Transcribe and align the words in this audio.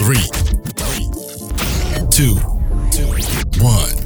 three, 0.00 0.24
two, 2.10 2.34
one. 3.60 3.96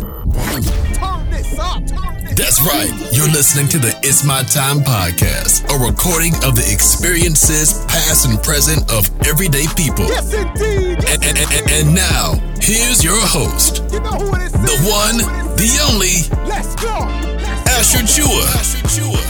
That's 2.34 2.60
right. 2.66 2.90
You're 3.12 3.28
listening 3.30 3.68
to 3.68 3.78
the 3.78 3.96
It's 4.02 4.24
My 4.24 4.42
Time 4.42 4.80
podcast, 4.80 5.62
a 5.70 5.78
recording 5.78 6.34
of 6.44 6.56
the 6.56 6.66
experiences, 6.72 7.84
past 7.86 8.26
and 8.26 8.42
present, 8.42 8.90
of 8.90 9.08
everyday 9.26 9.66
people. 9.76 10.06
Yes, 10.06 10.34
indeed. 10.34 10.98
Yes, 11.00 11.14
And, 11.14 11.24
and, 11.24 11.38
and, 11.38 11.70
and 11.70 11.94
now, 11.94 12.34
here's 12.60 13.04
your 13.04 13.20
host, 13.20 13.84
You 13.92 14.00
know 14.00 14.10
who 14.18 14.34
it 14.34 14.42
is. 14.42 14.52
the 14.52 14.76
one, 14.90 15.18
the 15.54 15.70
only, 15.90 16.26
Let's 16.48 16.74
go. 16.74 16.90
Asher 17.70 18.02
Chua. 18.02 19.23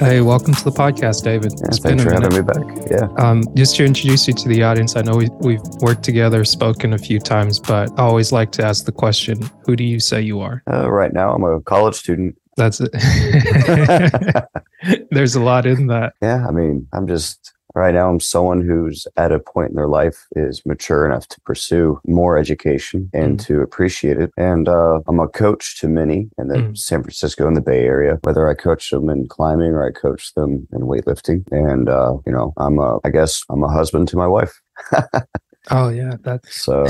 Hey, 0.00 0.20
welcome 0.22 0.54
to 0.54 0.64
the 0.64 0.72
podcast, 0.72 1.22
David. 1.22 1.52
Yeah, 1.56 1.66
it's 1.68 1.78
been 1.78 1.98
thanks 1.98 2.02
a 2.02 2.06
for 2.06 2.20
minute. 2.20 2.32
having 2.32 2.66
me 2.66 2.74
back. 2.74 2.90
Yeah. 2.90 3.08
Um, 3.24 3.44
just 3.54 3.76
to 3.76 3.84
introduce 3.84 4.26
you 4.26 4.34
to 4.34 4.48
the 4.48 4.62
audience, 4.64 4.96
I 4.96 5.02
know 5.02 5.16
we, 5.16 5.28
we've 5.40 5.62
worked 5.80 6.02
together, 6.02 6.44
spoken 6.44 6.92
a 6.92 6.98
few 6.98 7.20
times, 7.20 7.60
but 7.60 7.90
I 7.98 8.02
always 8.02 8.32
like 8.32 8.50
to 8.52 8.64
ask 8.64 8.86
the 8.86 8.92
question 8.92 9.38
Who 9.66 9.76
do 9.76 9.84
you 9.84 10.00
say 10.00 10.20
you 10.20 10.40
are? 10.40 10.62
Uh, 10.70 10.90
right 10.90 11.12
now, 11.12 11.32
I'm 11.32 11.44
a 11.44 11.60
college 11.60 11.94
student. 11.94 12.36
That's 12.56 12.80
it. 12.80 12.90
There's 15.10 15.36
a 15.36 15.40
lot 15.40 15.64
in 15.64 15.86
that. 15.86 16.14
Yeah. 16.20 16.46
I 16.46 16.50
mean, 16.50 16.88
I'm 16.92 17.06
just 17.06 17.53
right 17.74 17.94
now, 17.94 18.10
I'm 18.10 18.20
someone 18.20 18.60
who's 18.62 19.06
at 19.16 19.32
a 19.32 19.38
point 19.38 19.70
in 19.70 19.76
their 19.76 19.88
life 19.88 20.26
is 20.36 20.64
mature 20.66 21.06
enough 21.06 21.26
to 21.28 21.40
pursue 21.42 22.00
more 22.06 22.38
education 22.38 23.10
and 23.12 23.38
Mm. 23.38 23.46
to 23.46 23.60
appreciate 23.60 24.18
it. 24.18 24.30
And 24.36 24.68
uh, 24.68 25.00
I'm 25.06 25.20
a 25.20 25.28
coach 25.28 25.80
to 25.80 25.88
many 25.88 26.30
in 26.38 26.48
the 26.48 26.56
Mm. 26.56 26.78
San 26.78 27.02
Francisco 27.02 27.46
and 27.46 27.56
the 27.56 27.60
Bay 27.60 27.84
Area, 27.84 28.18
whether 28.22 28.48
I 28.48 28.54
coach 28.54 28.90
them 28.90 29.08
in 29.10 29.26
climbing 29.28 29.72
or 29.72 29.86
I 29.86 29.90
coach 29.90 30.32
them 30.34 30.66
in 30.72 30.82
weightlifting. 30.82 31.44
And, 31.50 31.88
uh, 31.88 32.16
you 32.26 32.32
know, 32.32 32.52
I'm 32.56 32.78
a, 32.78 32.98
I 33.04 33.10
guess 33.10 33.42
I'm 33.50 33.62
a 33.62 33.68
husband 33.68 34.08
to 34.08 34.16
my 34.16 34.26
wife. 34.26 34.60
Oh, 35.70 35.88
yeah. 35.88 36.16
That's, 36.22 36.54
So, 36.64 36.86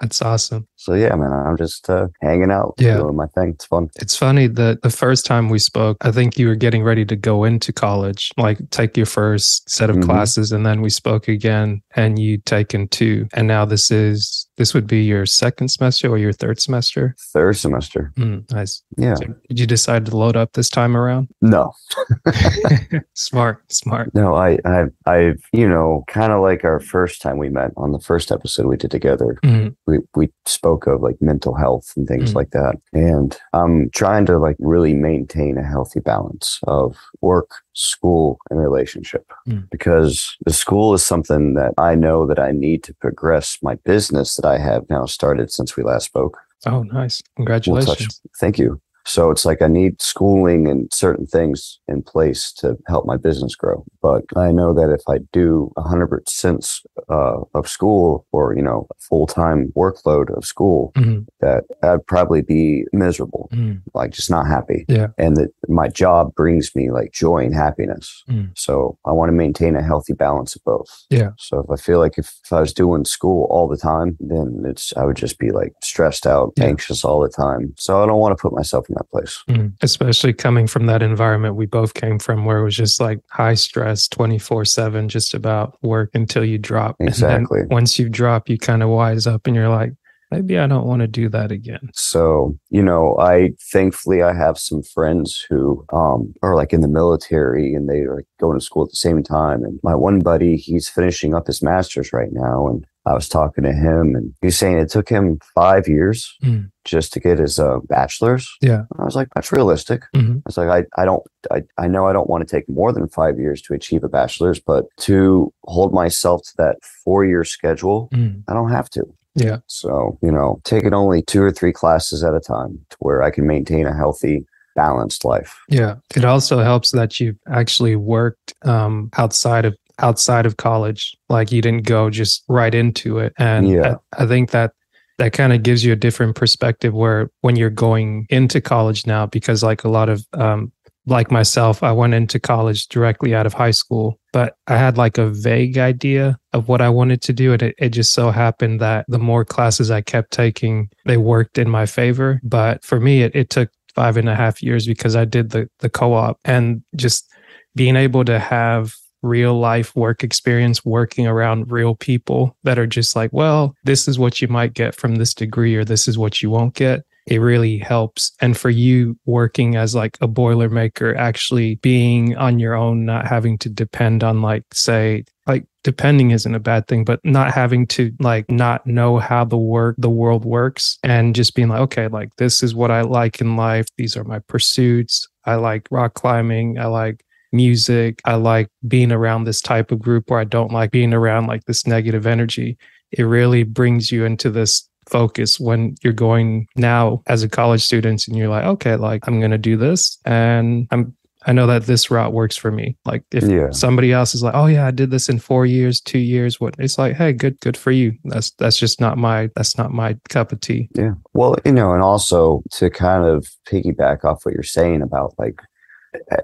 that's 0.00 0.20
awesome. 0.22 0.66
so 0.76 0.94
yeah, 0.94 1.14
man, 1.14 1.32
I'm 1.32 1.56
just 1.56 1.88
uh, 1.88 2.08
hanging 2.22 2.50
out, 2.50 2.74
Yeah. 2.78 2.98
doing 2.98 3.16
my 3.16 3.26
thing. 3.28 3.50
It's 3.50 3.64
fun. 3.66 3.88
It's 3.96 4.16
funny 4.16 4.46
that 4.46 4.82
the 4.82 4.90
first 4.90 5.24
time 5.26 5.48
we 5.48 5.58
spoke, 5.58 5.96
I 6.02 6.10
think 6.12 6.38
you 6.38 6.46
were 6.48 6.54
getting 6.54 6.82
ready 6.82 7.04
to 7.06 7.16
go 7.16 7.44
into 7.44 7.72
college, 7.72 8.30
like 8.36 8.58
take 8.70 8.96
your 8.96 9.06
first 9.06 9.68
set 9.70 9.90
of 9.90 9.96
Mhm. 9.96 10.04
classes, 10.04 10.52
and 10.52 10.64
then 10.66 10.80
we 10.82 10.90
spoke 10.90 11.28
again, 11.28 11.80
and 11.96 12.18
you 12.18 12.38
taken 12.38 12.88
two, 12.88 13.26
and 13.32 13.46
now 13.48 13.64
this 13.64 13.90
is 13.90 14.46
this 14.60 14.74
would 14.74 14.86
be 14.86 15.02
your 15.02 15.24
second 15.24 15.68
semester 15.68 16.06
or 16.10 16.18
your 16.18 16.34
third 16.34 16.60
semester. 16.60 17.16
Third 17.32 17.56
semester. 17.56 18.12
Mm, 18.18 18.44
nice. 18.52 18.82
Yeah. 18.98 19.14
So 19.14 19.24
did 19.48 19.58
you 19.58 19.66
decide 19.66 20.04
to 20.04 20.14
load 20.14 20.36
up 20.36 20.52
this 20.52 20.68
time 20.68 20.98
around? 20.98 21.28
No, 21.40 21.72
smart, 23.14 23.62
smart. 23.72 24.14
No, 24.14 24.34
I, 24.34 24.58
I, 24.66 24.84
I've, 25.06 25.42
you 25.54 25.66
know, 25.66 26.04
kind 26.08 26.30
of 26.30 26.42
like 26.42 26.62
our 26.62 26.78
first 26.78 27.22
time 27.22 27.38
we 27.38 27.48
met 27.48 27.70
on 27.78 27.92
the 27.92 28.00
first 28.00 28.30
episode 28.30 28.66
we 28.66 28.76
did 28.76 28.90
together. 28.90 29.38
Mm, 29.42 29.74
We 29.86 30.00
we 30.14 30.28
spoke 30.44 30.86
of 30.86 31.00
like 31.00 31.16
mental 31.22 31.54
health 31.54 31.92
and 31.96 32.06
things 32.06 32.32
Mm. 32.32 32.34
like 32.34 32.50
that, 32.50 32.76
and 32.92 33.38
I'm 33.54 33.88
trying 33.94 34.26
to 34.26 34.38
like 34.38 34.56
really 34.58 34.92
maintain 34.92 35.56
a 35.56 35.64
healthy 35.64 36.00
balance 36.00 36.60
of 36.66 36.96
work, 37.22 37.48
school, 37.72 38.36
and 38.50 38.60
relationship 38.60 39.24
Mm. 39.48 39.70
because 39.70 40.36
the 40.44 40.52
school 40.52 40.92
is 40.92 41.02
something 41.02 41.54
that 41.54 41.72
I 41.78 41.94
know 41.94 42.26
that 42.26 42.38
I 42.38 42.52
need 42.52 42.82
to 42.84 42.94
progress 42.94 43.56
my 43.62 43.76
business 43.86 44.36
that 44.36 44.46
I 44.50 44.58
have 44.58 44.88
now 44.90 45.06
started 45.06 45.52
since 45.52 45.76
we 45.76 45.82
last 45.82 46.06
spoke. 46.06 46.38
Oh, 46.66 46.82
nice. 46.82 47.22
We'll 47.38 47.46
Congratulations. 47.46 47.98
touch. 47.98 48.30
Thank 48.40 48.58
you. 48.58 48.80
So 49.06 49.30
it's 49.30 49.44
like 49.44 49.62
I 49.62 49.66
need 49.66 50.00
schooling 50.00 50.68
and 50.68 50.92
certain 50.92 51.26
things 51.26 51.80
in 51.88 52.02
place 52.02 52.52
to 52.54 52.76
help 52.86 53.06
my 53.06 53.16
business 53.16 53.54
grow. 53.56 53.84
But 54.02 54.24
I 54.36 54.52
know 54.52 54.72
that 54.74 54.90
if 54.90 55.02
I 55.08 55.18
do 55.32 55.70
100% 55.76 56.80
uh, 57.08 57.40
of 57.54 57.68
school 57.68 58.26
or, 58.32 58.54
you 58.54 58.62
know, 58.62 58.86
full 58.98 59.26
time 59.26 59.72
workload 59.76 60.36
of 60.36 60.44
school, 60.44 60.92
Mhm, 60.96 61.26
that 61.40 61.64
I'd 61.82 62.06
probably 62.06 62.42
be 62.42 62.84
miserable, 62.92 63.48
mm, 63.52 63.80
like 63.94 64.10
just 64.12 64.30
not 64.30 64.46
happy. 64.46 64.84
Yeah. 64.88 65.08
And 65.18 65.36
that 65.36 65.50
my 65.68 65.88
job 65.88 66.34
brings 66.34 66.74
me 66.76 66.90
like 66.90 67.12
joy 67.12 67.38
and 67.44 67.54
happiness. 67.54 68.22
Mm. 68.28 68.50
So 68.56 68.98
I 69.06 69.12
want 69.12 69.28
to 69.28 69.32
maintain 69.32 69.76
a 69.76 69.82
healthy 69.82 70.12
balance 70.12 70.54
of 70.56 70.62
both. 70.64 71.04
Yeah. 71.10 71.30
So 71.38 71.60
if 71.60 71.70
I 71.70 71.76
feel 71.76 71.98
like 71.98 72.18
if, 72.18 72.34
if 72.44 72.52
I 72.52 72.60
was 72.60 72.72
doing 72.72 73.04
school 73.04 73.46
all 73.50 73.68
the 73.68 73.76
time, 73.76 74.16
then 74.20 74.62
it's 74.66 74.92
I 74.96 75.04
would 75.04 75.16
just 75.16 75.38
be 75.38 75.50
like 75.50 75.72
stressed 75.82 76.26
out, 76.26 76.52
Yeah. 76.56 76.64
anxious 76.66 77.04
all 77.04 77.20
the 77.20 77.28
time. 77.28 77.74
So 77.78 78.02
I 78.02 78.06
don't 78.06 78.18
want 78.20 78.36
to 78.36 78.40
put 78.40 78.52
myself 78.52 78.86
in 78.90 78.94
that 78.96 79.10
place. 79.10 79.42
mm. 79.48 79.72
Especially 79.82 80.32
coming 80.32 80.66
from 80.66 80.86
that 80.86 81.02
environment 81.02 81.56
we 81.56 81.66
both 81.66 81.94
came 81.94 82.18
from, 82.18 82.44
where 82.44 82.58
it 82.58 82.64
was 82.64 82.76
just 82.76 83.00
like 83.00 83.20
high 83.30 83.54
stress, 83.54 84.08
twenty 84.08 84.38
four 84.38 84.64
seven, 84.64 85.08
just 85.08 85.32
about 85.34 85.78
work 85.82 86.10
until 86.14 86.44
you 86.44 86.58
drop. 86.58 86.96
And 86.98 87.08
Exactly. 87.08 87.62
once 87.70 87.98
you 87.98 88.08
drop, 88.08 88.48
you 88.48 88.58
kind 88.58 88.82
of 88.82 88.88
wise 88.90 89.26
up, 89.26 89.46
and 89.46 89.56
you're 89.56 89.68
like, 89.68 89.92
maybe 90.30 90.58
I 90.58 90.66
don't 90.66 90.86
want 90.86 91.00
to 91.00 91.08
do 91.08 91.28
that 91.30 91.50
again. 91.50 91.90
So, 91.94 92.56
you 92.68 92.82
know, 92.82 93.16
I 93.18 93.50
thankfully 93.72 94.22
I 94.22 94.32
have 94.34 94.58
some 94.58 94.82
friends 94.82 95.44
who 95.48 95.84
um 95.92 96.34
are 96.42 96.54
like 96.54 96.72
in 96.72 96.82
the 96.82 96.88
military 96.88 97.74
and 97.74 97.88
they 97.88 98.00
are 98.00 98.24
going 98.38 98.58
to 98.58 98.64
school 98.64 98.84
at 98.84 98.90
the 98.90 98.96
same 98.96 99.22
time. 99.22 99.64
And 99.64 99.80
my 99.82 99.94
one 99.94 100.20
buddy, 100.20 100.56
he's 100.56 100.88
finishing 100.88 101.34
up 101.34 101.46
his 101.46 101.62
master's 101.62 102.12
right 102.12 102.32
now. 102.32 102.68
And 102.68 102.84
I 103.06 103.14
was 103.14 103.28
talking 103.28 103.64
to 103.64 103.72
him 103.72 104.14
and 104.14 104.34
he's 104.42 104.58
saying 104.58 104.78
it 104.78 104.90
took 104.90 105.08
him 105.08 105.38
five 105.54 105.88
years 105.88 106.36
Mm. 106.42 106.70
just 106.84 107.12
to 107.14 107.20
get 107.20 107.38
his 107.38 107.58
uh, 107.58 107.78
bachelor's. 107.88 108.48
Yeah. 108.60 108.82
I 108.98 109.04
was 109.04 109.16
like, 109.16 109.28
that's 109.34 109.52
realistic. 109.52 110.02
Mhm. 110.14 110.38
I 110.38 110.42
was 110.46 110.56
like, 110.58 110.68
I, 110.96 111.00
I 111.02 111.04
don't, 111.06 111.22
I, 111.50 111.62
I 111.78 111.88
know 111.88 112.06
I 112.06 112.12
don't 112.12 112.28
want 112.28 112.46
to 112.46 112.56
take 112.56 112.68
more 112.68 112.92
than 112.92 113.08
five 113.08 113.38
years 113.38 113.62
to 113.62 113.74
achieve 113.74 114.04
a 114.04 114.08
bachelor's, 114.08 114.60
but 114.60 114.84
to 114.98 115.52
hold 115.64 115.92
myself 115.94 116.42
to 116.44 116.52
that 116.58 116.76
four 117.04 117.24
year 117.24 117.44
schedule, 117.44 118.08
Mm. 118.12 118.42
I 118.48 118.52
don't 118.54 118.70
have 118.70 118.90
to. 118.90 119.04
Yeah. 119.34 119.58
So, 119.66 120.18
you 120.22 120.30
know, 120.32 120.60
taking 120.64 120.92
only 120.92 121.22
two 121.22 121.42
or 121.42 121.52
three 121.52 121.72
classes 121.72 122.22
at 122.24 122.34
a 122.34 122.40
time 122.40 122.80
to 122.90 122.96
where 122.98 123.22
I 123.22 123.30
can 123.30 123.46
maintain 123.46 123.86
a 123.86 123.94
healthy, 123.96 124.44
balanced 124.76 125.24
life. 125.24 125.56
Yeah. 125.68 125.96
It 126.16 126.24
also 126.24 126.58
helps 126.62 126.90
that 126.92 127.18
you've 127.20 127.38
actually 127.48 127.96
worked 127.96 128.54
um, 128.64 129.08
outside 129.16 129.64
of 129.64 129.76
outside 130.00 130.46
of 130.46 130.56
college. 130.56 131.16
Like 131.28 131.52
you 131.52 131.62
didn't 131.62 131.86
go 131.86 132.10
just 132.10 132.44
right 132.48 132.74
into 132.74 133.18
it. 133.18 133.32
And 133.38 133.68
Yeah. 133.68 133.96
I, 134.16 134.24
I 134.24 134.26
think 134.26 134.50
that 134.50 134.72
that 135.18 135.32
kind 135.32 135.52
of 135.52 135.62
gives 135.62 135.84
you 135.84 135.92
a 135.92 135.96
different 135.96 136.34
perspective 136.34 136.94
where 136.94 137.30
when 137.42 137.54
you're 137.54 137.68
going 137.68 138.26
into 138.30 138.60
college 138.60 139.06
now, 139.06 139.26
because 139.26 139.62
like 139.62 139.84
a 139.84 139.88
lot 139.88 140.08
of 140.08 140.26
um, 140.32 140.72
like 141.06 141.30
myself, 141.30 141.82
I 141.82 141.92
went 141.92 142.14
into 142.14 142.38
college 142.38 142.88
directly 142.88 143.34
out 143.34 143.44
of 143.44 143.52
high 143.52 143.70
school, 143.70 144.18
but 144.32 144.54
I 144.66 144.76
had 144.76 144.96
like 144.96 145.18
a 145.18 145.28
vague 145.28 145.76
idea 145.76 146.38
of 146.52 146.68
what 146.68 146.80
I 146.80 146.88
wanted 146.88 147.20
to 147.22 147.32
do. 147.32 147.52
And 147.52 147.62
it, 147.62 147.74
it 147.78 147.88
just 147.90 148.14
so 148.14 148.30
happened 148.30 148.80
that 148.80 149.04
the 149.08 149.18
more 149.18 149.44
classes 149.44 149.90
I 149.90 150.00
kept 150.00 150.30
taking, 150.30 150.88
they 151.04 151.16
worked 151.16 151.58
in 151.58 151.68
my 151.68 151.84
favor. 151.84 152.40
But 152.42 152.84
for 152.84 153.00
me, 153.00 153.22
it, 153.22 153.34
it 153.34 153.50
took 153.50 153.70
five 153.94 154.16
and 154.16 154.28
a 154.28 154.36
half 154.36 154.62
years 154.62 154.86
because 154.86 155.16
I 155.16 155.24
did 155.24 155.50
the, 155.50 155.68
the 155.80 155.90
co 155.90 156.14
op 156.14 156.38
and 156.44 156.82
just 156.96 157.28
being 157.74 157.96
able 157.96 158.24
to 158.24 158.38
have 158.38 158.94
real 159.22 159.58
life 159.58 159.94
work 159.94 160.24
experience 160.24 160.84
working 160.84 161.26
around 161.26 161.70
real 161.70 161.94
people 161.94 162.56
that 162.64 162.78
are 162.78 162.86
just 162.86 163.14
like, 163.14 163.32
well, 163.32 163.74
this 163.84 164.08
is 164.08 164.18
what 164.18 164.40
you 164.40 164.48
might 164.48 164.74
get 164.74 164.94
from 164.94 165.16
this 165.16 165.34
degree 165.34 165.76
or 165.76 165.84
this 165.84 166.08
is 166.08 166.18
what 166.18 166.42
you 166.42 166.50
won't 166.50 166.74
get 166.74 167.04
it 167.30 167.38
really 167.38 167.78
helps. 167.78 168.32
And 168.40 168.56
for 168.56 168.70
you 168.70 169.16
working 169.24 169.76
as 169.76 169.94
like 169.94 170.18
a 170.20 170.28
boilermaker, 170.28 171.16
actually 171.16 171.76
being 171.76 172.36
on 172.36 172.58
your 172.58 172.74
own, 172.74 173.04
not 173.04 173.26
having 173.26 173.56
to 173.58 173.68
depend 173.68 174.24
on 174.24 174.42
like, 174.42 174.64
say, 174.72 175.24
like 175.46 175.64
depending 175.84 176.32
isn't 176.32 176.54
a 176.54 176.60
bad 176.60 176.88
thing, 176.88 177.04
but 177.04 177.20
not 177.24 177.52
having 177.52 177.86
to 177.88 178.12
like 178.18 178.50
not 178.50 178.84
know 178.86 179.18
how 179.18 179.44
the 179.44 179.56
work 179.56 179.94
the 179.98 180.10
world 180.10 180.44
works 180.44 180.98
and 181.04 181.34
just 181.34 181.54
being 181.54 181.68
like, 181.68 181.80
okay, 181.80 182.08
like 182.08 182.34
this 182.36 182.62
is 182.62 182.74
what 182.74 182.90
I 182.90 183.02
like 183.02 183.40
in 183.40 183.56
life. 183.56 183.86
These 183.96 184.16
are 184.16 184.24
my 184.24 184.40
pursuits. 184.40 185.28
I 185.44 185.54
like 185.54 185.86
rock 185.90 186.14
climbing. 186.14 186.78
I 186.78 186.86
like 186.86 187.24
music. 187.52 188.20
I 188.24 188.34
like 188.34 188.68
being 188.86 189.12
around 189.12 189.44
this 189.44 189.60
type 189.60 189.90
of 189.92 190.00
group 190.00 190.30
where 190.30 190.40
I 190.40 190.44
don't 190.44 190.72
like 190.72 190.90
being 190.90 191.12
around 191.12 191.46
like 191.46 191.64
this 191.64 191.86
negative 191.86 192.26
energy. 192.26 192.76
It 193.12 193.22
really 193.24 193.64
brings 193.64 194.12
you 194.12 194.24
into 194.24 194.50
this 194.50 194.88
focus 195.08 195.58
when 195.58 195.94
you're 196.02 196.12
going 196.12 196.68
now 196.76 197.22
as 197.26 197.42
a 197.42 197.48
college 197.48 197.82
student 197.82 198.28
and 198.28 198.36
you're 198.36 198.48
like, 198.48 198.64
okay, 198.64 198.94
like 198.96 199.26
I'm 199.26 199.40
going 199.40 199.50
to 199.50 199.58
do 199.58 199.76
this 199.76 200.18
and 200.24 200.86
I'm 200.90 201.14
I 201.46 201.52
know 201.52 201.66
that 201.68 201.84
this 201.84 202.10
route 202.10 202.34
works 202.34 202.54
for 202.54 202.70
me. 202.70 202.98
Like 203.06 203.24
if 203.32 203.44
Yeah. 203.44 203.70
somebody 203.70 204.12
else 204.12 204.34
is 204.34 204.42
like, 204.42 204.54
"Oh 204.54 204.66
yeah, 204.66 204.86
I 204.86 204.90
did 204.90 205.10
this 205.10 205.30
in 205.30 205.38
4 205.38 205.64
years, 205.64 205.98
2 206.02 206.18
years." 206.18 206.60
What? 206.60 206.74
It's 206.78 206.98
like, 206.98 207.16
"Hey, 207.16 207.32
good 207.32 207.58
good 207.60 207.78
for 207.78 207.90
you." 207.90 208.12
That's 208.24 208.50
that's 208.58 208.76
just 208.76 209.00
not 209.00 209.16
my 209.16 209.48
that's 209.56 209.78
not 209.78 209.90
my 209.90 210.18
cup 210.28 210.52
of 210.52 210.60
tea. 210.60 210.90
Yeah. 210.94 211.12
Well, 211.32 211.56
you 211.64 211.72
know, 211.72 211.94
and 211.94 212.02
also 212.02 212.62
to 212.72 212.90
kind 212.90 213.24
of 213.24 213.48
piggyback 213.66 214.22
off 214.22 214.44
what 214.44 214.52
you're 214.52 214.62
saying 214.62 215.00
about 215.00 215.32
like 215.38 215.58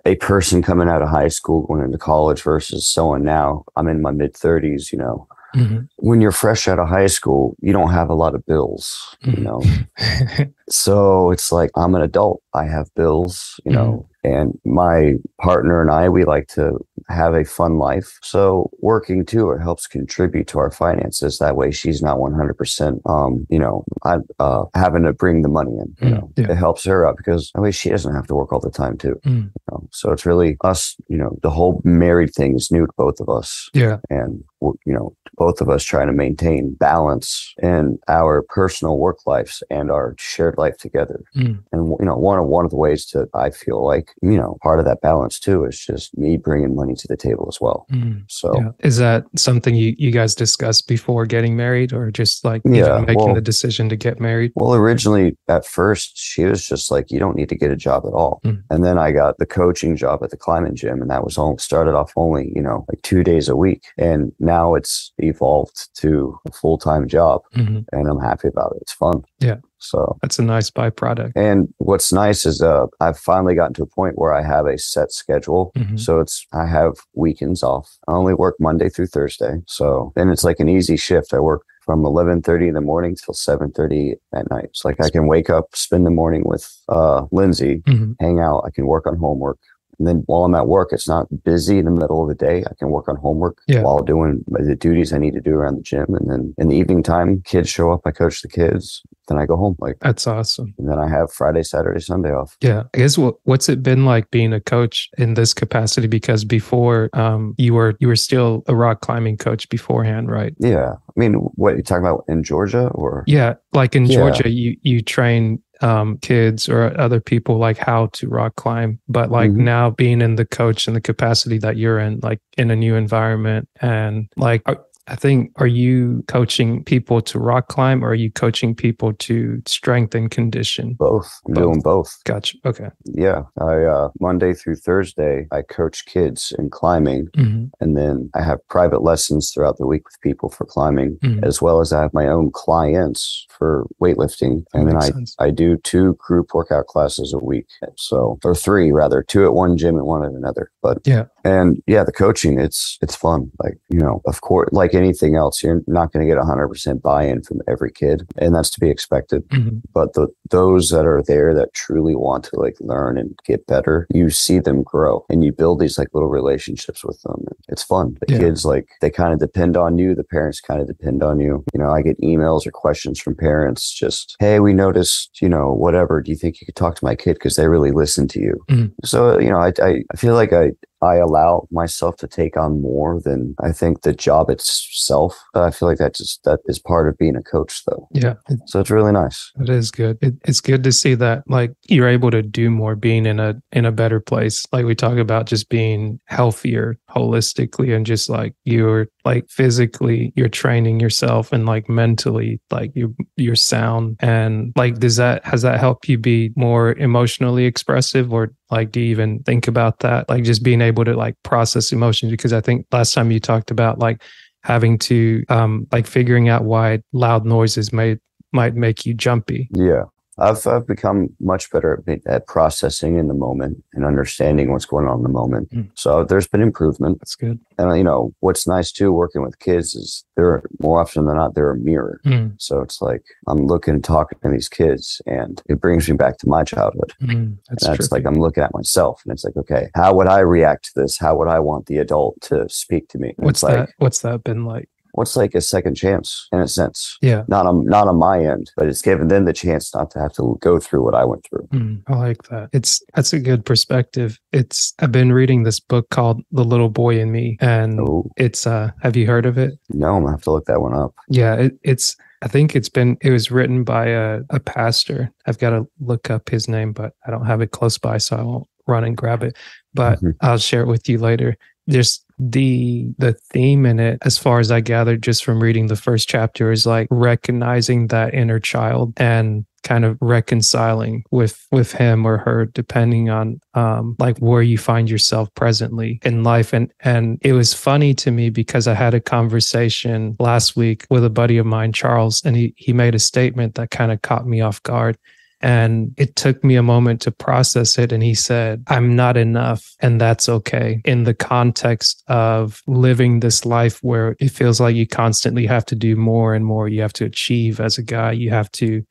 a- 0.05 0.17
person 0.17 0.63
coming 0.63 0.89
out 0.89 1.03
of 1.03 1.09
high 1.09 1.29
school 1.29 1.63
going 1.67 1.83
into 1.83 1.99
college 1.99 2.43
versus 2.43 2.87
someone 2.89 3.23
now, 3.25 3.65
I'm 3.77 3.89
in 3.89 4.01
my 4.03 4.11
mid 4.11 4.35
30s, 4.35 4.93
you 4.93 4.99
know. 4.99 5.27
Mhm. 5.55 5.89
When 5.97 6.21
you're 6.21 6.33
fresh 6.33 6.69
out 6.69 6.79
of 6.79 6.89
high 6.89 7.07
school, 7.07 7.57
you 7.61 7.73
don't 7.73 7.91
have 7.91 8.11
a 8.11 8.15
lot 8.15 8.35
of 8.35 8.45
bills, 8.47 9.17
you 9.23 9.33
Mhm. 9.33 9.43
know. 9.43 9.63
So 10.69 11.31
it's 11.31 11.53
like 11.53 11.71
I'm 11.77 11.95
an 11.95 12.03
adult. 12.03 12.43
I 12.55 12.65
have 12.65 12.89
bills, 12.95 13.61
you 13.65 13.73
know, 13.73 14.09
and 14.25 14.59
my 14.65 15.15
partner 15.41 15.81
and 15.83 15.91
I, 15.91 16.09
we 16.09 16.25
like 16.25 16.49
to 16.49 16.79
have 17.09 17.35
a 17.35 17.45
fun 17.45 17.79
life. 17.79 18.19
So 18.23 18.71
working 18.81 19.25
too, 19.25 19.51
it 19.53 19.61
helps 19.61 19.87
contribute 19.87 20.49
to 20.49 20.59
our 20.59 20.71
finances. 20.71 21.39
That 21.39 21.55
way 21.55 21.71
she's 21.71 22.03
not 22.03 22.17
100%, 22.19 22.99
um, 23.09 23.47
you 23.51 23.59
know, 23.59 23.85
I, 24.05 24.17
uh, 24.41 24.65
having 24.75 25.05
to 25.05 25.13
bring 25.13 25.43
the 25.43 25.49
money 25.49 25.73
in, 25.73 25.95
you 26.01 26.07
Mm, 26.09 26.11
know, 26.11 26.33
yeah. 26.37 26.51
it 26.51 26.57
helps 26.57 26.85
her 26.85 27.07
out 27.07 27.17
because 27.17 27.53
I 27.55 27.61
mean 27.61 27.73
she 27.73 27.91
doesn't 27.91 28.15
have 28.15 28.27
to 28.29 28.35
work 28.35 28.53
all 28.53 28.59
the 28.61 28.71
time 28.71 28.97
too. 28.97 29.21
Mm. 29.25 29.43
you 29.45 29.51
know. 29.71 29.87
So 29.93 30.11
it's 30.11 30.27
really 30.27 30.57
us, 30.65 30.97
you 31.09 31.17
know, 31.19 31.39
the 31.43 31.51
whole 31.51 31.81
married 31.85 32.33
thing 32.35 32.57
is 32.57 32.71
new 32.73 32.87
to 32.87 32.93
both 32.97 33.21
of 33.21 33.29
us 33.29 33.71
Yeah. 33.75 33.99
and 34.11 34.43
you 34.63 34.93
know 34.93 35.15
both 35.37 35.61
of 35.61 35.69
us 35.69 35.85
trying 35.85 36.07
to 36.09 36.13
maintain 36.15 36.75
balance 36.75 37.55
in 37.63 37.99
our 38.09 38.43
personal 38.49 38.97
work 38.99 39.19
lives 39.27 39.63
and 39.71 39.91
our 39.91 40.15
shared 40.19 40.56
life 40.58 40.76
together 40.79 41.23
Mm. 41.37 41.62
and 41.73 41.97
you 42.00 42.06
know 42.06 42.17
one 42.17 42.38
of 42.38 42.47
one 42.47 42.64
of 42.64 42.70
the 42.70 42.76
ways 42.76 43.05
to 43.06 43.29
i 43.35 43.50
feel 43.50 43.85
like 43.85 44.12
you 44.23 44.37
know 44.37 44.56
part 44.62 44.79
of 44.79 44.85
that 44.85 45.00
balance 45.00 45.38
too 45.38 45.64
is 45.64 45.79
just 45.79 46.17
me 46.17 46.37
bringing 46.37 46.75
money 46.75 46.94
to 46.94 47.08
the 47.08 47.17
table 47.17 47.47
as 47.49 47.61
well 47.61 47.87
Mm. 47.93 48.25
so 48.29 48.53
Yeah. 48.56 48.70
Is 48.81 48.97
that 48.99 49.25
something 49.37 49.75
you, 49.75 49.94
you 49.99 50.11
guys 50.11 50.35
discussed 50.35 50.88
before 50.88 51.26
getting 51.26 51.56
married 51.56 51.93
or 51.93 52.11
just 52.11 52.44
like 52.44 52.62
Yeah, 52.64 52.99
making 53.00 53.17
well- 53.26 53.35
the 53.35 53.41
decision 53.41 53.88
to 53.91 53.97
get 53.97 54.20
married? 54.20 54.53
well 54.55 54.75
originally 54.75 55.37
at 55.49 55.64
first 55.67 56.17
she 56.17 56.44
was 56.44 56.64
just 56.67 56.91
like 56.91 57.11
you 57.11 57.19
don't 57.19 57.37
need 57.37 57.49
to 57.49 57.56
get 57.56 57.70
a 57.70 57.76
job 57.76 58.05
at 58.06 58.12
all 58.12 58.41
Mm. 58.44 58.62
and 58.70 58.85
then 58.85 58.99
i 58.99 59.12
got 59.12 59.38
the 59.38 59.47
coaching 59.47 59.97
job 59.97 60.23
at 60.23 60.31
the 60.31 60.37
climbing 60.37 60.75
gym 60.75 61.00
and 61.03 61.11
that 61.11 61.25
was 61.25 61.37
all 61.38 61.56
started 61.58 61.94
off 61.94 62.12
only 62.17 62.53
you 62.55 62.62
know 62.62 62.85
like 62.88 63.00
two 63.03 63.23
days 63.25 63.49
a 63.49 63.56
week 63.56 63.82
and 63.99 64.32
now 64.41 64.75
it's 64.75 65.12
evolved 65.19 65.88
to 66.03 66.38
a 66.47 66.53
full-time 66.53 67.06
job 67.08 67.43
Mhm. 67.56 67.85
and 67.93 68.08
i'm 68.08 68.20
happy 68.20 68.49
about 68.49 68.73
it 68.76 68.82
it's 68.82 68.93
fun 68.93 69.23
Yeah. 69.41 69.56
So 69.78 70.17
That's 70.23 70.38
a 70.38 70.43
nice 70.43 70.70
byproduct. 70.70 71.32
And 71.37 71.69
what's 71.78 72.12
nice 72.12 72.46
is 72.46 72.62
uh, 72.62 72.87
I've 73.00 73.19
finally 73.19 73.55
gotten 73.55 73.75
to 73.75 73.82
a 73.82 73.87
point 73.87 74.19
where 74.19 74.32
I 74.32 74.43
have 74.43 74.67
a 74.67 74.78
set 74.78 75.12
schedule. 75.12 75.73
Mhm. 75.76 75.99
So 75.99 76.20
it's 76.20 76.46
I 76.52 76.67
have 76.67 76.94
weekends 77.14 77.62
off. 77.62 77.88
I 78.08 78.12
only 78.12 78.34
work 78.34 78.56
Monday 78.61 78.88
through 78.88 79.06
Thursday. 79.08 79.55
So 79.67 80.12
then 80.17 80.31
it's 80.31 80.44
like 80.44 80.61
an 80.61 80.69
easy 80.69 80.96
shift. 80.96 81.32
I 81.34 81.40
work 81.40 81.62
from 81.84 82.05
11:30 82.05 82.67
in 82.69 82.75
the 82.75 82.81
morning 82.81 83.14
till 83.14 83.34
7:30 83.34 84.14
at 84.34 84.50
night. 84.50 84.64
It's 84.64 84.84
like 84.84 85.00
I 85.00 85.08
can 85.08 85.28
wake 85.28 85.49
up, 85.50 85.67
spend 85.75 86.05
the 86.05 86.11
morning 86.11 86.43
with 86.44 86.67
uh, 86.88 87.26
Lindsay, 87.31 87.82
Mhm. 87.87 88.17
hang 88.20 88.40
out. 88.40 88.64
I 88.67 88.70
can 88.70 88.87
work 88.87 89.06
on 89.06 89.17
homework. 89.17 89.58
And 89.98 90.06
then 90.06 90.22
while 90.26 90.44
I'm 90.44 90.54
at 90.54 90.66
work, 90.69 90.90
it's 90.93 91.08
not 91.08 91.26
busy 91.44 91.78
in 91.78 91.84
the 91.87 91.90
middle 91.90 92.22
of 92.22 92.28
the 92.28 92.34
day. 92.34 92.64
I 92.69 92.75
can 92.78 92.90
work 92.90 93.08
on 93.08 93.16
homework 93.16 93.58
Yeah. 93.66 93.82
while 93.82 94.00
doing 94.02 94.44
the 94.48 94.76
duties 94.76 95.12
I 95.12 95.19
need 95.19 95.34
to 95.34 95.40
do 95.40 95.54
around 95.54 95.76
the 95.76 95.82
gym. 95.82 96.06
And 96.08 96.31
then 96.31 96.54
in 96.58 96.69
the 96.69 96.76
evening 96.76 97.02
time, 97.02 97.43
kids 97.44 97.69
show 97.69 97.90
up. 97.93 98.02
I 98.04 98.10
coach 98.10 98.43
the 98.43 98.48
kids. 98.48 99.02
Then 99.28 99.38
I 99.38 99.46
go 99.46 99.56
home. 99.56 99.76
Like, 99.81 99.96
That's 100.00 100.26
awesome. 100.26 100.75
and 100.78 100.88
then 100.88 100.98
I 100.98 101.08
have 101.08 101.32
Friday, 101.32 101.62
Saturday, 101.64 102.00
Sunday 102.00 102.31
off. 102.31 102.56
Yeah. 102.60 102.84
I 102.94 102.98
guess 102.98 103.19
what 103.19 103.37
what's 103.44 103.69
it 103.69 103.82
been 103.82 104.04
like 104.04 104.31
being 104.31 104.52
a 104.52 104.60
coach 104.60 105.08
in 105.19 105.34
this 105.34 105.52
capacity? 105.52 106.06
Because 106.06 106.44
before 106.44 107.10
um 107.12 107.54
you 107.58 107.75
were 107.75 107.94
you 107.98 108.06
were 108.08 108.16
still 108.16 108.62
a 108.69 108.75
rock 108.76 109.00
climbing 109.00 109.37
coach 109.37 109.69
beforehand, 109.69 110.31
right? 110.31 110.54
Yeah. 110.60 110.93
I 110.94 111.12
mean, 111.20 111.34
what 111.56 111.76
you 111.76 111.82
talking 111.82 112.04
about 112.06 112.25
in 112.28 112.44
Georgia 112.44 112.88
or? 112.88 113.25
Yeah. 113.26 113.54
Like 113.72 113.96
in 113.96 114.06
Yeah. 114.06 114.16
Georgia, 114.19 114.48
you 114.48 114.76
you 114.82 115.02
train 115.02 115.60
um 115.82 116.19
kids 116.19 116.69
or 116.69 116.99
other 116.99 117.20
people 117.20 117.58
like 117.58 117.76
how 117.78 118.06
to 118.12 118.28
rock 118.28 118.56
climb. 118.56 118.99
But 119.08 119.31
like 119.31 119.50
Mhm. 119.50 119.56
now 119.56 119.90
being 119.90 120.20
in 120.23 120.37
the 120.37 120.46
coach 120.46 120.87
and 120.87 120.96
the 120.96 121.00
capacity 121.00 121.58
that 121.58 121.76
you're 121.76 121.99
in, 121.99 122.20
like 122.23 122.40
in 122.56 122.70
a 122.70 122.76
new 122.76 122.94
environment 122.94 123.69
and 123.81 124.28
like 124.37 124.62
I 125.08 125.14
think 125.17 125.53
are 125.56 125.67
you 125.67 126.25
coaching 126.26 126.82
people 126.82 127.20
to 127.23 127.38
rock 127.38 127.69
climb 127.69 128.05
or 128.05 128.08
are 128.08 128.14
you 128.14 128.31
coaching 128.31 128.75
people 128.75 129.12
to 129.14 129.62
strengthen 129.67 130.29
condition? 130.29 130.94
Both. 130.99 131.31
Both. 131.44 131.55
doing 131.56 131.81
both. 131.81 132.17
Gotcha. 132.25 132.58
Okay. 132.64 132.88
Yeah. 133.05 133.43
I, 133.61 133.85
uh, 133.85 134.08
Monday 134.20 134.53
through 134.53 134.76
Thursday, 134.76 135.47
I 135.53 135.62
coach 135.62 136.06
kids 136.06 136.53
in 136.58 136.70
climbing. 136.70 137.29
Mhm. 137.37 137.70
And 137.81 137.97
then 137.97 138.31
I 138.35 138.43
have 138.43 138.58
private 138.69 139.03
lessons 139.03 139.53
throughout 139.53 139.79
the 139.79 139.87
week 139.87 140.05
with 140.06 140.20
people 140.23 140.49
for 140.50 140.64
climbing, 140.64 141.19
Mhm. 141.23 141.44
as 141.44 141.62
well 141.62 141.81
as 141.81 141.93
I 141.93 142.03
have 142.03 142.12
my 142.12 142.26
own 142.29 142.50
clients 142.53 143.47
for 143.50 143.87
weightlifting. 144.03 144.64
That 144.73 144.79
And 144.81 144.88
then 144.88 144.97
I, 144.97 145.11
sense. 145.11 145.35
I 145.38 145.50
do 145.50 145.76
two 145.76 146.17
group 146.19 146.53
workout 146.53 146.87
classes 146.88 147.32
a 147.32 147.38
week. 147.38 147.67
So, 147.97 148.38
or 148.44 148.55
three 148.55 148.91
rather, 148.93 149.23
two 149.23 149.44
at 149.44 149.55
one 149.55 149.76
gym 149.76 149.97
and 149.97 150.06
one 150.06 150.25
at 150.25 150.32
another. 150.32 150.70
But 150.82 150.99
Yeah. 151.06 151.26
And 151.46 151.82
yeah, 151.87 152.02
the 152.04 152.12
coaching, 152.12 152.58
it's, 152.66 152.98
it's 153.04 153.14
fun. 153.14 153.50
Like, 153.62 153.78
you 153.88 153.98
know, 153.98 154.20
of 154.26 154.40
course, 154.40 154.69
like 154.72 154.94
anything 154.94 155.37
else, 155.37 155.62
you're 155.62 155.82
not 155.87 156.12
going 156.12 156.26
to 156.26 156.32
get 156.34 156.43
hundred 156.43 156.69
percent 156.69 157.02
buy-in 157.02 157.43
from 157.43 157.60
every 157.69 157.93
kid. 157.93 158.26
And 158.38 158.54
that's 158.54 158.70
to 158.70 158.81
be 158.81 158.90
expected. 158.90 159.43
Mhm. 159.48 159.82
but 159.94 160.12
the 160.14 160.26
those 160.50 160.90
that 160.90 161.06
are 161.06 161.22
there 161.32 161.54
that 161.54 161.72
truly 161.75 162.14
want 162.14 162.43
to 162.44 162.58
like 162.64 162.76
learn 162.81 163.19
and 163.19 163.31
get 163.46 163.66
better 163.66 164.06
you 164.14 164.28
see 164.31 164.58
them 164.60 164.82
grow 164.82 165.25
and 165.31 165.44
you 165.44 165.52
build 165.52 165.81
these 165.81 165.98
like 165.98 166.08
little 166.14 166.28
relationships 166.28 167.04
with 167.04 167.20
them 167.22 167.44
it's 167.69 167.82
fun 167.82 168.16
the 168.20 168.32
Yeah. 168.32 168.38
kids 168.38 168.64
like 168.64 168.87
they 169.00 169.10
kind 169.10 169.32
of 169.32 169.38
depend 169.40 169.76
on 169.76 169.98
you 169.98 170.14
the 170.14 170.25
parents 170.37 170.60
kind 170.60 170.81
of 170.81 170.87
depend 170.87 171.22
on 171.22 171.40
you 171.40 171.64
you 171.72 171.78
know 171.81 171.90
i 171.90 172.00
get 172.02 172.20
emails 172.20 172.66
or 172.66 172.70
questions 172.70 173.19
from 173.20 173.34
parents 173.34 173.82
just 173.93 174.37
hey 174.40 174.60
we 174.60 174.72
noticed 174.72 175.40
you 175.43 175.48
know 175.48 175.72
whatever 175.72 176.20
do 176.22 176.31
you 176.31 176.37
think 176.37 176.60
you 176.60 176.66
could 176.66 176.76
talk 176.76 176.94
to 176.96 177.04
my 177.04 177.14
kid 177.14 177.34
because 177.34 177.56
they 177.56 177.69
really 177.69 177.93
listen 177.93 178.26
to 178.28 178.40
you 178.40 178.54
Mhm. 178.70 178.93
so 179.04 179.38
you 179.40 179.50
know 179.50 179.58
I 179.58 179.72
i 179.88 180.16
feel 180.16 180.34
like 180.34 180.52
i 180.52 180.70
I 181.02 181.16
allow 181.16 181.66
myself 181.70 182.16
to 182.16 182.28
take 182.28 182.56
on 182.56 182.81
more 182.81 183.20
than 183.20 183.54
I 183.62 183.72
think 183.72 184.02
the 184.02 184.12
job 184.12 184.50
itself. 184.50 185.38
Uh, 185.54 185.64
I 185.64 185.70
feel 185.70 185.88
like 185.88 185.98
that 185.98 186.14
just 186.14 186.43
that 186.44 186.60
is 186.66 186.78
part 186.78 187.08
of 187.08 187.19
being 187.19 187.37
a 187.37 187.43
coach, 187.43 187.82
though. 187.87 188.08
Yeah. 188.12 188.34
So 188.66 188.81
it's 188.81 188.90
really 188.90 189.12
nice. 189.12 189.52
it 189.60 189.69
is 189.69 189.90
good. 189.90 190.19
It, 190.22 190.34
it's 190.44 190.60
good 190.60 190.84
to 190.84 190.93
see 190.93 191.14
that 191.14 191.44
like 191.48 191.72
you're 191.88 192.08
able 192.08 192.31
to 192.31 192.43
do 192.43 192.70
more 192.70 192.96
being 192.96 193.26
in 193.26 193.40
a 193.40 193.54
in 193.72 193.84
a 193.84 193.93
better 193.93 194.20
place. 194.20 194.64
Like 194.72 194.87
we 194.87 194.94
talk 194.94 195.19
about 195.19 195.46
just 195.46 195.69
being 195.69 196.20
healthier 196.26 196.98
holistically 197.10 197.94
and 197.94 198.06
just 198.06 198.28
like 198.28 198.54
you're 198.64 199.08
like 199.26 199.50
physically 199.50 200.32
you're 200.37 200.49
training 200.49 201.00
yourself 201.00 201.52
and 201.52 201.67
like 201.67 201.88
mentally 201.88 202.61
like 202.70 202.93
you 202.94 203.14
you're 203.37 203.56
sound. 203.56 204.17
And 204.20 204.73
like 204.76 205.00
does 205.00 205.17
that 205.17 205.44
has 205.44 205.62
that 205.62 205.81
helped 205.81 206.08
you 206.08 206.17
be 206.17 206.52
more 206.56 206.93
emotionally 206.93 207.64
expressive? 207.67 208.32
Or 208.32 208.55
like 208.70 208.93
do 208.93 209.00
you 209.00 209.11
even 209.11 209.43
think 209.43 209.67
about 209.67 209.99
that? 209.99 210.28
Like 210.28 210.44
just 210.44 210.62
being 210.62 210.81
able 210.81 211.05
to 211.05 211.14
like 211.14 211.34
process 211.43 211.93
emotions? 211.93 212.31
Because 212.31 212.52
i 212.52 212.61
think 212.61 212.87
last 212.93 213.12
time 213.12 213.32
you 213.32 213.40
talked 213.40 213.70
about 213.70 213.99
like 213.99 214.23
having 214.62 214.96
to 214.99 215.44
um 215.49 215.87
like 215.93 216.06
figuring 216.06 216.49
out 216.49 216.64
why 216.64 217.00
loud 217.12 217.44
noises 217.44 217.93
may 217.93 218.17
might 218.52 218.75
make 218.75 219.05
you 219.05 219.12
jumpy. 219.12 219.69
Yeah. 219.72 220.05
I've, 220.38 220.67
I've 220.67 220.87
become 220.87 221.31
much 221.41 221.71
better 221.71 222.03
at, 222.06 222.27
at 222.27 222.47
processing 222.47 223.17
in 223.17 223.29
the 223.29 223.35
moment 223.35 223.83
and 223.94 224.05
understanding 224.05 224.71
what's 224.73 224.85
going 224.85 225.06
on 225.06 225.19
in 225.19 225.23
the 225.23 225.29
moment. 225.29 225.71
Mm. 225.71 225.91
So 225.94 226.25
there's 226.25 226.47
been 226.47 226.61
improvement. 226.61 227.21
that's 227.21 227.35
good 227.37 227.59
And, 227.79 227.97
you 227.97 228.05
know, 228.05 228.33
what's 228.41 228.67
nice 228.67 228.93
too, 228.93 229.12
working 229.12 229.43
with 229.43 229.59
kids 229.59 229.94
is 229.94 230.25
they're 230.37 230.62
more 230.81 231.00
often 231.00 231.25
than 231.27 231.37
not, 231.37 231.55
they're 231.55 231.71
a 231.71 231.79
mirror. 231.79 232.21
Mm, 232.27 232.55
So 232.59 232.81
it's 232.81 233.00
like 233.00 233.25
I'm 233.47 233.67
looking 233.67 233.94
and 233.94 234.05
talking 234.05 234.39
to 234.43 234.51
these 234.51 234.69
kids 234.69 235.22
and 235.27 235.63
it 235.69 235.81
brings 235.81 236.08
me 236.08 236.17
back 236.17 236.39
to 236.39 236.49
my 236.49 236.65
childhood. 236.65 237.15
mm, 237.22 237.56
that's, 237.69 237.84
And 237.84 237.99
that's 237.99 238.13
like 238.13 238.27
I'm 238.27 238.34
looking 238.39 238.63
at 238.63 238.75
myself 238.75 239.22
and 239.25 239.32
it's 239.32 239.44
like, 239.44 239.56
okay, 239.56 239.89
how 239.94 240.15
would 240.15 240.29
I 240.29 240.41
react 240.41 240.87
to 240.87 241.01
this? 241.01 241.19
How 241.19 241.37
would 241.37 241.49
I 241.49 241.60
want 241.60 241.87
the 241.87 241.99
adult 241.99 242.41
to 242.43 242.69
speak 242.69 243.08
to 243.08 243.19
me? 243.19 243.34
And 243.39 243.46
what's 243.46 243.58
it's 243.58 243.63
like, 243.63 243.75
that 243.77 243.89
what's 243.99 244.20
that 244.20 244.44
been 244.44 244.65
like 244.65 244.89
what's 245.17 245.37
like 245.37 245.55
a 245.55 245.61
second 245.61 245.94
chance 245.96 246.49
in 246.53 246.61
a 246.61 246.69
sense? 246.69 247.17
yeah 247.23 247.43
Not 247.49 247.67
on 247.67 247.85
not 247.87 248.08
on 248.08 248.17
my 248.17 248.39
end, 248.44 248.70
but 248.77 248.87
it's 248.87 249.03
given 249.03 249.29
them 249.29 249.44
the 249.44 249.53
chance 249.53 249.94
not 249.94 250.11
to 250.13 250.19
have 250.20 250.32
to 250.35 250.56
go 250.61 250.79
through 250.79 251.03
what 251.05 251.15
I 251.15 251.25
went 251.25 251.44
through. 251.49 251.67
Mm, 251.73 252.03
I 252.08 252.15
like 252.17 252.43
that. 252.51 252.69
It's 252.73 253.03
that's 253.15 253.32
a 253.32 253.41
good 253.41 253.65
perspective. 253.65 254.39
It's 254.53 254.94
I've 255.01 255.13
been 255.13 255.32
reading 255.32 255.63
this 255.65 255.81
book 255.81 256.08
called 256.11 256.41
The 256.53 256.65
Little 256.65 256.89
Boy 256.91 257.19
in 257.20 257.32
Me, 257.32 257.56
and 257.61 257.99
Oh 258.01 258.31
it's 258.37 258.67
uh 258.67 258.91
have 259.03 259.17
you 259.17 259.27
heard 259.27 259.46
of 259.46 259.58
it? 259.58 259.73
no, 259.91 260.15
I'm 260.17 260.23
gonna 260.23 260.32
have 260.32 260.43
to 260.43 260.51
look 260.53 260.67
that 260.67 260.81
one 260.81 260.94
up. 260.94 261.15
Yeah, 261.29 261.55
it, 261.56 261.79
it's 261.82 262.17
I 262.43 262.49
think 262.49 262.77
it's 262.77 262.91
been 262.91 263.17
it 263.23 263.31
was 263.31 263.51
written 263.51 263.82
by 263.85 264.08
a, 264.08 264.41
a 264.51 264.61
pastor. 264.61 265.31
I've 265.46 265.58
got 265.58 265.70
to 265.70 265.87
look 266.01 266.31
up 266.31 266.51
his 266.51 266.69
name, 266.69 266.93
but 266.93 267.15
I 267.27 267.31
don't 267.31 267.46
have 267.46 267.63
it 267.63 267.70
close 267.70 267.96
by, 267.96 268.19
so 268.19 268.37
I 268.37 268.43
won't 268.43 268.69
run 268.87 269.05
and 269.05 269.17
grab 269.17 269.43
it. 269.43 269.56
But 269.94 270.20
Mhm. 270.20 270.35
I'll 270.43 270.58
share 270.58 270.82
it 270.82 270.87
with 270.87 271.08
you 271.08 271.17
later. 271.19 271.56
There's 271.87 272.23
the 272.38 273.08
the 273.19 273.32
theme 273.32 273.86
in 273.86 273.98
it, 273.98 274.19
as 274.22 274.38
far 274.38 274.60
as 274.60 274.70
I 274.70 274.81
gathered 274.81 275.22
just 275.22 275.44
from 275.44 275.62
reading 275.62 275.86
the 275.86 275.96
first 275.96 276.28
chapter, 276.28 276.70
is 276.70 276.86
like 276.86 277.08
recognizing 277.10 278.08
that 278.08 278.34
inner 278.34 278.60
child 278.60 279.14
and 279.16 279.64
kind 279.82 280.05
of 280.05 280.19
reconciling 280.20 281.22
with 281.31 281.64
with 281.70 281.93
him 281.93 282.26
or 282.26 282.38
her 282.38 282.66
depending 282.66 283.31
on 283.31 283.60
um 283.74 284.16
like 284.19 284.36
where 284.38 284.62
you 284.62 284.76
find 284.76 285.08
yourself 285.08 285.48
presently 285.55 286.19
in 286.24 286.43
life. 286.43 286.72
And 286.72 286.93
and 287.00 287.38
it 287.43 287.52
was 287.52 287.72
funny 287.72 288.12
to 288.14 288.31
me 288.31 288.50
because 288.50 288.88
i 288.88 288.94
had 288.94 289.14
a 289.14 289.20
conversation 289.20 290.36
last 290.40 290.76
week 290.76 291.06
with 291.08 291.24
a 291.24 291.31
buddy 291.31 291.56
of 291.58 291.66
mine 291.66 291.93
charles 291.93 292.43
and 292.44 292.56
he 292.56 292.74
he 292.76 292.93
made 292.93 293.14
a 293.14 293.20
statement 293.20 293.76
that 293.76 293.90
kind 293.90 294.10
of 294.10 294.22
caught 294.22 294.46
me 294.46 294.60
off 294.60 294.82
guard 294.82 295.16
and 295.60 296.15
it 296.17 296.36
took 296.36 296.63
me 296.63 296.77
a 296.77 296.82
moment 296.82 297.20
to 297.22 297.31
process 297.31 297.98
it. 297.98 298.13
And 298.13 298.22
he 298.22 298.34
said, 298.34 298.84
I'm 298.89 299.17
not 299.17 299.36
enough. 299.36 299.94
And 300.01 300.20
that's 300.20 300.48
okay. 300.48 301.01
In 301.05 301.25
the 301.25 301.34
context 301.34 302.22
of 302.29 302.82
living 302.86 303.41
this 303.41 303.65
life 303.65 303.98
where 304.03 304.36
it 304.39 304.51
feels 304.51 304.81
like 304.81 304.96
you 304.96 305.06
constantly 305.06 305.67
have 305.67 305.86
to 305.86 305.94
do 305.94 306.17
more 306.17 306.55
and 306.55 306.65
more, 306.65 306.89
you 306.89 307.01
have 307.01 307.13
to 307.15 307.25
achieve 307.25 307.81
as 307.81 307.98
a 307.98 308.03
guy, 308.03 308.32
you 308.32 308.51
have 308.51 308.70
to 308.72 309.03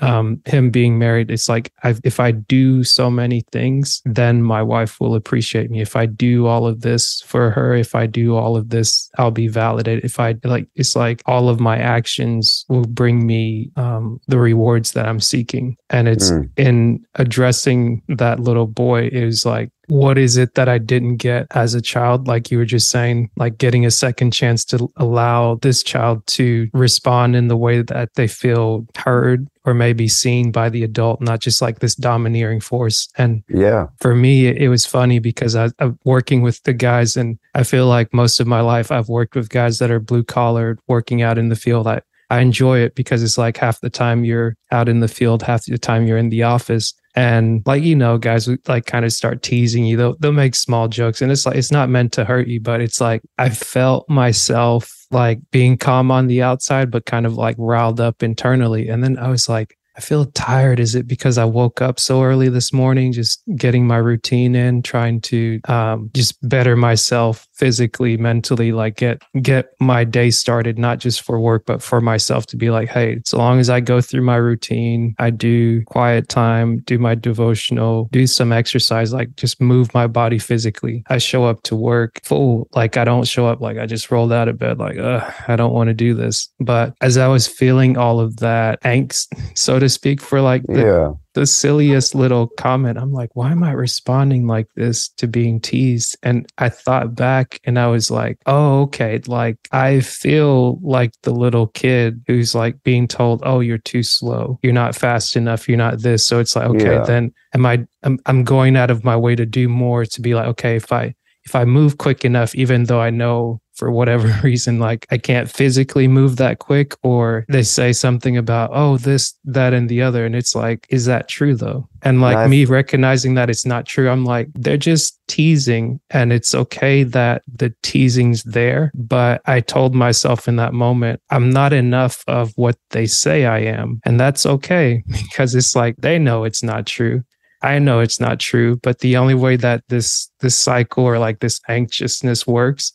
um, 0.00 0.40
him 0.44 0.70
being 0.70 0.98
married, 0.98 1.30
it's 1.30 1.48
like 1.48 1.72
I've, 1.82 2.00
if 2.04 2.20
I 2.20 2.32
do 2.32 2.84
so 2.84 3.10
many 3.10 3.44
things, 3.52 4.02
then 4.04 4.42
my 4.42 4.62
wife 4.62 5.00
will 5.00 5.14
appreciate 5.14 5.70
me. 5.70 5.80
If 5.80 5.96
I 5.96 6.06
do 6.06 6.46
all 6.46 6.66
of 6.66 6.80
this 6.80 7.22
for 7.26 7.50
her, 7.50 7.74
if 7.74 7.94
I 7.94 8.06
do 8.06 8.36
all 8.36 8.56
of 8.56 8.70
this, 8.70 9.10
I'll 9.18 9.30
be 9.30 9.48
validated. 9.48 10.04
If 10.04 10.20
I 10.20 10.34
like, 10.44 10.68
it's 10.74 10.96
like 10.96 11.22
all 11.26 11.48
of 11.48 11.60
my 11.60 11.78
actions 11.78 12.64
will 12.68 12.84
bring 12.84 13.26
me 13.26 13.70
um, 13.76 14.20
the 14.26 14.38
rewards 14.38 14.92
that 14.92 15.06
I'm 15.06 15.20
seeking. 15.20 15.76
And 15.90 16.08
it's 16.08 16.30
mm. 16.30 16.48
in 16.56 17.04
addressing 17.14 18.02
that 18.08 18.40
little 18.40 18.66
boy 18.66 19.08
is 19.12 19.46
like 19.46 19.70
what 19.88 20.18
is 20.18 20.36
it 20.36 20.54
that 20.54 20.68
I 20.68 20.78
didn't 20.78 21.16
get 21.16 21.46
as 21.52 21.74
a 21.74 21.80
child? 21.80 22.26
Like 22.26 22.50
you 22.50 22.58
were 22.58 22.64
just 22.64 22.90
saying, 22.90 23.30
like 23.36 23.58
getting 23.58 23.86
a 23.86 23.90
second 23.90 24.32
chance 24.32 24.64
to 24.66 24.90
allow 24.96 25.56
this 25.56 25.82
child 25.82 26.26
to 26.28 26.68
respond 26.72 27.36
in 27.36 27.48
the 27.48 27.56
way 27.56 27.82
that 27.82 28.14
they 28.14 28.26
feel 28.26 28.86
heard 28.96 29.48
or 29.64 29.74
maybe 29.74 30.06
seen 30.06 30.52
by 30.52 30.68
the 30.68 30.84
adult, 30.84 31.20
not 31.20 31.40
just 31.40 31.60
like 31.60 31.80
this 31.80 31.96
domineering 31.96 32.60
force. 32.60 33.08
And 33.18 33.42
yeah, 33.48 33.88
for 34.00 34.14
me, 34.14 34.46
it, 34.46 34.68
was 34.68 34.86
funny 34.86 35.18
because 35.18 35.56
I, 35.56 35.70
I'm 35.80 35.98
working 36.04 36.42
with 36.42 36.62
the 36.62 36.72
guys, 36.72 37.16
and 37.16 37.38
I 37.54 37.64
feel 37.64 37.86
like 37.86 38.14
most 38.14 38.38
of 38.38 38.46
my 38.46 38.60
life 38.60 38.92
I've 38.92 39.08
worked 39.08 39.34
with 39.34 39.48
guys 39.48 39.78
that 39.80 39.90
are 39.90 40.00
blue 40.00 40.22
collar, 40.22 40.78
working 40.86 41.20
out 41.22 41.36
in 41.36 41.48
the 41.48 41.56
field. 41.56 41.88
I, 41.88 42.00
I 42.30 42.40
enjoy 42.40 42.78
it 42.78 42.94
because 42.94 43.22
it's 43.22 43.38
like 43.38 43.56
half 43.56 43.80
the 43.80 43.90
time 43.90 44.24
you're 44.24 44.56
out 44.70 44.88
in 44.88 45.00
the 45.00 45.08
field, 45.08 45.42
half 45.42 45.64
the 45.64 45.78
time 45.78 46.06
you're 46.06 46.18
in 46.18 46.30
the 46.30 46.44
office. 46.44 46.94
And 47.16 47.62
like 47.64 47.82
you 47.82 47.96
know, 47.96 48.18
guys 48.18 48.48
like 48.68 48.84
kind 48.84 49.04
of 49.04 49.12
start 49.12 49.42
teasing 49.42 49.86
you. 49.86 49.96
They'll 49.96 50.16
they'll 50.18 50.32
make 50.32 50.54
small 50.54 50.86
jokes, 50.86 51.22
and 51.22 51.32
it's 51.32 51.46
like 51.46 51.56
it's 51.56 51.72
not 51.72 51.88
meant 51.88 52.12
to 52.12 52.24
hurt 52.24 52.46
you, 52.46 52.60
but 52.60 52.82
it's 52.82 53.00
like 53.00 53.22
I 53.38 53.48
felt 53.48 54.08
myself 54.08 54.92
like 55.10 55.38
being 55.50 55.78
calm 55.78 56.10
on 56.10 56.26
the 56.26 56.42
outside, 56.42 56.90
but 56.90 57.06
kind 57.06 57.24
of 57.24 57.34
like 57.34 57.56
riled 57.58 58.00
up 58.00 58.22
internally. 58.22 58.88
And 58.88 59.02
then 59.02 59.18
I 59.18 59.28
was 59.28 59.48
like, 59.48 59.78
I 59.96 60.00
feel 60.00 60.26
tired. 60.26 60.78
Is 60.78 60.94
it 60.94 61.06
because 61.06 61.38
I 61.38 61.44
woke 61.44 61.80
up 61.80 61.98
so 61.98 62.22
early 62.22 62.48
this 62.48 62.72
morning, 62.72 63.12
just 63.12 63.42
getting 63.56 63.86
my 63.86 63.96
routine 63.96 64.54
in, 64.54 64.82
trying 64.82 65.20
to 65.22 65.60
um, 65.68 66.10
just 66.14 66.36
better 66.46 66.76
myself 66.76 67.48
physically, 67.54 68.16
mentally, 68.18 68.72
like 68.72 68.96
get 68.96 69.22
get 69.40 69.70
my 69.80 70.04
day 70.04 70.30
started, 70.30 70.78
not 70.78 70.98
just 70.98 71.22
for 71.22 71.40
work, 71.40 71.64
but 71.66 71.82
for 71.82 72.00
myself 72.00 72.46
to 72.46 72.56
be 72.56 72.70
like, 72.70 72.90
hey, 72.90 73.20
as 73.24 73.32
long 73.32 73.58
as 73.58 73.70
I 73.70 73.80
go 73.80 74.00
through 74.00 74.22
my 74.22 74.36
routine, 74.36 75.14
I 75.18 75.30
do 75.30 75.82
quiet 75.84 76.28
time, 76.28 76.80
do 76.80 76.98
my 76.98 77.14
devotional, 77.14 78.08
do 78.12 78.26
some 78.26 78.52
exercise, 78.52 79.12
like 79.14 79.34
just 79.36 79.60
move 79.60 79.94
my 79.94 80.06
body 80.06 80.38
physically. 80.38 81.04
I 81.08 81.18
show 81.18 81.44
up 81.44 81.62
to 81.64 81.76
work 81.76 82.20
full, 82.22 82.68
like 82.74 82.98
I 82.98 83.04
don't 83.04 83.26
show 83.26 83.46
up 83.46 83.60
like 83.62 83.78
I 83.78 83.86
just 83.86 84.10
rolled 84.10 84.32
out 84.32 84.48
of 84.48 84.58
bed, 84.58 84.78
like, 84.78 84.98
I 84.98 85.56
don't 85.56 85.72
want 85.72 85.88
to 85.88 85.94
do 85.94 86.12
this. 86.12 86.50
But 86.60 86.94
as 87.00 87.16
I 87.16 87.28
was 87.28 87.48
feeling 87.48 87.96
all 87.96 88.20
of 88.20 88.36
that 88.38 88.82
angst, 88.82 89.28
so 89.56 89.78
to 89.78 89.85
to 89.86 89.90
speak 89.90 90.20
for 90.20 90.40
like 90.40 90.62
the, 90.66 90.80
yeah. 90.80 91.12
the 91.34 91.46
silliest 91.46 92.14
little 92.14 92.48
comment. 92.48 92.98
I'm 92.98 93.12
like, 93.12 93.30
why 93.34 93.52
am 93.52 93.62
I 93.62 93.70
responding 93.70 94.46
like 94.46 94.66
this 94.74 95.08
to 95.10 95.28
being 95.28 95.60
teased? 95.60 96.16
And 96.22 96.46
I 96.58 96.68
thought 96.68 97.14
back 97.14 97.60
and 97.64 97.78
I 97.78 97.86
was 97.86 98.10
like, 98.10 98.38
oh, 98.46 98.82
okay. 98.82 99.20
Like 99.26 99.56
I 99.70 100.00
feel 100.00 100.78
like 100.82 101.12
the 101.22 101.30
little 101.30 101.68
kid 101.68 102.22
who's 102.26 102.54
like 102.54 102.82
being 102.82 103.06
told, 103.06 103.42
oh, 103.44 103.60
you're 103.60 103.78
too 103.78 104.02
slow. 104.02 104.58
You're 104.62 104.72
not 104.72 104.96
fast 104.96 105.36
enough. 105.36 105.68
You're 105.68 105.78
not 105.78 106.00
this. 106.00 106.26
So 106.26 106.40
it's 106.40 106.56
like, 106.56 106.68
okay, 106.70 106.96
yeah. 106.96 107.04
then 107.04 107.32
am 107.54 107.64
I, 107.64 107.86
I'm, 108.02 108.18
I'm 108.26 108.42
going 108.44 108.76
out 108.76 108.90
of 108.90 109.04
my 109.04 109.16
way 109.16 109.36
to 109.36 109.46
do 109.46 109.68
more 109.68 110.04
to 110.04 110.20
be 110.20 110.34
like, 110.34 110.46
okay, 110.46 110.76
if 110.76 110.92
I, 110.92 111.14
if 111.44 111.54
I 111.54 111.64
move 111.64 111.98
quick 111.98 112.24
enough, 112.24 112.54
even 112.56 112.84
though 112.84 113.00
I 113.00 113.10
know 113.10 113.60
for 113.76 113.90
whatever 113.90 114.28
reason, 114.42 114.78
like 114.78 115.06
I 115.10 115.18
can't 115.18 115.50
physically 115.50 116.08
move 116.08 116.36
that 116.36 116.58
quick, 116.58 116.94
or 117.02 117.44
they 117.48 117.62
say 117.62 117.92
something 117.92 118.36
about, 118.36 118.70
oh, 118.72 118.96
this, 118.96 119.34
that, 119.44 119.72
and 119.72 119.88
the 119.88 120.02
other. 120.02 120.24
And 120.26 120.34
it's 120.34 120.54
like, 120.54 120.86
is 120.88 121.04
that 121.06 121.28
true 121.28 121.54
though? 121.54 121.88
And 122.02 122.20
like 122.20 122.48
me 122.48 122.64
recognizing 122.64 123.34
that 123.34 123.50
it's 123.50 123.66
not 123.66 123.86
true, 123.86 124.08
I'm 124.08 124.24
like, 124.24 124.48
they're 124.54 124.76
just 124.76 125.20
teasing. 125.28 126.00
And 126.10 126.32
it's 126.32 126.54
okay 126.54 127.02
that 127.02 127.42
the 127.52 127.74
teasing's 127.82 128.42
there. 128.44 128.92
But 128.94 129.42
I 129.46 129.60
told 129.60 129.94
myself 129.94 130.48
in 130.48 130.56
that 130.56 130.72
moment, 130.72 131.20
I'm 131.30 131.50
not 131.50 131.72
enough 131.72 132.22
of 132.26 132.52
what 132.56 132.78
they 132.90 133.06
say 133.06 133.44
I 133.44 133.58
am. 133.58 134.00
And 134.04 134.18
that's 134.18 134.46
okay 134.46 135.02
because 135.08 135.54
it's 135.54 135.74
like 135.74 135.96
they 135.98 136.18
know 136.18 136.44
it's 136.44 136.62
not 136.62 136.86
true. 136.86 137.24
I 137.62 137.78
know 137.78 138.00
it's 138.00 138.20
not 138.20 138.38
true, 138.38 138.76
but 138.82 139.00
the 139.00 139.16
only 139.16 139.34
way 139.34 139.56
that 139.56 139.82
this 139.88 140.30
this 140.40 140.56
cycle 140.56 141.04
or 141.04 141.18
like 141.18 141.40
this 141.40 141.60
anxiousness 141.68 142.46
works 142.46 142.92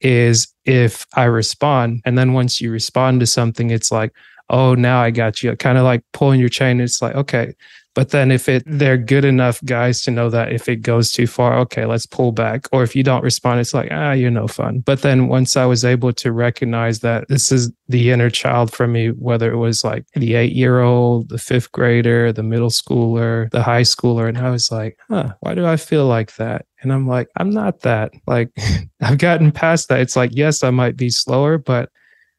is 0.00 0.48
if 0.64 1.06
I 1.14 1.24
respond. 1.24 2.02
And 2.04 2.16
then 2.18 2.32
once 2.32 2.60
you 2.60 2.70
respond 2.70 3.20
to 3.20 3.26
something, 3.26 3.70
it's 3.70 3.90
like, 3.90 4.12
oh, 4.50 4.74
now 4.74 5.00
I 5.00 5.10
got 5.10 5.42
you. 5.42 5.54
Kind 5.56 5.78
of 5.78 5.84
like 5.84 6.02
pulling 6.12 6.40
your 6.40 6.48
chain. 6.48 6.80
It's 6.80 7.00
like, 7.00 7.14
okay, 7.14 7.54
but 7.94 8.10
then 8.10 8.30
if 8.30 8.48
it 8.48 8.64
they're 8.66 8.98
good 8.98 9.24
enough 9.24 9.62
guys 9.64 10.02
to 10.02 10.10
know 10.10 10.28
that 10.30 10.52
if 10.52 10.68
it 10.68 10.82
goes 10.82 11.12
too 11.12 11.26
far, 11.26 11.58
okay, 11.60 11.86
let's 11.86 12.06
pull 12.06 12.32
back. 12.32 12.66
Or 12.72 12.82
if 12.82 12.96
you 12.96 13.02
don't 13.02 13.22
respond, 13.22 13.60
it's 13.60 13.72
like, 13.72 13.88
ah, 13.92 14.12
you're 14.12 14.30
no 14.30 14.48
fun. 14.48 14.80
But 14.80 15.02
then 15.02 15.28
once 15.28 15.56
I 15.56 15.64
was 15.64 15.84
able 15.84 16.12
to 16.14 16.32
recognize 16.32 17.00
that 17.00 17.28
this 17.28 17.52
is 17.52 17.72
the 17.88 18.10
inner 18.10 18.30
child 18.30 18.72
for 18.72 18.86
me, 18.86 19.08
whether 19.08 19.52
it 19.52 19.58
was 19.58 19.84
like 19.84 20.06
the 20.14 20.34
eight 20.34 20.52
year 20.52 20.80
old, 20.80 21.28
the 21.28 21.38
fifth 21.38 21.70
grader, 21.72 22.32
the 22.32 22.42
middle 22.42 22.70
schooler, 22.70 23.50
the 23.50 23.62
high 23.62 23.82
schooler, 23.82 24.28
and 24.28 24.38
I 24.38 24.50
was 24.50 24.72
like, 24.72 24.98
huh, 25.08 25.34
why 25.40 25.54
do 25.54 25.64
I 25.64 25.76
feel 25.76 26.06
like 26.06 26.34
that? 26.36 26.66
And 26.82 26.92
I'm 26.92 27.06
like, 27.06 27.28
I'm 27.36 27.50
not 27.50 27.80
that. 27.80 28.12
Like, 28.26 28.50
I've 29.00 29.18
gotten 29.18 29.52
past 29.52 29.88
that. 29.88 30.00
It's 30.00 30.16
like, 30.16 30.30
yes, 30.34 30.62
I 30.62 30.70
might 30.70 30.96
be 30.96 31.10
slower, 31.10 31.58
but 31.58 31.90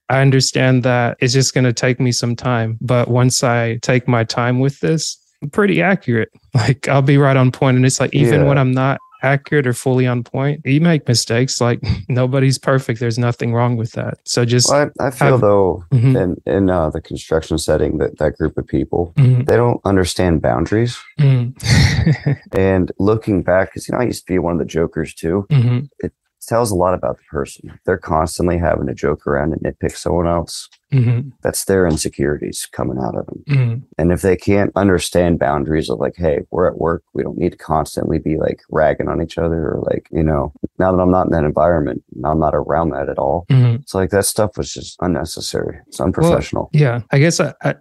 I 0.10 0.22
understand 0.22 0.84
that 0.84 1.18
it's 1.20 1.34
just 1.34 1.54
going 1.54 1.64
to 1.64 1.74
take 1.74 2.00
me 2.00 2.12
some 2.12 2.36
time. 2.36 2.78
But 2.80 3.08
once 3.08 3.44
I 3.44 3.78
take 3.78 4.08
my 4.08 4.24
time 4.24 4.60
with 4.60 4.80
this, 4.80 5.18
pretty 5.50 5.82
accurate. 5.82 6.32
Like 6.54 6.88
I'll 6.88 7.02
be 7.02 7.18
right 7.18 7.36
on 7.36 7.52
point. 7.52 7.78
And 7.78 7.86
it's 7.86 8.00
like, 8.00 8.14
even 8.14 8.42
yeah. 8.42 8.48
when 8.48 8.58
I'm 8.58 8.72
not 8.72 9.00
accurate 9.22 9.66
or 9.66 9.74
fully 9.74 10.06
on 10.08 10.24
point, 10.24 10.62
you 10.64 10.80
make 10.80 11.08
mistakes. 11.08 11.60
Like 11.60 11.82
nobody's 12.10 12.58
perfect. 12.58 13.00
There's 13.00 13.18
nothing 13.18 13.54
wrong 13.54 13.76
with 13.76 13.92
that. 13.94 14.20
So 14.24 14.46
just, 14.46 14.70
well, 14.70 14.90
I, 15.00 15.08
I, 15.08 15.12
feel 15.12 15.32
have, 15.32 15.42
though 15.42 15.84
mm-hmm. 15.92 16.16
in, 16.16 16.42
in 16.46 16.70
uh, 16.70 16.90
the 16.92 17.02
construction 17.02 17.58
setting 17.58 17.98
that 17.98 18.18
that 18.20 18.38
group 18.38 18.58
of 18.58 18.68
people, 18.68 19.14
mm-hmm. 19.18 19.44
they 19.44 19.56
don't 19.56 19.82
understand 19.86 20.42
boundaries. 20.42 20.98
Mm-hmm. 21.20 22.32
and 22.58 22.92
looking 23.00 23.44
back, 23.44 23.74
cause 23.74 23.88
you 23.88 23.94
know, 23.94 24.00
I 24.00 24.04
used 24.06 24.26
to 24.26 24.32
be 24.32 24.40
one 24.40 24.54
of 24.54 24.60
the 24.60 24.66
jokers 24.66 25.14
too. 25.14 25.46
Mm-hmm. 25.50 25.86
It, 26.00 26.14
tells 26.46 26.72
a 26.72 26.76
lot 26.76 26.94
about 26.94 27.18
the 27.18 27.24
person. 27.30 27.80
They're 27.86 27.98
constantly 27.98 28.58
having 28.58 28.88
to 28.88 28.94
joke 28.94 29.28
around 29.28 29.54
and 29.54 29.62
nitpick 29.62 29.96
someone 29.98 30.28
else. 30.28 30.70
Mm-hmm. 30.94 31.30
That's 31.42 31.66
their 31.66 31.88
insecurities 31.88 32.68
coming 32.72 32.98
out 32.98 33.18
of 33.18 33.26
them. 33.26 33.44
Mm-hmm. 33.50 33.80
And 33.98 34.12
if 34.12 34.22
they 34.22 34.38
can't 34.38 34.72
understand 34.76 35.40
boundaries 35.40 35.90
of 35.90 36.00
like, 36.00 36.16
hey, 36.16 36.42
we're 36.52 36.70
at 36.70 36.78
work, 36.78 37.04
we 37.14 37.24
don't 37.24 37.38
need 37.38 37.52
to 37.54 37.58
constantly 37.58 38.20
be 38.20 38.38
like 38.38 38.62
ragging 38.70 39.10
on 39.10 39.22
each 39.22 39.38
other 39.38 39.68
or 39.68 39.84
like, 39.90 40.08
you 40.12 40.24
know, 40.24 40.54
now 40.80 40.92
that 40.92 41.02
I'm 41.02 41.12
not 41.12 41.26
in 41.26 41.32
that 41.32 41.44
environment, 41.44 42.04
I'm 42.24 42.40
not 42.40 42.56
around 42.56 42.92
that 42.92 43.10
at 43.10 43.18
all. 43.18 43.46
Mm-hmm. 43.50 43.82
It's 43.82 43.96
like 43.96 44.12
that 44.12 44.26
stuff 44.26 44.58
was 44.58 44.74
just 44.74 44.98
unnecessary. 45.02 45.80
It's 45.88 46.00
unprofessional. 46.00 46.70
Well, 46.74 46.82
yeah. 46.82 47.02
I 47.12 47.20
guess 47.20 47.40
I, 47.40 47.54
I 47.64 47.76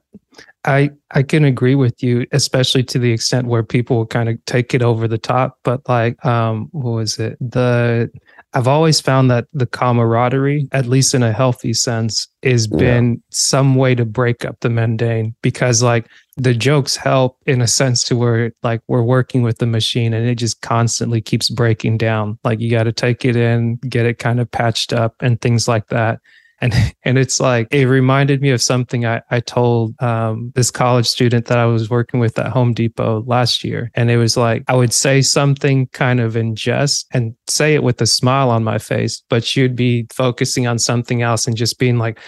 I 0.64 0.90
I 1.11 1.23
can 1.23 1.44
agree 1.44 1.75
with 1.75 2.02
you, 2.02 2.26
especially 2.33 2.83
to 2.85 2.99
the 2.99 3.12
extent 3.12 3.47
where 3.47 3.62
people 3.62 4.06
kind 4.06 4.28
of 4.28 4.42
take 4.47 4.75
it 4.75 4.83
over 4.83 5.06
the 5.06 5.18
top. 5.18 5.59
But 5.62 5.87
like, 5.88 6.25
um, 6.25 6.68
what 6.73 6.92
was 6.92 7.18
it? 7.18 7.37
The 7.40 8.11
I've 8.54 8.68
always 8.68 9.00
found 9.00 9.30
that 9.30 9.46
the 9.52 9.66
camaraderie, 9.66 10.68
at 10.70 10.87
least 10.87 11.12
in 11.12 11.25
a 11.25 11.32
healthy 11.32 11.73
sense, 11.73 12.28
is 12.42 12.68
yeah. 12.70 12.78
been 12.78 13.23
some 13.30 13.75
way 13.75 13.96
to 13.96 14.04
break 14.04 14.44
up 14.44 14.61
the 14.61 14.70
mundane 14.70 15.34
because 15.42 15.82
like 15.82 16.06
the 16.37 16.54
jokes 16.54 16.94
help 16.94 17.38
in 17.46 17.61
a 17.61 17.66
sense 17.66 18.04
to 18.04 18.16
where 18.16 18.52
like 18.62 18.80
we're 18.87 19.02
working 19.02 19.42
with 19.42 19.58
the 19.58 19.66
machine 19.66 20.14
and 20.14 20.28
it 20.28 20.37
just 20.37 20.61
constantly 20.62 21.20
keeps 21.20 21.50
breaking 21.50 21.99
down. 21.99 22.38
Like 22.44 22.61
you 22.61 22.70
got 22.70 22.84
to 22.84 22.92
take 22.92 23.25
it 23.25 23.34
in, 23.34 23.76
get 23.88 24.06
it 24.06 24.18
kind 24.18 24.38
of 24.38 24.50
patched 24.50 24.92
up 24.92 25.16
and 25.20 25.40
things 25.40 25.66
like 25.66 25.88
that 25.88 26.20
and 26.64 26.73
and 27.04 27.18
it's 27.18 27.38
like 27.38 27.68
it 27.71 27.85
reminded 27.85 28.40
me 28.40 28.50
of 28.50 28.62
something 28.62 29.06
I, 29.06 29.23
I 29.30 29.40
told 29.40 29.94
um, 30.02 30.52
this 30.54 30.71
college 30.71 31.06
student 31.06 31.47
that 31.47 31.59
I 31.59 31.66
was 31.66 31.90
working 31.90 32.18
with 32.18 32.38
at 32.38 32.50
Home 32.50 32.73
Depot 32.73 33.23
last 33.26 33.62
year, 33.62 33.90
and 33.94 34.11
it 34.11 34.16
was 34.16 34.37
like 34.37 34.64
I 34.66 34.75
would 34.75 34.92
say 34.92 35.23
something 35.23 35.87
kind 35.88 36.21
of 36.21 36.37
in 36.37 36.56
jest 36.56 37.06
and 37.12 37.35
say 37.49 37.75
it 37.75 37.83
with 37.83 38.00
a 38.00 38.06
smile 38.06 38.50
on 38.50 38.64
my 38.64 38.78
face, 38.78 39.23
but 39.28 39.44
she'd 39.44 39.76
be 39.76 40.06
focusing 40.12 40.66
on 40.66 40.78
something 40.78 41.23
else 41.23 41.47
and 41.47 41.56
just 41.56 41.78
being 41.78 41.99
like, 41.99 42.18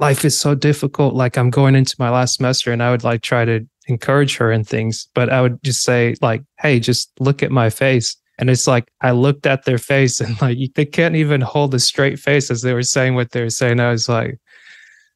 "Life 0.00 0.24
is 0.24 0.38
so 0.38 0.54
difficult. 0.54 1.14
Like 1.14 1.38
I'm 1.38 1.50
going 1.50 1.76
into 1.76 1.96
my 1.98 2.10
last 2.10 2.36
semester," 2.36 2.72
and 2.72 2.82
I 2.82 2.90
would 2.90 3.04
like 3.04 3.22
try 3.22 3.44
to 3.44 3.60
encourage 3.88 4.36
her 4.36 4.50
and 4.50 4.66
things, 4.66 5.08
but 5.14 5.32
I 5.32 5.40
would 5.40 5.62
just 5.62 5.82
say 5.82 6.16
like, 6.20 6.42
"Hey, 6.58 6.80
just 6.80 7.12
look 7.20 7.42
at 7.42 7.52
my 7.52 7.70
face." 7.70 8.16
And 8.38 8.50
it's 8.50 8.66
like 8.66 8.90
I 9.00 9.12
looked 9.12 9.46
at 9.46 9.64
their 9.64 9.78
face 9.78 10.20
and 10.20 10.40
like 10.40 10.58
they 10.74 10.84
can't 10.84 11.16
even 11.16 11.40
hold 11.40 11.74
a 11.74 11.78
straight 11.78 12.18
face 12.18 12.50
as 12.50 12.62
they 12.62 12.74
were 12.74 12.82
saying 12.82 13.14
what 13.14 13.32
they 13.32 13.42
were 13.42 13.50
saying. 13.50 13.80
I 13.80 13.90
was 13.90 14.08
like, 14.08 14.38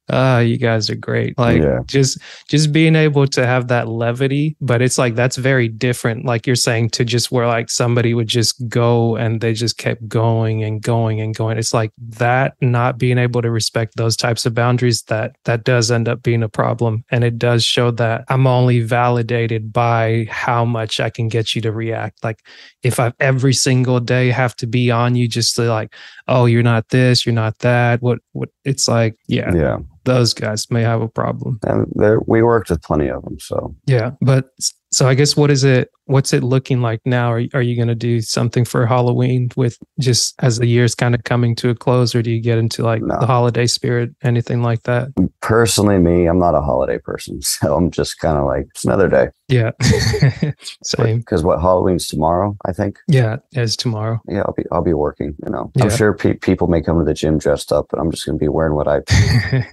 ah, 0.09 0.39
you 0.41 0.57
guys 0.57 0.91
are 0.91 0.97
great. 0.97 1.39
Like 1.39 1.63
Yeah. 1.63 1.81
just 1.87 2.19
just 2.49 2.73
being 2.73 2.97
able 2.97 3.27
to 3.29 3.47
have 3.47 3.69
that 3.69 3.89
levity, 3.89 4.57
but 4.61 4.83
it's 4.83 4.99
like 4.99 5.15
that's 5.15 5.37
very 5.37 5.69
different. 5.69 6.25
Like 6.25 6.47
you're 6.47 6.57
saying 6.57 6.91
to 6.91 7.05
just 7.05 7.31
where 7.31 7.47
like 7.47 7.71
somebody 7.71 8.15
would 8.15 8.29
just 8.29 8.69
go 8.69 9.17
and 9.17 9.41
they 9.41 9.53
just 9.53 9.77
kept 9.79 10.07
going 10.09 10.65
and 10.65 10.83
going 10.83 11.21
and 11.21 11.35
going. 11.35 11.59
It's 11.59 11.75
like 11.75 11.93
that 11.99 12.55
not 12.61 12.99
being 12.99 13.19
able 13.19 13.43
to 13.43 13.51
respect 13.51 13.97
those 13.97 14.17
types 14.17 14.47
of 14.47 14.55
boundaries 14.55 15.03
that 15.05 15.37
that 15.45 15.65
does 15.65 15.91
end 15.91 16.09
up 16.09 16.23
being 16.23 16.43
a 16.43 16.49
problem. 16.49 17.05
And 17.11 17.25
it 17.25 17.39
does 17.39 17.65
show 17.65 17.91
that 17.93 18.25
I'm 18.29 18.47
only 18.47 18.81
validated 18.81 19.73
by 19.73 20.27
how 20.31 20.65
much 20.65 21.01
I 21.01 21.11
can 21.11 21.29
get 21.29 21.55
you 21.55 21.63
to 21.63 21.73
react. 21.73 22.23
Like 22.25 22.43
if 22.83 22.99
I 22.99 23.13
every 23.21 23.55
single 23.55 24.01
day 24.01 24.31
have 24.31 24.57
to 24.57 24.67
be 24.67 24.91
on 24.91 25.15
you 25.15 25.29
just 25.29 25.57
to 25.57 25.63
like, 25.63 25.95
oh, 26.29 26.47
you're 26.47 26.63
not 26.63 26.89
this, 26.89 27.25
you're 27.27 27.35
not 27.35 27.59
that. 27.61 28.03
What 28.03 28.19
what 28.33 28.49
it's 28.65 28.89
like, 28.89 29.17
yeah 29.29 29.55
Yeah. 29.55 29.79
Those 30.05 30.35
guys 30.35 30.71
may 30.71 30.83
have 30.83 31.03
a 31.03 31.09
problem. 31.09 31.59
And 31.63 31.87
there, 31.95 32.21
we 32.27 32.43
worked 32.43 32.71
with 32.71 32.83
plenty 32.83 33.09
of 33.09 33.23
them. 33.23 33.39
So 33.41 33.75
Yeah, 33.87 34.13
but 34.21 34.51
so 34.93 35.09
I 35.09 35.15
guess 35.15 35.37
what 35.37 35.51
is 35.51 35.65
it? 35.65 35.91
What's 36.07 36.33
it 36.33 36.43
looking 36.43 36.81
like 36.83 37.01
now? 37.05 37.31
Are 37.31 37.43
are 37.55 37.63
you 37.63 37.77
going 37.77 37.87
to 37.89 37.95
do 37.95 38.21
something 38.21 38.65
for 38.65 38.85
Halloween 38.87 39.49
with 39.57 39.79
just 40.01 40.35
as 40.41 40.59
the 40.59 40.67
year's 40.67 40.95
kind 40.97 41.15
of 41.15 41.23
coming 41.25 41.55
to 41.57 41.71
a 41.71 41.75
close, 41.75 42.15
or 42.15 42.23
do 42.23 42.31
you 42.33 42.41
get 42.41 42.59
into 42.59 42.83
like 42.83 43.01
No. 43.03 43.19
the 43.21 43.27
holiday 43.27 43.67
spirit, 43.67 44.11
anything 44.23 44.63
like 44.63 44.83
that? 44.85 45.09
personally, 45.41 45.99
me, 45.99 46.27
I'm 46.27 46.39
not 46.39 46.55
a 46.55 46.61
holiday 46.61 46.99
person. 46.99 47.41
So 47.61 47.75
I'm 47.77 47.91
just 47.91 48.19
kind 48.21 48.39
of 48.39 48.45
like, 48.47 48.67
it's 48.71 48.85
another 48.85 49.09
day. 49.09 49.29
Yeah, 49.49 49.71
same. 50.85 51.19
Because 51.19 51.43
what 51.43 51.61
Halloween's 51.61 52.07
tomorrow, 52.09 52.57
I 52.65 52.73
think. 52.73 52.99
Yeah, 53.09 53.37
as 53.55 53.77
tomorrow. 53.77 54.21
Yeah, 54.29 54.43
I'll 54.47 54.55
be 54.55 54.65
I'll 54.73 54.83
be 54.83 54.95
working. 54.95 55.35
You 55.45 55.51
know, 55.53 55.71
Yeah. 55.77 55.85
I'm 55.85 55.91
sure 55.91 56.13
pe- 56.15 56.35
people 56.35 56.67
may 56.69 56.81
come 56.83 56.99
to 56.99 57.05
the 57.05 57.15
gym 57.15 57.39
dressed 57.39 57.73
up, 57.73 57.87
but 57.91 57.99
I'm 58.01 58.11
just 58.11 58.25
going 58.27 58.39
to 58.39 58.43
be 58.43 58.49
wearing 58.49 58.75
what 58.75 58.89
I 58.89 59.01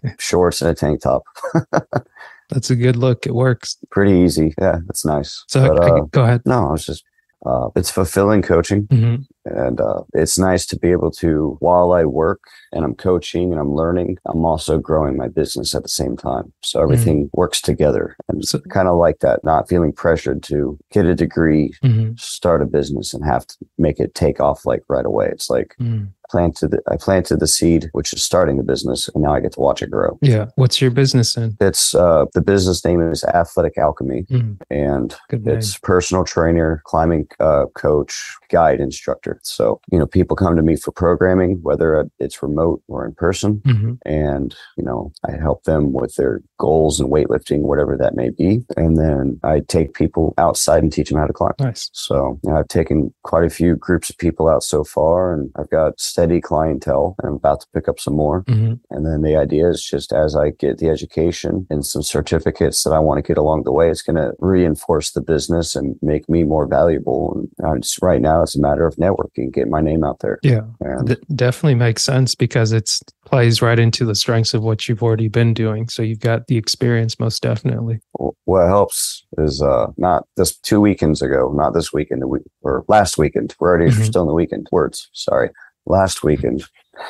shorts 0.20 0.62
and 0.62 0.70
a 0.72 0.76
tank 0.76 1.02
top. 1.02 1.24
That's 2.50 2.70
a 2.70 2.75
good 2.75 2.96
look. 2.96 3.25
It 3.25 3.36
works. 3.36 3.77
Pretty 3.92 4.13
easy. 4.13 4.54
Yeah, 4.60 4.80
that's 4.88 5.06
nice. 5.06 5.44
So 5.48 5.68
but, 5.68 5.84
I- 5.84 5.89
uh, 5.98 6.01
go 6.12 6.24
ahead. 6.24 6.42
no, 6.46 6.74
it's 6.74 6.86
just 6.86 7.04
uh, 7.46 7.70
it's 7.75 7.92
fulfilling 7.92 8.42
coaching, 8.42 8.88
Mhm. 8.88 9.24
and 9.46 9.80
uh, 9.80 10.01
it's 10.16 10.39
nice 10.39 10.66
to 10.66 10.80
be 10.80 10.89
able 10.92 11.12
to 11.12 11.56
while 11.60 11.92
I 11.94 12.04
work 12.04 12.39
and 12.74 12.84
I'm 12.84 12.96
coaching 12.96 13.51
and 13.51 13.62
I'm 13.62 13.75
learning, 13.75 14.18
I'm 14.25 14.44
also 14.44 14.80
growing 14.80 15.16
my 15.16 15.27
business 15.27 15.75
at 15.75 15.84
the 15.84 15.88
same 15.89 16.18
time. 16.18 16.51
So 16.63 16.82
everything 16.82 17.30
works 17.34 17.62
together, 17.62 18.16
and 18.27 18.44
So- 18.44 18.60
kind 18.72 18.88
of 18.88 18.98
like 18.98 19.20
that. 19.20 19.44
Not 19.44 19.70
feeling 19.70 19.94
pressured 19.94 20.42
to 20.44 20.80
get 20.92 21.06
a 21.06 21.13
degree, 21.13 21.74
Mhm. 21.84 22.20
start 22.20 22.63
a 22.63 22.66
business, 22.66 23.13
and 23.13 23.24
have 23.24 23.46
to 23.48 23.56
make 23.77 24.00
it 24.00 24.16
take 24.16 24.39
off 24.42 24.66
like 24.66 24.82
right 24.89 25.06
away. 25.06 25.30
It's 25.32 25.50
like 25.50 25.75
Mm. 25.80 26.08
Planted 26.30 26.76
I 26.90 26.98
planted 26.98 27.40
the 27.40 27.48
seed, 27.48 27.90
which 27.94 28.14
is 28.14 28.24
starting 28.24 28.58
the 28.58 28.64
business, 28.64 29.10
and 29.14 29.24
now 29.24 29.34
I 29.34 29.40
get 29.40 29.54
to 29.54 29.60
watch 29.60 29.82
it 29.82 29.92
grow. 29.92 30.18
Yeah. 30.22 30.48
What's 30.56 30.82
your 30.82 30.92
business 30.92 31.38
in? 31.38 31.58
It's 31.60 31.94
uh, 31.96 32.26
the 32.34 32.42
business 32.42 32.84
name 32.86 33.02
is 33.12 33.24
Athletic 33.24 33.78
Alchemy, 33.78 34.24
Mm. 34.30 34.58
and 34.70 35.16
Good 35.30 35.46
name. 35.46 35.58
it's 35.58 35.78
personal 35.78 36.24
trainer, 36.24 36.82
climbing 36.86 37.28
uh, 37.40 37.66
coach, 37.76 38.36
guide 38.50 38.80
instructor. 38.80 39.40
So 39.44 39.80
you 39.92 40.00
know, 40.00 40.08
people 40.08 40.36
come 40.36 40.56
to 40.56 40.62
me 40.64 40.76
for 40.76 40.92
programming, 40.92 41.60
whether 41.62 42.08
it's 42.20 42.42
remote 42.44 42.82
or 42.88 43.06
in 43.06 43.14
person, 43.14 43.62
Mhm. 43.66 43.98
and 44.06 44.56
you 44.78 44.84
know, 44.84 45.12
I 45.28 45.32
help 45.34 45.64
them 45.64 45.94
with 45.94 46.16
their 46.16 46.42
goals 46.58 47.00
and 47.00 47.10
weightlifting, 47.12 47.62
whatever 47.62 47.98
that 47.98 48.16
may 48.16 48.30
be, 48.30 48.64
and 48.76 48.98
then 48.98 49.40
I 49.44 49.62
take 49.62 49.94
people 49.94 50.34
outside 50.38 50.84
and 50.84 50.92
teach 50.92 51.10
them 51.10 51.20
how 51.20 51.28
to 51.28 51.34
climb. 51.34 51.54
Nice. 51.60 51.90
So 51.94 52.40
you 52.44 52.52
know, 52.52 52.58
I've 52.58 52.68
taken 52.68 53.14
quite 53.24 53.46
a 53.46 53.50
few 53.50 53.76
groups 53.76 54.10
of 54.10 54.18
people 54.18 54.48
out 54.48 54.64
so 54.64 54.84
far, 54.84 55.34
and 55.34 55.52
I've 55.56 55.70
got 55.70 56.00
steady 56.00 56.42
clientele. 56.42 57.16
And 57.20 57.30
I'm 57.30 57.36
about 57.36 57.62
to 57.62 57.68
pick 57.74 57.88
up 57.88 58.00
some 58.00 58.16
more. 58.16 58.44
Mhm. 58.44 58.80
And 58.90 59.06
then 59.06 59.22
the 59.22 59.36
idea 59.36 59.70
is 59.70 59.84
just 59.84 60.14
as 60.14 60.36
I 60.36 60.52
get 60.52 60.78
the 60.78 60.90
education 60.90 61.66
and 61.70 61.86
some 61.86 62.04
certificates 62.04 62.84
that 62.84 62.92
I 62.92 63.00
want 63.00 63.18
to 63.18 63.28
get 63.28 63.38
along 63.38 63.64
the 63.64 63.72
way, 63.72 63.90
it's 63.90 64.02
going 64.02 64.16
to 64.16 64.34
reinforce 64.40 65.12
the 65.12 65.22
business 65.22 65.76
and 65.76 65.96
make 66.02 66.28
me 66.30 66.44
more 66.44 66.68
valuable. 66.68 67.46
And 67.60 67.86
right 68.02 68.22
now, 68.22 68.42
it's 68.42 68.56
a 68.56 68.62
matter 68.62 68.86
of 68.86 68.96
networking, 68.96 69.52
get 69.54 69.68
my 69.68 69.82
name 69.82 70.04
out 70.04 70.20
there. 70.20 70.40
Yeah. 70.44 70.62
And 70.82 71.08
That 71.08 71.36
definitely 71.36 71.76
makes 71.76 72.04
sense 72.04 72.36
because 72.36 72.72
it's 72.72 73.02
plays 73.26 73.62
right 73.62 73.78
into 73.78 74.06
the 74.06 74.16
strengths 74.16 74.54
of 74.54 74.64
what 74.64 74.88
you've 74.88 75.04
already 75.04 75.28
been 75.28 75.54
doing. 75.54 75.90
So 75.90 76.02
you've 76.02 76.22
got 76.22 76.47
the 76.48 76.58
experience 76.58 77.20
most 77.20 77.42
definitely. 77.42 78.00
what 78.46 78.68
helps 78.68 79.25
is 79.38 79.62
uh, 79.62 79.88
not 79.98 80.25
this 80.38 80.58
two 80.60 80.80
weekends 80.82 81.22
ago, 81.22 81.51
not 81.56 81.74
this 81.74 81.92
weekend, 81.94 82.24
or 82.62 82.86
last 82.88 83.18
weekend. 83.18 83.54
We're 83.60 83.70
already 83.70 83.92
Mhm. 83.92 84.06
still 84.06 84.22
in 84.24 84.27
the 84.27 84.34
weekend. 84.34 84.68
Words, 84.72 85.10
sorry. 85.13 85.50
Last 85.86 86.24
weekend, 86.24 86.63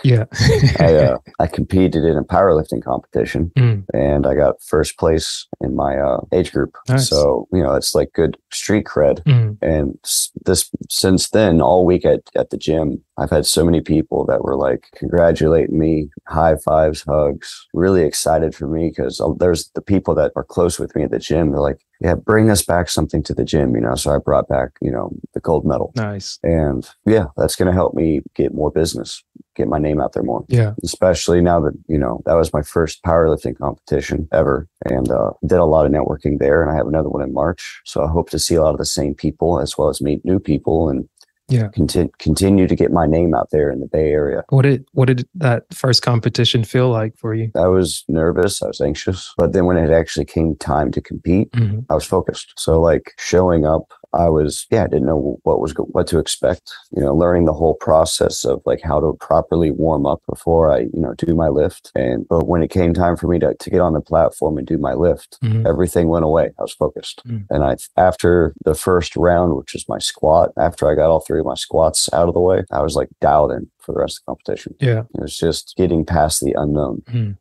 Yeah. 0.04 0.26
I 0.80 0.96
uh, 0.96 1.18
I 1.40 1.48
competed 1.48 2.04
in 2.04 2.18
a 2.18 2.24
powerlifting 2.24 2.84
competition 2.84 3.52
Mm. 3.58 3.86
and 3.94 4.28
I 4.28 4.36
got 4.36 4.62
first 4.62 4.98
place 4.98 5.48
in 5.62 5.76
my 5.76 5.98
uh, 5.98 6.22
age 6.32 6.52
group. 6.52 6.76
Nice. 6.90 7.10
So 7.10 7.48
you 7.54 7.62
know 7.64 7.74
it's 7.74 7.96
like 7.96 8.12
good 8.14 8.38
street 8.52 8.86
cred. 8.86 9.24
Mm. 9.24 9.58
And 9.62 9.98
this 10.46 10.70
since 10.90 11.30
then, 11.30 11.62
all 11.62 11.86
week 11.86 12.06
at, 12.06 12.22
at 12.36 12.50
the 12.50 12.58
gym, 12.58 13.02
I've 13.18 13.30
had 13.32 13.46
so 13.46 13.66
many 13.66 13.82
people 13.82 14.26
that 14.28 14.44
were 14.44 14.56
like 14.56 14.86
congratulating 14.96 15.78
me, 15.78 16.10
high 16.28 16.56
fives, 16.64 17.04
hugs, 17.08 17.68
really 17.74 18.04
excited 18.04 18.54
for 18.56 18.68
me 18.68 18.90
because 18.90 19.22
there's 19.40 19.70
the 19.76 19.82
people 19.82 20.14
that 20.16 20.32
are 20.36 20.44
close 20.44 20.80
with 20.80 20.96
me 20.96 21.04
at 21.04 21.12
the 21.12 21.20
gym. 21.20 21.52
They're 21.52 21.60
like, 21.62 21.80
"Yeah, 22.00 22.16
bring 22.16 22.50
us 22.50 22.64
back 22.64 22.90
something 22.90 23.24
to 23.24 23.34
the 23.34 23.44
gym," 23.46 23.74
you 23.76 23.82
know. 23.82 23.96
So 23.96 24.14
I 24.14 24.18
brought 24.20 24.48
back, 24.48 24.70
you 24.82 24.92
know, 24.92 25.12
the 25.34 25.40
gold 25.40 25.66
medal, 25.66 25.92
Nice. 25.96 26.38
and 26.44 26.88
yeah, 27.06 27.26
that's 27.38 27.56
going 27.56 27.68
to 27.68 27.74
help 27.74 27.94
me 27.96 28.22
get 28.36 28.54
more 28.54 28.72
business, 28.72 29.24
get 29.58 29.68
my 29.68 29.80
name 29.80 30.00
out 30.00 30.14
there 30.14 30.24
more 30.24 30.46
Yeah. 30.48 30.74
especially 30.84 31.42
now 31.42 31.60
that 31.62 31.74
you 31.88 31.98
know 31.98 32.22
that 32.26 32.36
was 32.36 32.54
my 32.54 32.62
first 32.62 33.04
powerlifting 33.04 33.58
competition 33.58 34.28
ever 34.32 34.68
and 34.86 35.10
uh, 35.12 35.32
did 35.46 35.58
a 35.60 35.66
lot 35.66 35.86
of 35.86 35.92
networking 35.92 36.38
there 36.40 36.62
and 36.62 36.72
i 36.72 36.76
have 36.76 36.88
another 36.88 37.10
one 37.10 37.24
in 37.24 37.34
march 37.34 37.82
so 37.84 38.04
i 38.04 38.08
hope 38.08 38.30
to 38.30 38.40
see 38.40 38.56
a 38.56 38.62
lot 38.62 38.72
of 38.74 38.78
the 38.78 38.86
same 38.86 39.14
people 39.16 39.60
as 39.60 39.78
well 39.78 39.90
as 39.90 40.00
meet 40.02 40.24
new 40.24 40.40
people 40.40 40.90
and 40.90 41.10
Yeah. 41.50 41.70
conti- 41.78 42.12
continue 42.20 42.68
to 42.68 42.76
get 42.76 42.92
my 42.92 43.06
name 43.08 43.34
out 43.40 43.50
there 43.52 43.70
in 43.74 43.80
the 43.80 43.88
bay 43.88 44.10
area 44.22 44.44
What 44.50 44.64
did 44.64 44.82
what 44.98 45.06
did 45.12 45.20
that 45.48 45.64
first 45.74 46.02
competition 46.12 46.64
feel 46.74 46.90
like 47.00 47.14
for 47.18 47.32
you? 47.40 47.48
i 47.56 47.68
was 47.78 48.04
nervous 48.20 48.62
i 48.62 48.68
was 48.68 48.82
anxious 48.90 49.34
but 49.42 49.54
then 49.54 49.66
when 49.66 49.78
it 49.78 49.90
actually 50.02 50.26
came 50.36 50.50
time 50.74 50.92
to 50.92 51.02
compete 51.02 51.50
Mhm. 51.54 51.86
I 51.90 51.94
was 52.00 52.06
focused. 52.16 52.48
So 52.66 52.72
like 52.90 53.06
showing 53.32 53.66
up, 53.74 53.86
I 54.14 54.30
was 54.30 54.66
yeah, 54.72 54.84
I 54.84 54.88
didn't 54.88 55.06
know 55.08 55.40
what 55.44 55.60
was 55.60 55.74
what 55.78 56.08
to 56.08 56.20
expect. 56.20 56.72
You 56.96 57.02
know, 57.04 57.14
learning 57.16 57.46
the 57.46 57.54
whole 57.54 57.76
process 57.76 58.46
of 58.46 58.62
like 58.66 58.82
how 58.82 59.00
to 59.00 59.14
properly 59.20 59.72
warm 59.72 60.06
up 60.06 60.22
before 60.30 60.72
I 60.72 60.80
you 60.82 60.90
know 61.02 61.14
do 61.18 61.36
my 61.36 61.50
lift. 61.50 61.92
And 61.96 62.28
but 62.28 62.48
when 62.48 62.64
it 62.64 62.70
came 62.70 62.94
time 62.94 63.16
for 63.18 63.28
me 63.28 63.40
to 63.40 63.54
to 63.54 63.70
get 63.70 63.82
on 63.82 63.94
the 63.94 64.02
platform 64.02 64.58
and 64.58 64.66
do 64.66 64.78
my 64.78 64.94
lift, 64.94 65.38
Mhm. 65.44 65.68
everything 65.68 66.08
went 66.08 66.26
away. 66.26 66.52
I 66.58 66.62
was 66.62 66.74
focused. 66.74 67.22
Mm. 67.28 67.46
And 67.50 67.64
I 67.64 67.76
after 67.98 68.54
the 68.64 68.76
first 68.76 69.16
round, 69.16 69.56
which 69.58 69.76
is 69.76 69.86
my 69.90 70.00
squat, 70.00 70.52
after 70.58 70.90
I 70.90 70.96
got 70.96 71.10
all 71.10 71.20
three 71.20 71.40
of 71.40 71.46
my 71.46 71.56
squats 71.56 72.10
out 72.14 72.28
of 72.28 72.34
the 72.34 72.40
way, 72.42 72.64
I 72.72 72.82
was 72.82 72.96
like 72.96 73.10
dialed 73.22 73.52
in 73.52 73.70
for 73.80 73.92
the 73.94 74.00
rest 74.00 74.20
of 74.20 74.24
the 74.24 74.30
competition. 74.32 74.76
Yeah. 74.80 75.02
It 75.16 75.22
was 75.22 75.38
just 75.38 75.74
getting 75.78 76.06
past 76.06 76.42
the 76.42 76.54
unknown. 76.58 77.04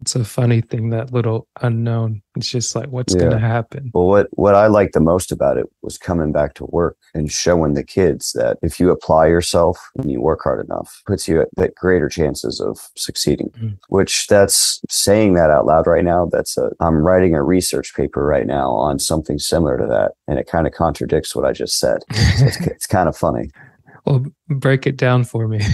it's 0.00 0.14
a 0.14 0.24
funny 0.24 0.60
thing 0.60 0.90
that 0.90 1.12
little 1.12 1.46
unknown. 1.62 2.22
It's 2.36 2.48
just 2.50 2.74
like 2.76 2.88
what's 2.88 3.14
Yeah. 3.14 3.22
gonna 3.22 3.38
happen. 3.38 3.90
Well, 3.94 4.06
what 4.06 4.28
what 4.32 4.54
I 4.54 4.66
liked 4.66 4.92
the 4.94 5.00
most 5.00 5.32
about 5.32 5.56
it 5.56 5.66
was 5.82 5.96
coming 5.98 6.32
back 6.32 6.54
to 6.54 6.66
work 6.66 6.96
and 7.14 7.30
showing 7.30 7.74
the 7.74 7.82
kids 7.84 8.32
that 8.32 8.58
if 8.62 8.78
you 8.78 8.90
apply 8.90 9.26
yourself 9.26 9.78
and 9.96 10.10
you 10.10 10.20
work 10.20 10.40
hard 10.42 10.64
enough, 10.64 11.02
puts 11.06 11.26
you 11.26 11.40
at, 11.42 11.48
at 11.58 11.74
greater 11.74 12.08
chances 12.08 12.60
of 12.60 12.78
succeeding. 12.96 13.50
Mm. 13.60 13.78
Which 13.88 14.26
that's 14.26 14.80
saying 14.90 15.34
that 15.34 15.50
out 15.50 15.66
loud 15.66 15.86
right 15.86 16.04
now. 16.04 16.28
That's 16.30 16.56
a 16.58 16.70
I'm 16.80 16.98
writing 16.98 17.34
a 17.34 17.42
research 17.42 17.94
paper 17.94 18.24
right 18.24 18.46
now 18.46 18.70
on 18.72 18.98
something 18.98 19.38
similar 19.38 19.78
to 19.78 19.86
that, 19.86 20.12
and 20.28 20.38
it 20.38 20.46
kind 20.46 20.66
of 20.66 20.72
contradicts 20.72 21.34
what 21.34 21.44
I 21.44 21.52
just 21.52 21.78
said. 21.78 21.98
So 22.12 22.44
it's, 22.46 22.60
it's 22.66 22.86
kind 22.86 23.08
of 23.08 23.16
funny. 23.16 23.50
Well, 24.06 24.24
break 24.48 24.86
it 24.86 24.96
down 24.96 25.24
for 25.24 25.48
me. 25.48 25.60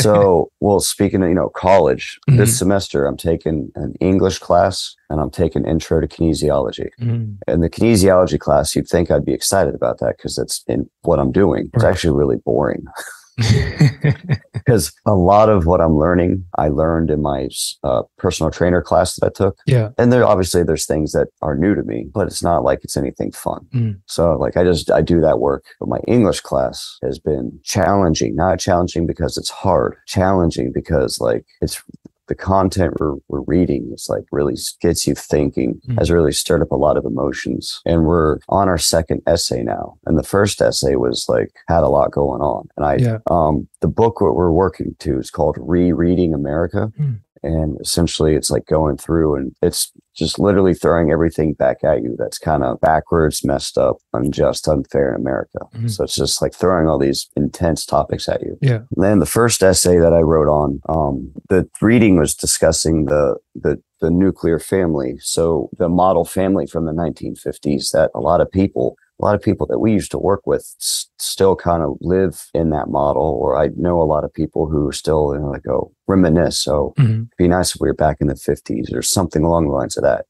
So, 0.00 0.50
well, 0.60 0.80
speaking 0.80 1.22
of 1.22 1.28
you 1.28 1.34
know 1.36 1.48
college, 1.50 2.18
Mhm. 2.28 2.36
this 2.38 2.58
semester 2.58 3.06
I'm 3.06 3.16
taking 3.16 3.70
an 3.76 3.94
English 4.00 4.38
class 4.40 4.94
and 5.08 5.20
I'm 5.20 5.30
taking 5.30 5.64
Intro 5.64 6.00
to 6.00 6.08
Kinesiology. 6.08 6.88
Mm. 7.00 7.36
in 7.46 7.60
the 7.60 7.70
kinesiology 7.70 8.38
class, 8.38 8.74
you'd 8.74 8.88
think 8.88 9.10
I'd 9.10 9.24
be 9.24 9.32
excited 9.32 9.74
about 9.74 9.98
that 10.00 10.16
because 10.16 10.34
that's 10.36 10.62
in 10.66 10.90
what 11.02 11.20
I'm 11.20 11.30
doing. 11.32 11.70
It's 11.72 11.84
Right. 11.84 11.90
actually 11.92 12.16
really 12.18 12.36
boring 12.44 12.84
because 14.52 14.92
a 15.06 15.14
lot 15.14 15.48
of 15.48 15.66
what 15.66 15.80
I'm 15.80 15.96
learning, 15.96 16.44
I 16.58 16.68
learned 16.68 17.10
in 17.10 17.22
my 17.22 17.48
uh, 17.82 18.02
personal 18.18 18.50
trainer 18.50 18.82
class 18.82 19.16
that 19.16 19.26
I 19.26 19.30
took. 19.30 19.58
yeah. 19.66 19.90
And 19.98 20.12
there, 20.12 20.26
obviously, 20.26 20.62
there's 20.62 20.86
things 20.86 21.12
that 21.12 21.28
are 21.42 21.56
new 21.56 21.74
to 21.74 21.82
me, 21.82 22.06
but 22.12 22.26
it's 22.26 22.42
not 22.42 22.62
like 22.62 22.80
it's 22.82 22.96
anything 22.96 23.32
fun. 23.32 23.66
Mm. 23.74 24.00
So, 24.06 24.36
like, 24.36 24.56
I 24.56 24.64
just 24.64 24.90
I 24.90 25.02
do 25.02 25.20
that 25.20 25.40
work. 25.40 25.64
But 25.80 25.88
my 25.88 26.00
English 26.06 26.40
class 26.40 26.98
has 27.02 27.18
been 27.18 27.58
challenging. 27.64 28.34
Not 28.36 28.58
challenging 28.60 29.06
because 29.06 29.36
it's 29.36 29.50
hard. 29.50 29.96
Challenging 30.06 30.72
because 30.72 31.20
like 31.20 31.44
it's 31.60 31.82
the 32.28 32.34
content 32.34 32.94
we're, 32.98 33.16
we're 33.28 33.42
reading 33.42 33.90
is 33.94 34.06
like 34.08 34.24
really 34.32 34.54
gets 34.80 35.06
you 35.06 35.14
thinking 35.14 35.80
Mm. 35.88 35.98
has 35.98 36.10
really 36.10 36.32
stirred 36.32 36.62
up 36.62 36.70
a 36.70 36.76
lot 36.76 36.96
of 36.96 37.04
emotions 37.04 37.80
and 37.84 38.04
we're 38.06 38.38
on 38.48 38.68
our 38.68 38.78
second 38.78 39.20
essay 39.26 39.62
now 39.62 39.94
and 40.06 40.18
the 40.18 40.22
first 40.22 40.60
essay 40.62 40.96
was 40.96 41.26
like 41.28 41.52
had 41.68 41.82
a 41.82 41.88
lot 41.88 42.10
going 42.10 42.40
on 42.40 42.68
and 42.76 42.86
i 42.86 42.96
Yeah. 42.96 43.18
um 43.30 43.68
the 43.80 43.88
book 43.88 44.20
what 44.20 44.34
we're 44.36 44.50
working 44.52 44.94
to 45.00 45.18
is 45.18 45.30
called 45.30 45.56
rereading 45.60 46.32
america 46.34 46.92
Mm. 46.98 47.20
And 47.44 47.78
essentially, 47.80 48.34
it's 48.34 48.50
like 48.50 48.66
going 48.66 48.96
through 48.96 49.36
and 49.36 49.52
it's 49.62 49.92
just 50.16 50.38
literally 50.38 50.74
throwing 50.74 51.10
everything 51.10 51.54
back 51.54 51.82
at 51.84 52.02
you 52.02 52.14
that's 52.18 52.38
kind 52.38 52.62
of 52.62 52.80
backwards, 52.80 53.44
messed 53.44 53.76
up, 53.76 53.96
unjust, 54.12 54.68
unfair 54.68 55.10
in 55.14 55.20
America. 55.20 55.58
Mhm. 55.74 55.90
So 55.90 56.04
it's 56.04 56.14
just 56.14 56.40
like 56.40 56.54
throwing 56.54 56.88
all 56.88 56.98
these 56.98 57.28
intense 57.36 57.84
topics 57.84 58.28
at 58.28 58.40
you. 58.42 58.56
Yeah. 58.62 58.82
And 58.94 59.04
then 59.04 59.18
the 59.18 59.26
first 59.26 59.62
essay 59.62 59.98
that 59.98 60.12
I 60.12 60.20
wrote 60.20 60.48
on, 60.48 60.80
um, 60.88 61.32
the 61.48 61.68
reading 61.80 62.16
was 62.16 62.34
discussing 62.34 63.06
the 63.06 63.36
the 63.54 63.80
the 64.00 64.10
nuclear 64.10 64.58
family. 64.58 65.16
So 65.20 65.70
the 65.78 65.88
model 65.88 66.24
family 66.24 66.66
from 66.66 66.84
the 66.84 66.92
1950s 66.92 67.90
that 67.92 68.10
a 68.14 68.20
lot 68.20 68.40
of 68.40 68.50
people 68.50 68.96
a 69.20 69.24
lot 69.24 69.34
of 69.34 69.42
people 69.42 69.66
that 69.68 69.78
we 69.78 69.92
used 69.92 70.10
to 70.10 70.18
work 70.18 70.42
with 70.46 70.62
s- 70.80 71.06
still 71.18 71.54
kind 71.56 71.82
of 71.82 71.96
live 72.00 72.46
in 72.54 72.70
that 72.70 72.88
model, 72.88 73.22
or 73.40 73.56
I 73.56 73.70
know 73.76 74.00
a 74.00 74.04
lot 74.04 74.24
of 74.24 74.32
people 74.32 74.66
who 74.68 74.88
are 74.88 74.92
still 74.92 75.32
you 75.34 75.40
know, 75.40 75.50
like 75.50 75.62
go 75.62 75.92
reminisce. 76.08 76.60
So 76.60 76.94
Mhm. 76.98 77.10
it'd 77.26 77.28
be 77.38 77.48
nice 77.48 77.74
if 77.74 77.80
we 77.80 77.88
were 77.88 77.94
back 77.94 78.20
in 78.20 78.26
the 78.26 78.34
50s 78.36 78.92
or 78.92 79.02
something 79.02 79.44
along 79.44 79.66
the 79.66 79.72
lines 79.74 79.96
of 79.96 80.02
that. 80.02 80.26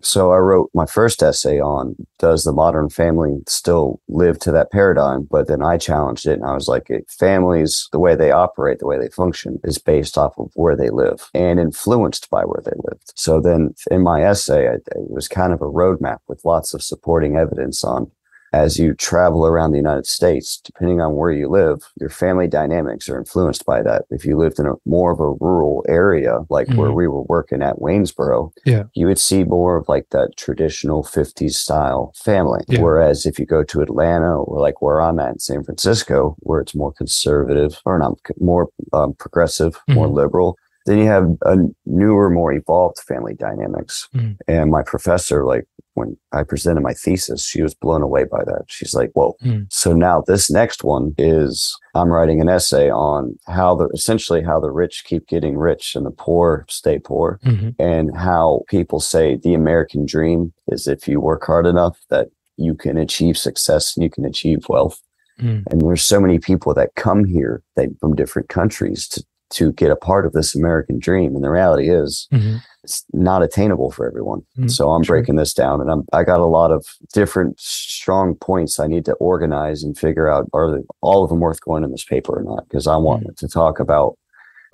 So 0.00 0.30
I 0.30 0.36
wrote 0.38 0.70
my 0.74 0.86
first 0.86 1.24
essay 1.24 1.58
on 1.60 1.96
does 2.20 2.44
the 2.44 2.52
modern 2.52 2.88
family 2.88 3.40
still 3.48 4.00
live 4.08 4.38
to 4.40 4.52
that 4.52 4.70
paradigm? 4.70 5.26
But 5.28 5.48
then 5.48 5.60
I 5.60 5.76
challenged 5.76 6.24
it 6.24 6.34
and 6.34 6.44
I 6.44 6.54
was 6.54 6.68
like, 6.68 6.88
families, 7.08 7.88
the 7.90 7.98
way 7.98 8.14
they 8.14 8.30
operate, 8.30 8.78
the 8.78 8.86
way 8.86 8.96
they 8.96 9.08
function 9.08 9.58
is 9.64 9.76
based 9.78 10.16
off 10.16 10.38
of 10.38 10.52
where 10.54 10.76
they 10.76 10.90
live 10.90 11.28
and 11.34 11.58
influenced 11.58 12.30
by 12.30 12.42
where 12.44 12.62
they 12.64 12.76
lived. 12.84 13.12
So 13.16 13.40
then 13.40 13.74
in 13.90 14.02
my 14.02 14.22
essay, 14.22 14.68
I, 14.68 14.74
it 14.74 15.10
was 15.10 15.26
kind 15.26 15.52
of 15.52 15.60
a 15.60 15.64
roadmap 15.80 16.18
with 16.28 16.44
lots 16.44 16.74
of 16.74 16.82
supporting 16.82 17.36
evidence 17.36 17.82
on 17.82 18.08
as 18.52 18.78
you 18.78 18.94
travel 18.94 19.46
around 19.46 19.70
the 19.72 19.76
United 19.76 20.06
States, 20.06 20.60
depending 20.64 21.00
on 21.00 21.14
where 21.14 21.30
you 21.30 21.48
live, 21.48 21.82
your 22.00 22.08
family 22.08 22.46
dynamics 22.48 23.08
are 23.08 23.18
influenced 23.18 23.64
by 23.66 23.82
that. 23.82 24.04
If 24.10 24.24
you 24.24 24.36
lived 24.38 24.58
in 24.58 24.66
a 24.66 24.74
more 24.86 25.10
of 25.12 25.20
a 25.20 25.32
rural 25.32 25.84
area, 25.88 26.40
like 26.48 26.68
where 26.74 26.90
Mhm. 26.90 26.94
we 26.94 27.08
were 27.08 27.22
working 27.24 27.62
at 27.62 27.78
Waynesboro, 27.80 28.52
Yeah. 28.64 28.84
you 28.94 29.06
would 29.06 29.18
see 29.18 29.44
more 29.44 29.76
of 29.76 29.88
like 29.88 30.08
that 30.10 30.36
traditional 30.36 31.02
50s 31.02 31.56
style 31.58 32.12
family. 32.16 32.64
Yeah. 32.68 32.80
Whereas 32.82 33.26
if 33.26 33.38
you 33.38 33.44
go 33.46 33.62
to 33.64 33.80
Atlanta 33.82 34.40
or 34.42 34.60
like 34.60 34.80
where 34.80 35.00
I'm 35.00 35.18
at 35.18 35.32
in 35.34 35.38
San 35.40 35.62
Francisco, 35.62 36.36
where 36.40 36.60
it's 36.60 36.74
more 36.74 36.92
conservative 36.92 37.80
or 37.84 37.98
not 37.98 38.18
more 38.40 38.68
um, 38.92 39.12
progressive, 39.14 39.78
more 39.88 40.06
Mhm. 40.08 40.14
liberal, 40.14 40.56
then 40.86 40.98
you 40.98 41.04
have 41.06 41.28
a 41.42 41.58
newer, 41.84 42.30
more 42.30 42.52
evolved 42.52 42.98
family 43.00 43.34
dynamics. 43.34 44.08
Mhm. 44.14 44.36
And 44.48 44.70
my 44.70 44.82
professor, 44.82 45.44
like 45.44 45.66
when 45.98 46.16
I 46.32 46.42
presented 46.42 46.80
my 46.82 46.94
thesis, 46.94 47.44
she 47.44 47.62
was 47.62 47.74
blown 47.74 48.02
away 48.02 48.24
by 48.24 48.44
that. 48.44 48.64
She's 48.68 48.94
like, 48.94 49.10
whoa. 49.14 49.34
Mhm. 49.44 49.66
So 49.70 49.92
now 49.92 50.22
this 50.26 50.50
next 50.50 50.84
one 50.84 51.12
is 51.18 51.76
I'm 51.94 52.10
writing 52.10 52.40
an 52.40 52.48
essay 52.48 52.90
on 52.90 53.36
how 53.46 53.74
the 53.74 53.88
essentially 53.88 54.42
how 54.42 54.60
the 54.60 54.70
rich 54.70 55.04
keep 55.04 55.26
getting 55.26 55.56
rich 55.58 55.94
and 55.96 56.06
the 56.06 56.10
poor 56.10 56.64
stay 56.68 56.98
poor 56.98 57.38
Mhm. 57.44 57.74
and 57.78 58.16
how 58.16 58.62
people 58.68 59.00
say 59.00 59.36
the 59.36 59.54
American 59.54 60.06
dream 60.06 60.52
is 60.68 60.86
if 60.86 61.06
you 61.08 61.20
work 61.20 61.44
hard 61.44 61.66
enough 61.66 61.98
that 62.10 62.28
you 62.56 62.74
can 62.74 62.96
achieve 62.96 63.36
success 63.36 63.96
and 63.96 64.02
you 64.04 64.10
can 64.10 64.24
achieve 64.24 64.68
wealth. 64.68 65.00
Mm. 65.40 65.62
And 65.70 65.80
there's 65.80 66.04
so 66.04 66.20
many 66.20 66.38
people 66.40 66.74
that 66.74 66.96
come 66.96 67.24
here 67.24 67.62
that 67.76 67.88
from 68.00 68.16
different 68.16 68.48
countries 68.48 69.06
to 69.08 69.24
to 69.50 69.72
get 69.72 69.90
a 69.90 69.96
part 69.96 70.26
of 70.26 70.32
this 70.32 70.54
American 70.54 70.98
dream. 70.98 71.34
And 71.34 71.42
the 71.44 71.50
reality 71.50 71.88
is 71.90 72.28
Mhm. 72.32 72.60
it's 72.84 73.04
not 73.12 73.42
attainable 73.42 73.90
for 73.90 74.06
everyone. 74.06 74.42
Mm, 74.58 74.70
so 74.70 74.90
I'm 74.90 75.02
sure. 75.02 75.16
breaking 75.16 75.36
this 75.36 75.54
down 75.54 75.80
and 75.80 75.90
I'm 75.90 76.04
I 76.12 76.22
got 76.24 76.40
a 76.40 76.46
lot 76.46 76.70
of 76.70 76.86
different 77.14 77.58
strong 77.58 78.34
points 78.34 78.78
I 78.78 78.86
need 78.86 79.04
to 79.06 79.14
organize 79.14 79.82
and 79.82 79.96
figure 79.96 80.28
out 80.28 80.48
are 80.52 80.70
they, 80.70 80.84
all 81.00 81.24
of 81.24 81.30
them 81.30 81.40
worth 81.40 81.60
going 81.62 81.82
in 81.84 81.90
this 81.90 82.04
paper 82.04 82.38
or 82.38 82.42
not? 82.42 82.68
Because 82.68 82.86
I 82.86 82.96
want 82.96 83.26
Mm. 83.26 83.36
to 83.36 83.48
talk 83.48 83.80
about 83.80 84.16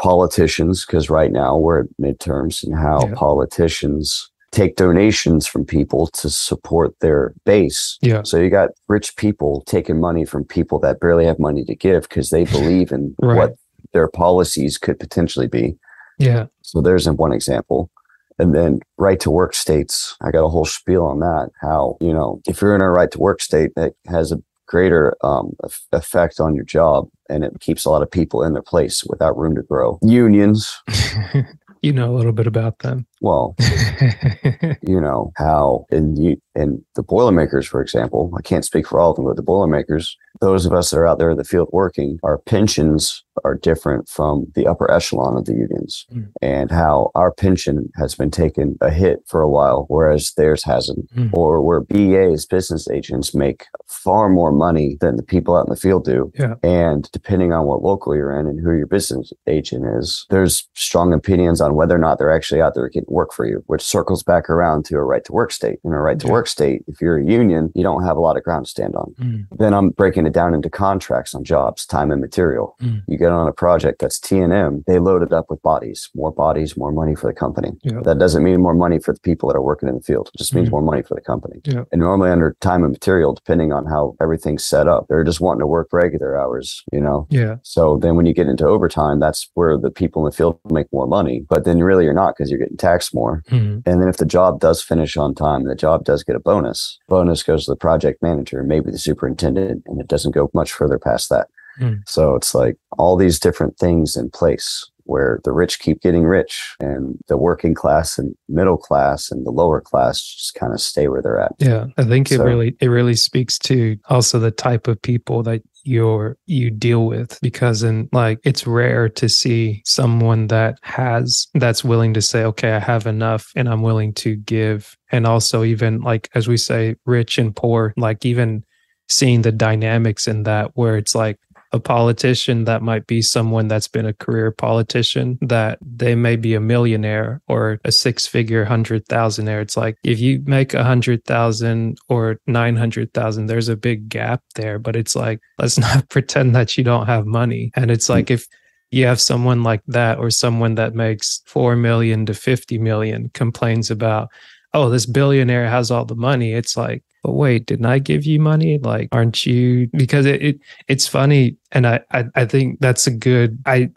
politicians 0.01 0.85
because 0.85 1.09
right 1.11 1.31
now 1.33 1.57
we're 1.57 1.81
at 1.81 1.87
midterms 2.01 2.65
and 2.65 2.75
how 2.75 3.07
Yeah. 3.07 3.15
politicians 3.15 4.31
take 4.51 4.77
donations 4.77 5.47
from 5.47 5.65
people 5.65 6.07
to 6.09 6.31
support 6.31 6.95
their 7.01 7.35
base. 7.45 7.99
Yeah. 8.03 8.23
So 8.25 8.39
you 8.39 8.51
got 8.51 8.71
rich 8.89 9.17
people 9.17 9.63
taking 9.67 9.99
money 9.99 10.25
from 10.25 10.45
people 10.45 10.79
that 10.81 11.01
barely 11.01 11.25
have 11.25 11.39
money 11.41 11.65
to 11.65 11.75
give 11.75 12.09
because 12.09 12.31
they 12.31 12.45
believe 12.45 12.93
in 12.93 13.15
Right. 13.21 13.37
what 13.37 13.55
their 13.95 14.09
policies 14.09 14.77
could 14.77 15.01
potentially 15.01 15.47
be. 15.47 15.79
Yeah. 16.19 16.47
So 16.63 16.83
there's 16.83 17.09
one 17.09 17.33
example. 17.33 17.91
And 18.39 18.55
then 18.55 18.81
right 18.99 19.21
to 19.21 19.31
work 19.31 19.55
states, 19.55 20.17
I 20.21 20.31
got 20.31 20.45
a 20.45 20.49
whole 20.49 20.65
spiel 20.65 21.05
on 21.05 21.21
that. 21.21 21.51
How, 21.63 21.97
you 22.01 22.13
know, 22.13 22.43
if 22.47 22.61
you're 22.61 22.75
in 22.75 22.83
a 22.83 22.91
right 22.91 23.11
to 23.13 23.19
work 23.19 23.41
state, 23.41 23.71
that 23.77 23.95
has 24.07 24.33
a 24.33 24.43
greater 24.67 25.17
um, 25.23 25.57
effect 25.93 26.41
on 26.41 26.55
your 26.55 26.65
job 26.65 27.09
and 27.29 27.45
it 27.45 27.53
keeps 27.61 27.85
a 27.85 27.91
lot 27.91 28.03
of 28.03 28.11
people 28.11 28.43
in 28.43 28.53
their 28.53 28.63
place 28.63 29.05
without 29.05 29.37
room 29.39 29.55
to 29.55 29.63
grow. 29.63 29.99
Unions, 30.03 30.83
you 31.83 31.93
know 31.93 32.13
a 32.13 32.17
little 32.17 32.33
bit 32.33 32.47
about 32.47 32.81
them. 32.81 33.07
Well, 33.25 33.57
you 34.83 35.01
know, 35.01 35.33
how 35.37 35.87
in 35.91 36.15
you 36.17 36.37
in 36.55 36.85
the 36.95 37.03
Boilermakers, 37.03 37.67
for 37.67 37.81
example, 37.81 38.31
I 38.37 38.43
can't 38.43 38.65
speak 38.65 38.87
for 38.87 39.01
all 39.01 39.11
of 39.11 39.17
them, 39.17 39.25
but 39.25 39.37
the 39.37 39.43
Boilermakers, 39.43 40.17
those 40.41 40.67
of 40.67 40.73
us 40.73 40.91
that 40.91 40.99
are 40.99 41.07
out 41.07 41.19
there 41.19 41.31
in 41.31 41.37
the 41.39 41.43
field 41.45 41.69
working, 41.73 42.19
our 42.23 42.39
pensions 42.39 43.25
are 43.45 43.57
different 43.57 44.09
from 44.09 44.47
the 44.55 44.67
upper 44.67 44.89
echelon 44.91 45.37
of 45.37 45.47
the 45.47 45.55
unions 45.55 46.07
Mm. 46.13 46.29
and 46.41 46.71
how 46.71 47.11
our 47.17 47.33
pension 47.33 47.91
has 47.97 48.15
been 48.15 48.31
taking 48.31 48.77
a 48.81 48.91
hit 48.91 49.21
for 49.27 49.41
a 49.43 49.49
while, 49.49 49.87
whereas 49.89 50.33
theirs 50.37 50.63
hasn't. 50.65 51.13
Mm. 51.17 51.31
Or 51.33 51.61
where 51.61 51.81
BAs, 51.81 52.47
business 52.47 52.89
agents, 52.89 53.35
make 53.35 53.65
far 53.89 54.29
more 54.29 54.53
money 54.53 54.97
than 55.01 55.17
the 55.17 55.23
people 55.23 55.57
out 55.57 55.67
in 55.67 55.71
the 55.71 55.77
field 55.77 56.05
do. 56.05 56.31
Yeah. 56.39 56.55
And 56.63 57.11
depending 57.13 57.53
on 57.53 57.67
what 57.67 57.83
local 57.83 58.15
you're 58.15 58.39
in 58.39 58.47
and 58.47 58.61
who 58.61 58.77
your 58.77 58.87
business 58.87 59.33
agent 59.49 59.85
is, 59.99 60.27
there's 60.31 60.69
strong 60.75 61.13
opinions 61.13 61.61
on 61.61 61.75
whether 61.75 61.97
or 61.97 61.99
not 61.99 62.19
they're 62.19 62.31
actually 62.31 62.61
out 62.61 62.75
there 62.75 62.89
getting 62.89 63.07
work 63.15 63.33
for 63.33 63.47
you, 63.47 63.63
which 63.67 63.83
circles 63.83 64.23
back 64.23 64.51
around 64.51 64.85
to 64.87 64.97
a 64.97 65.03
right 65.03 65.25
to 65.25 65.33
work 65.33 65.53
state. 65.53 65.79
In 65.85 65.93
a 65.93 66.01
right 66.01 66.19
to 66.21 66.29
work 66.29 66.47
state, 66.47 66.83
if 66.87 67.01
you're 67.01 67.19
a 67.19 67.25
union, 67.25 67.73
you 67.75 67.83
don't 67.83 68.05
have 68.05 68.17
a 68.17 68.21
lot 68.21 68.37
of 68.37 68.43
ground 68.43 68.67
to 68.67 68.71
stand 68.71 68.95
on. 68.97 69.15
Mm. 69.21 69.47
Then 69.59 69.73
I'm 69.73 69.91
breaking 69.91 70.27
it 70.27 70.33
down 70.33 70.55
into 70.55 70.69
contracts 70.69 71.35
on 71.35 71.45
jobs, 71.45 71.87
time 71.87 72.11
and 72.11 72.21
material. 72.21 72.77
Mm. 72.83 73.03
You 73.07 73.17
get 73.17 73.31
on 73.31 73.49
a 73.49 73.53
project 73.53 74.01
that's 74.01 74.19
T 74.19 74.39
and 74.39 74.53
M, 74.53 74.85
they 74.87 74.99
load 74.99 75.23
it 75.23 75.33
up 75.33 75.47
with 75.49 75.63
bodies, 75.63 76.11
more 76.15 76.33
bodies, 76.33 76.77
more 76.77 76.93
money 76.93 77.15
for 77.15 77.29
the 77.29 77.35
company. 77.35 77.73
Yeah. 77.83 78.01
That 78.03 78.19
doesn't 78.19 78.43
mean 78.43 78.61
more 78.61 78.75
money 78.75 78.99
for 78.99 79.15
the 79.15 79.21
people 79.21 79.49
that 79.49 79.57
are 79.57 79.63
working 79.63 79.89
in 79.89 79.95
the 79.95 80.01
field. 80.03 80.31
It 80.35 80.39
just 80.39 80.55
means 80.55 80.69
Mhm. 80.69 80.73
more 80.73 80.83
money 80.83 81.03
for 81.03 81.15
the 81.15 81.21
company. 81.21 81.61
Yeah. 81.65 81.85
And 81.93 82.01
normally 82.01 82.31
under 82.31 82.57
time 82.61 82.83
and 82.83 82.93
material, 82.93 83.33
depending 83.33 83.73
on 83.73 83.87
how 83.87 84.17
everything's 84.21 84.65
set 84.65 84.89
up, 84.89 85.07
they're 85.09 85.25
just 85.25 85.41
wanting 85.41 85.61
to 85.61 85.67
work 85.67 85.89
regular 85.93 86.37
hours, 86.37 86.83
you 86.93 87.01
know? 87.01 87.27
Yeah. 87.31 87.57
So 87.63 87.97
then 87.99 88.17
when 88.17 88.27
you 88.27 88.35
get 88.35 88.49
into 88.49 88.67
overtime, 88.67 89.21
that's 89.21 89.49
where 89.55 89.77
the 89.77 89.91
people 89.91 90.23
in 90.23 90.31
the 90.31 90.37
field 90.37 90.59
make 90.71 90.93
more 90.93 91.07
money. 91.07 91.45
But 91.49 91.65
then 91.65 91.83
really 91.83 92.05
you're 92.05 92.15
not 92.15 92.35
because 92.37 92.51
you're 92.51 92.59
getting 92.59 92.77
taxed 92.77 92.94
more. 93.15 93.43
Mhm. 93.51 93.83
And 93.87 94.01
then 94.01 94.09
if 94.09 94.19
the 94.19 94.27
job 94.27 94.61
does 94.61 94.83
finish 94.83 95.17
on 95.17 95.35
time, 95.35 95.65
the 95.65 95.75
job 95.75 96.05
does 96.05 96.23
get 96.23 96.37
a 96.37 96.41
bonus. 96.41 96.99
Bonus 97.09 97.43
goes 97.43 97.65
to 97.65 97.73
the 97.73 97.77
project 97.77 98.23
manager, 98.23 98.63
maybe 98.63 98.91
the 98.91 98.99
superintendent, 98.99 99.83
and 99.87 100.01
it 100.01 100.09
doesn't 100.09 100.33
go 100.35 100.51
much 100.55 100.73
further 100.73 100.99
past 100.99 101.29
that. 101.31 101.49
Hmm. 101.79 101.95
So 102.07 102.35
it's 102.37 102.55
like 102.55 102.77
all 102.99 103.17
these 103.17 103.41
different 103.41 103.79
things 103.79 104.17
in 104.17 104.31
place 104.31 104.89
where 105.05 105.41
the 105.45 105.53
rich 105.53 105.79
keep 105.81 106.01
getting 106.01 106.25
rich 106.25 106.75
and 106.81 107.19
the 107.29 107.37
working 107.37 107.75
class 107.75 108.19
and 108.19 108.35
middle 108.49 108.77
class 108.79 109.31
and 109.31 109.47
the 109.47 109.51
lower 109.51 109.81
class 109.81 110.21
just 110.23 110.55
kind 110.55 110.73
of 110.73 110.81
stay 110.81 111.09
where 111.09 111.23
they're 111.23 111.41
at. 111.41 111.53
Yeah, 111.59 111.87
I 111.97 112.05
think 112.05 112.31
it 112.33 112.39
So- 112.39 112.45
really 112.45 112.77
it 112.81 112.89
really 112.89 113.15
speaks 113.17 113.59
to 113.61 113.97
also 114.09 114.39
the 114.39 114.51
type 114.51 114.89
of 114.89 115.01
people 115.03 115.43
that 115.45 115.63
you're 115.87 116.39
you 116.47 116.71
deal 116.71 117.05
with 117.05 117.39
because 117.43 117.83
in 117.83 118.09
like 118.11 118.39
it's 118.43 118.67
rare 118.67 119.07
to 119.11 119.29
see 119.29 119.83
someone 119.85 120.47
that 120.47 120.79
has 120.81 121.47
that's 121.55 121.85
willing 121.85 122.15
to 122.15 122.23
say 122.23 122.43
okay 122.43 122.73
I 122.73 122.79
have 122.79 123.07
enough 123.07 123.53
and 123.55 123.69
I'm 123.69 123.83
willing 123.83 124.15
to 124.15 124.35
give 124.37 124.97
and 125.13 125.27
also 125.27 125.63
even 125.63 126.01
like 126.01 126.31
as 126.35 126.49
we 126.49 126.57
say 126.57 126.97
rich 127.05 127.37
and 127.37 127.55
poor 127.55 127.93
like 127.99 128.25
even 128.25 128.65
seeing 129.11 129.43
the 129.43 129.53
dynamics 129.53 130.27
in 130.27 130.45
that 130.45 130.71
where 130.73 130.97
it's 130.97 131.15
like 131.15 131.39
a 131.75 131.81
politician 131.81 132.65
that 132.65 132.83
might 132.83 133.05
be 133.09 133.21
someone 133.21 133.67
that's 133.67 133.89
been 133.89 134.07
a 134.07 134.13
career 134.13 134.53
politician 134.53 135.37
that 135.41 135.77
they 135.83 136.15
may 136.15 136.37
be 136.37 136.55
a 136.55 136.61
millionaire 136.61 137.43
or 137.49 137.81
a 137.85 137.91
six 137.91 138.29
figure 138.29 138.65
hundred 138.65 139.05
thousandaire. 139.07 139.61
It's 139.61 139.77
like 139.77 139.97
if 140.05 140.21
you 140.21 140.41
make 140.47 140.73
a 140.73 140.85
hundred 140.85 141.25
thousand 141.25 141.99
or 142.09 142.39
nine 142.47 142.77
hundred 142.77 143.13
thousand, 143.13 143.47
there's 143.47 143.69
a 143.69 143.77
big 143.77 144.09
gap 144.09 144.41
there. 144.55 144.79
But 144.79 144.95
it's 144.95 145.17
like, 145.17 145.41
let's 145.59 145.77
not 145.87 146.09
pretend 146.11 146.55
that 146.55 146.79
you 146.79 146.85
don't 146.85 147.07
have 147.07 147.27
money. 147.27 147.73
And 147.75 147.91
it's 147.91 148.09
like 148.09 148.31
if 148.31 148.47
you 148.93 149.07
have 149.07 149.21
someone 149.21 149.65
like 149.65 149.83
that 149.89 150.19
or 150.19 150.31
someone 150.31 150.77
that 150.77 150.95
makes 150.95 151.43
four 151.45 151.75
million 151.75 152.25
to 152.27 152.35
50 152.35 152.79
million 152.79 153.31
complains 153.35 153.91
about, 153.91 154.29
oh, 154.75 154.91
this 154.91 155.07
billionaire 155.07 155.69
has 155.69 155.91
all 155.91 156.05
the 156.05 156.17
money. 156.17 156.53
It's 156.53 156.77
like, 156.77 157.03
but 157.23 157.33
wait, 157.33 157.67
didn't 157.67 157.87
I 157.87 158.01
give 158.01 158.25
you 158.25 158.39
money? 158.39 158.79
Like, 158.79 159.09
aren't 159.13 159.47
you? 159.47 159.89
Because 159.93 160.27
it, 160.27 160.43
it 160.43 160.61
it's 160.89 161.09
funny, 161.09 161.57
and 161.73 161.87
I, 161.87 162.01
I 162.11 162.25
I 162.35 162.45
think 162.45 162.81
that's 162.81 163.07
a 163.07 163.11
good. 163.11 163.59
I 163.65 163.91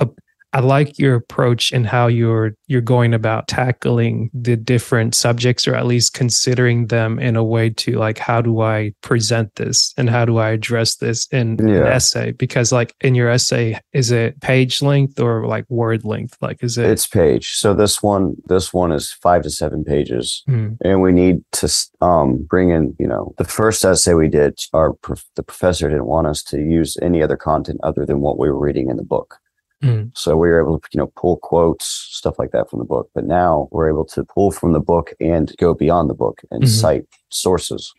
I 0.53 0.59
like 0.61 0.97
your 0.97 1.15
approach 1.15 1.71
and 1.71 1.85
how 1.85 2.07
you're 2.07 2.53
you're 2.67 2.81
going 2.81 3.13
about 3.13 3.47
tackling 3.47 4.29
the 4.33 4.55
different 4.55 5.15
subjects 5.15 5.67
or 5.67 5.75
at 5.75 5.85
least 5.85 6.13
considering 6.13 6.87
them 6.87 7.19
in 7.19 7.35
a 7.35 7.43
way 7.43 7.69
to 7.71 7.93
like 7.93 8.17
how 8.17 8.41
do 8.41 8.61
I 8.61 8.93
present 9.01 9.53
this 9.55 9.93
and 9.97 10.09
how 10.09 10.25
do 10.25 10.37
I 10.37 10.49
address 10.49 10.95
this 10.95 11.27
in 11.31 11.59
an 11.59 11.87
essay 11.87 12.31
because 12.31 12.71
like 12.71 12.93
in 13.01 13.15
your 13.15 13.29
essay 13.29 13.79
is 13.93 14.11
it 14.11 14.39
page 14.41 14.81
length 14.81 15.19
or 15.19 15.45
like 15.47 15.65
word 15.69 16.05
length 16.05 16.37
like 16.41 16.63
is 16.63 16.77
it 16.77 16.89
It's 16.89 17.07
page. 17.07 17.53
So 17.55 17.73
this 17.73 18.01
one, 18.01 18.35
this 18.47 18.73
one 18.73 18.91
is 18.91 19.11
five 19.11 19.43
to 19.43 19.49
seven 19.49 19.83
pages, 19.83 20.43
Hmm, 20.47 20.73
and 20.81 21.01
we 21.01 21.11
need 21.11 21.43
to 21.53 21.67
um, 22.01 22.43
bring 22.43 22.69
in. 22.69 22.95
You 22.99 23.07
know, 23.07 23.33
the 23.37 23.43
first 23.43 23.83
essay 23.83 24.13
we 24.13 24.29
did, 24.29 24.59
our 24.73 24.93
prof- 24.93 25.25
the 25.35 25.43
professor 25.43 25.89
didn't 25.89 26.05
want 26.05 26.27
us 26.27 26.43
to 26.43 26.57
use 26.59 26.97
any 27.01 27.21
other 27.21 27.37
content 27.37 27.79
other 27.83 28.05
than 28.05 28.21
what 28.21 28.39
we 28.39 28.49
were 28.49 28.59
reading 28.59 28.89
in 28.89 28.97
the 28.97 29.03
book. 29.03 29.39
Hmm, 29.81 30.03
So 30.13 30.35
we 30.37 30.49
were 30.49 30.59
able 30.61 30.79
to, 30.79 30.87
you 30.93 30.97
know, 30.99 31.11
pull 31.15 31.37
quotes, 31.37 31.85
stuff 31.87 32.39
like 32.39 32.51
that 32.51 32.69
from 32.69 32.79
the 32.79 32.85
book. 32.85 33.09
But 33.13 33.25
now 33.25 33.67
we're 33.71 33.89
able 33.89 34.05
to 34.05 34.23
pull 34.23 34.51
from 34.51 34.73
the 34.73 34.79
book 34.79 35.13
and 35.19 35.53
go 35.57 35.73
beyond 35.73 36.09
the 36.09 36.15
book 36.15 36.41
and 36.51 36.63
Mhm. 36.63 36.67
cite 36.67 37.05
sources. 37.29 37.93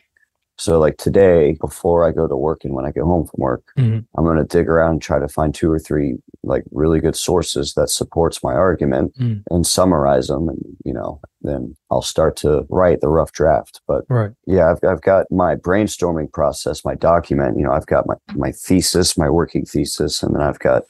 So 0.61 0.81
like 0.81 0.97
today, 0.97 1.57
before 1.61 2.05
I 2.05 2.11
go 2.11 2.27
to 2.27 2.37
work 2.37 2.65
and 2.65 2.75
when 2.75 2.85
I 2.85 2.91
get 2.91 3.05
home 3.05 3.27
from 3.27 3.41
work, 3.41 3.63
Mhm. 3.79 4.05
I'm 4.17 4.25
going 4.25 4.39
to 4.39 4.45
dig 4.45 4.69
around 4.69 4.91
and 4.95 5.03
try 5.03 5.21
to 5.21 5.29
find 5.29 5.55
two 5.55 5.71
or 5.71 5.79
three 5.79 6.19
like 6.43 6.65
really 6.73 6.99
good 6.99 7.15
sources 7.15 7.75
that 7.75 7.91
supports 7.91 8.43
my 8.43 8.55
argument 8.55 9.13
Mm. 9.21 9.43
and 9.51 9.65
summarize 9.65 10.27
them. 10.27 10.49
And, 10.49 10.59
you 10.85 10.93
know, 10.93 11.21
then 11.43 11.77
I'll 11.93 12.03
start 12.03 12.35
to 12.39 12.67
write 12.71 13.01
the 13.01 13.09
rough 13.09 13.31
draft. 13.31 13.81
But 13.87 14.05
right 14.09 14.33
yeah, 14.47 14.73
I've, 14.73 14.83
I've 14.83 15.03
got 15.03 15.31
my 15.31 15.55
brainstorming 15.55 16.33
process, 16.33 16.85
my 16.85 16.97
document, 16.97 17.57
you 17.57 17.65
know, 17.65 17.73
I've 17.73 17.87
got 17.87 18.07
my, 18.09 18.15
my 18.35 18.51
thesis, 18.51 19.17
my 19.17 19.31
working 19.31 19.65
thesis, 19.65 20.23
and 20.25 20.35
then 20.35 20.43
I've 20.43 20.59
got 20.59 20.83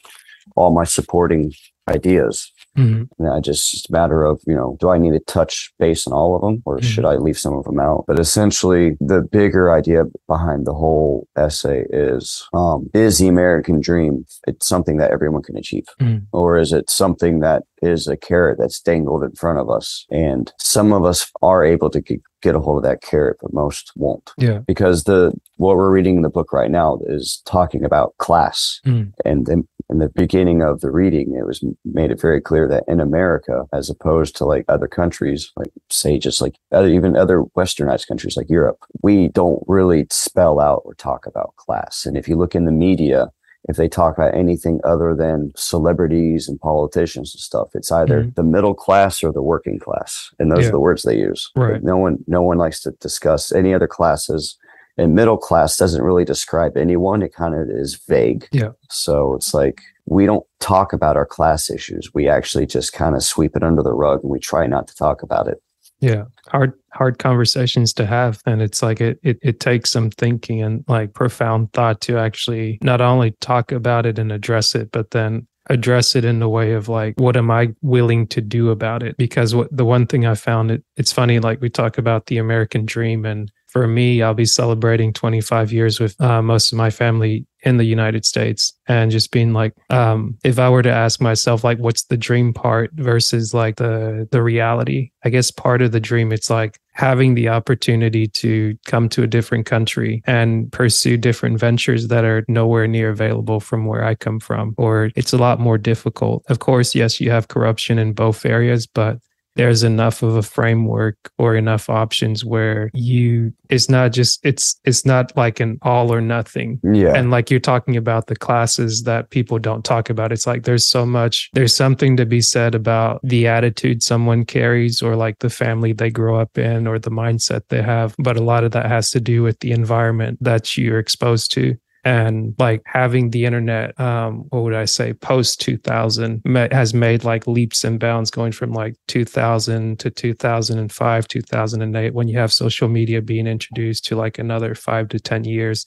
all 0.56 0.72
my 0.72 0.84
supporting 0.84 1.52
ideas. 1.88 2.52
Mhm. 2.76 3.08
And 3.18 3.28
I 3.30 3.40
just, 3.40 3.72
it's 3.74 3.88
a 3.88 3.92
matter 3.92 4.22
of, 4.24 4.40
you 4.46 4.54
know, 4.54 4.76
do 4.78 4.90
I 4.90 4.98
need 4.98 5.12
to 5.12 5.20
touch 5.20 5.72
base 5.78 6.06
on 6.06 6.12
all 6.12 6.36
of 6.36 6.42
them 6.42 6.62
or 6.66 6.76
Mhm. 6.78 6.82
should 6.82 7.06
I 7.06 7.16
leave 7.16 7.38
some 7.38 7.54
of 7.56 7.64
them 7.64 7.80
out? 7.80 8.04
But 8.06 8.20
essentially, 8.20 8.96
the 9.00 9.22
bigger 9.22 9.72
idea 9.72 10.04
behind 10.28 10.66
the 10.66 10.74
whole 10.74 11.26
essay 11.36 11.86
is, 11.90 12.46
um, 12.52 12.90
is 12.92 13.16
the 13.18 13.26
American 13.28 13.80
dream, 13.80 14.26
it's 14.46 14.66
something 14.68 14.98
that 14.98 15.10
everyone 15.12 15.42
can 15.42 15.56
achieve? 15.56 15.86
Mhm. 16.00 16.26
Or 16.32 16.58
is 16.58 16.72
it 16.72 16.90
something 16.90 17.40
that 17.40 17.62
is 17.80 18.06
a 18.06 18.16
carrot 18.18 18.58
that's 18.58 18.80
dangled 18.80 19.24
in 19.24 19.32
front 19.32 19.58
of 19.58 19.70
us? 19.70 20.04
And 20.10 20.52
some 20.60 20.92
of 20.92 21.04
us 21.06 21.30
are 21.40 21.64
able 21.64 21.88
to 21.90 22.02
get, 22.02 22.20
get 22.42 22.54
a 22.54 22.60
hold 22.60 22.76
of 22.76 22.82
that 22.84 23.00
carrot, 23.02 23.38
but 23.40 23.52
most 23.52 23.90
won't 23.96 24.30
yeah 24.38 24.58
because 24.66 25.04
the 25.04 25.32
what 25.56 25.76
we're 25.76 25.90
reading 25.90 26.16
in 26.16 26.22
the 26.22 26.28
book 26.28 26.52
right 26.52 26.70
now 26.70 26.98
is 27.06 27.42
talking 27.46 27.82
about 27.82 28.14
class 28.18 28.80
Mm. 28.86 29.12
and 29.24 29.46
then 29.46 29.66
in 29.90 29.98
the 29.98 30.08
beginning 30.10 30.62
of 30.62 30.80
the 30.80 30.90
reading 30.90 31.34
it 31.34 31.46
was 31.46 31.64
made 31.84 32.10
it 32.10 32.20
very 32.20 32.40
clear 32.40 32.68
that 32.68 32.84
in 32.88 33.00
america 33.00 33.64
as 33.72 33.88
opposed 33.88 34.36
to 34.36 34.44
like 34.44 34.64
other 34.68 34.86
countries 34.88 35.50
like 35.56 35.70
say 35.90 36.18
just 36.18 36.40
like 36.40 36.54
other, 36.72 36.88
even 36.88 37.16
other 37.16 37.42
westernized 37.56 38.06
countries 38.06 38.36
like 38.36 38.48
europe 38.50 38.78
we 39.02 39.28
don't 39.28 39.62
really 39.66 40.06
spell 40.10 40.60
out 40.60 40.82
or 40.84 40.94
talk 40.94 41.26
about 41.26 41.54
class 41.56 42.04
and 42.06 42.16
if 42.16 42.28
you 42.28 42.36
look 42.36 42.54
in 42.54 42.64
the 42.64 42.72
media 42.72 43.30
if 43.68 43.76
they 43.76 43.88
talk 43.88 44.16
about 44.16 44.34
anything 44.34 44.80
other 44.84 45.14
than 45.14 45.50
celebrities 45.56 46.48
and 46.48 46.60
politicians 46.60 47.34
and 47.34 47.40
stuff, 47.40 47.68
it's 47.74 47.90
either 47.90 48.22
Mhm. 48.22 48.34
the 48.36 48.44
middle 48.44 48.72
class 48.72 49.22
or 49.22 49.32
the 49.32 49.42
working 49.42 49.80
class, 49.80 50.30
and 50.38 50.50
those 50.50 50.62
Yeah. 50.62 50.68
are 50.68 50.72
the 50.72 50.80
words 50.80 51.02
they 51.02 51.18
use. 51.18 51.50
Right. 51.56 51.82
No 51.82 51.96
one, 51.98 52.24
no 52.28 52.40
one 52.40 52.56
likes 52.56 52.80
to 52.82 52.92
discuss 52.92 53.50
any 53.50 53.74
other 53.74 53.88
classes. 53.88 54.56
And 54.98 55.14
middle 55.14 55.38
class 55.38 55.76
doesn't 55.76 56.02
really 56.02 56.24
describe 56.24 56.76
anyone. 56.76 57.22
It 57.22 57.32
kind 57.32 57.54
of 57.54 57.70
is 57.70 57.94
vague. 58.08 58.48
Yeah. 58.52 58.70
So 58.90 59.34
it's 59.36 59.54
like 59.54 59.80
we 60.06 60.26
don't 60.26 60.44
talk 60.60 60.92
about 60.92 61.16
our 61.16 61.26
class 61.26 61.70
issues. 61.70 62.10
We 62.12 62.28
actually 62.28 62.66
just 62.66 62.92
kind 62.92 63.14
of 63.14 63.22
sweep 63.22 63.54
it 63.56 63.62
under 63.62 63.82
the 63.82 63.92
rug 63.92 64.20
and 64.22 64.30
we 64.30 64.40
try 64.40 64.66
not 64.66 64.88
to 64.88 64.94
talk 64.96 65.22
about 65.22 65.46
it. 65.48 65.62
yeah 66.00 66.24
hard 66.48 66.72
hard 66.92 67.18
conversations 67.18 67.92
to 67.92 68.06
have 68.06 68.40
and 68.46 68.62
it's 68.62 68.82
like 68.82 69.00
it, 69.00 69.18
it 69.22 69.38
it 69.42 69.60
takes 69.60 69.90
some 69.90 70.10
thinking 70.10 70.62
and 70.62 70.84
like 70.88 71.12
profound 71.12 71.72
thought 71.72 72.00
to 72.00 72.16
actually 72.18 72.78
not 72.82 73.00
only 73.00 73.32
talk 73.40 73.72
about 73.72 74.06
it 74.06 74.18
and 74.18 74.30
address 74.32 74.74
it 74.74 74.90
but 74.92 75.10
then 75.10 75.46
address 75.70 76.16
it 76.16 76.24
in 76.24 76.38
the 76.40 76.48
way 76.48 76.72
of 76.72 76.88
like 76.88 77.14
what 77.18 77.36
am 77.36 77.50
i 77.50 77.68
willing 77.82 78.26
to 78.26 78.40
do 78.40 78.70
about 78.70 79.02
it 79.02 79.16
because 79.16 79.54
what 79.54 79.68
the 79.76 79.84
one 79.84 80.06
thing 80.06 80.24
i 80.24 80.34
found 80.34 80.70
it 80.70 80.82
it's 80.96 81.12
funny 81.12 81.38
like 81.40 81.60
we 81.60 81.68
talk 81.68 81.98
about 81.98 82.26
the 82.26 82.38
american 82.38 82.86
dream 82.86 83.24
and 83.26 83.50
for 83.78 83.86
me 83.86 84.22
i'll 84.22 84.34
be 84.34 84.44
celebrating 84.44 85.12
25 85.12 85.72
years 85.72 86.00
with 86.00 86.20
uh, 86.20 86.42
most 86.42 86.72
of 86.72 86.78
my 86.78 86.90
family 86.90 87.46
in 87.62 87.76
the 87.76 87.84
united 87.84 88.24
states 88.24 88.72
and 88.88 89.12
just 89.12 89.30
being 89.30 89.52
like 89.52 89.72
um 89.90 90.36
if 90.42 90.58
i 90.58 90.68
were 90.68 90.82
to 90.82 90.90
ask 90.90 91.20
myself 91.20 91.62
like 91.62 91.78
what's 91.78 92.04
the 92.06 92.16
dream 92.16 92.52
part 92.52 92.90
versus 92.94 93.54
like 93.54 93.76
the 93.76 94.26
the 94.32 94.42
reality 94.42 95.10
i 95.24 95.28
guess 95.28 95.52
part 95.52 95.80
of 95.80 95.92
the 95.92 96.00
dream 96.00 96.32
it's 96.32 96.50
like 96.50 96.80
having 96.92 97.34
the 97.36 97.48
opportunity 97.48 98.26
to 98.26 98.76
come 98.86 99.08
to 99.08 99.22
a 99.22 99.26
different 99.28 99.64
country 99.64 100.20
and 100.26 100.72
pursue 100.72 101.16
different 101.16 101.60
ventures 101.60 102.08
that 102.08 102.24
are 102.24 102.44
nowhere 102.48 102.88
near 102.88 103.10
available 103.10 103.60
from 103.60 103.86
where 103.86 104.04
i 104.04 104.12
come 104.12 104.40
from 104.40 104.74
or 104.76 105.12
it's 105.14 105.32
a 105.32 105.38
lot 105.38 105.60
more 105.60 105.78
difficult. 105.78 106.42
Of 106.48 106.58
course 106.58 106.96
yes 106.96 107.20
you 107.20 107.30
have 107.30 107.46
corruption 107.46 108.00
in 108.00 108.12
both 108.12 108.44
areas 108.44 108.88
but 108.88 109.18
there's 109.58 109.82
enough 109.82 110.22
of 110.22 110.36
a 110.36 110.42
framework 110.42 111.16
or 111.36 111.56
enough 111.56 111.90
options 111.90 112.44
where 112.44 112.90
you 112.94 113.52
it's 113.68 113.88
not 113.88 114.12
just 114.12 114.38
it's 114.44 114.80
it's 114.84 115.04
not 115.04 115.36
like 115.36 115.58
an 115.58 115.78
all 115.82 116.14
or 116.14 116.20
nothing. 116.20 116.80
Yeah. 116.84 117.12
and 117.14 117.32
like 117.32 117.50
you're 117.50 117.58
talking 117.58 117.96
about 117.96 118.28
the 118.28 118.36
classes 118.36 119.02
that 119.02 119.30
people 119.30 119.58
don't 119.58 119.84
talk 119.84 120.10
about 120.10 120.30
it's 120.30 120.46
like 120.46 120.62
there's 120.62 120.86
so 120.86 121.04
much 121.04 121.50
there's 121.54 121.74
something 121.74 122.16
to 122.16 122.24
be 122.24 122.40
said 122.40 122.76
about 122.76 123.20
the 123.24 123.48
attitude 123.48 124.00
someone 124.00 124.44
carries 124.44 125.02
or 125.02 125.16
like 125.16 125.40
the 125.40 125.50
family 125.50 125.92
they 125.92 126.08
grow 126.08 126.38
up 126.38 126.56
in 126.56 126.86
or 126.86 127.00
the 127.00 127.10
mindset 127.10 127.62
they 127.68 127.82
have. 127.82 128.14
But 128.20 128.36
a 128.36 128.44
lot 128.44 128.62
of 128.62 128.70
that 128.72 128.86
has 128.86 129.10
to 129.10 129.20
do 129.20 129.42
with 129.42 129.58
the 129.58 129.72
environment 129.72 130.38
that 130.40 130.76
you're 130.76 131.00
exposed 131.00 131.50
to 131.52 131.76
and 132.04 132.54
like 132.58 132.80
having 132.86 133.30
the 133.30 133.44
internet 133.44 133.98
um 134.00 134.44
what 134.50 134.62
would 134.62 134.74
i 134.74 134.84
say 134.84 135.12
post 135.12 135.60
2000 135.60 136.42
has 136.70 136.94
made 136.94 137.24
like 137.24 137.46
leaps 137.46 137.84
and 137.84 137.98
bounds 137.98 138.30
going 138.30 138.52
from 138.52 138.72
like 138.72 138.94
2000 139.08 139.98
to 139.98 140.10
2005 140.10 141.28
2008 141.28 142.14
when 142.14 142.28
you 142.28 142.38
have 142.38 142.52
social 142.52 142.88
media 142.88 143.20
being 143.22 143.46
introduced 143.46 144.04
to 144.04 144.16
like 144.16 144.38
another 144.38 144.74
5 144.74 145.08
to 145.08 145.20
10 145.20 145.44
years. 145.44 145.84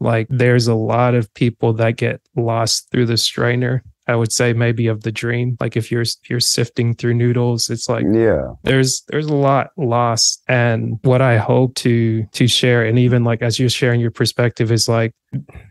Like 0.00 0.26
there's 0.30 0.66
a 0.66 0.74
lot 0.74 1.14
of 1.14 1.32
people 1.34 1.72
that 1.74 1.96
get 1.96 2.20
lost 2.36 2.88
through 2.90 3.06
the 3.06 3.16
strainer 3.16 3.82
i 4.06 4.14
would 4.14 4.32
say 4.32 4.52
maybe 4.52 4.86
of 4.86 5.02
the 5.02 5.12
dream 5.12 5.56
like 5.60 5.76
if 5.76 5.90
you're 5.90 6.04
you're 6.28 6.40
sifting 6.40 6.94
through 6.94 7.14
noodles 7.14 7.70
it's 7.70 7.88
like 7.88 8.04
yeah. 8.12 8.46
there's 8.62 9.02
there's 9.08 9.26
a 9.26 9.34
lot 9.34 9.70
lost 9.76 10.42
and 10.48 10.98
what 11.02 11.20
i 11.22 11.36
hope 11.36 11.74
to 11.74 12.24
to 12.32 12.46
share 12.46 12.84
and 12.84 12.98
even 12.98 13.24
like 13.24 13.42
as 13.42 13.58
you're 13.58 13.68
sharing 13.68 14.00
your 14.00 14.10
perspective 14.10 14.70
is 14.72 14.88
like 14.88 15.12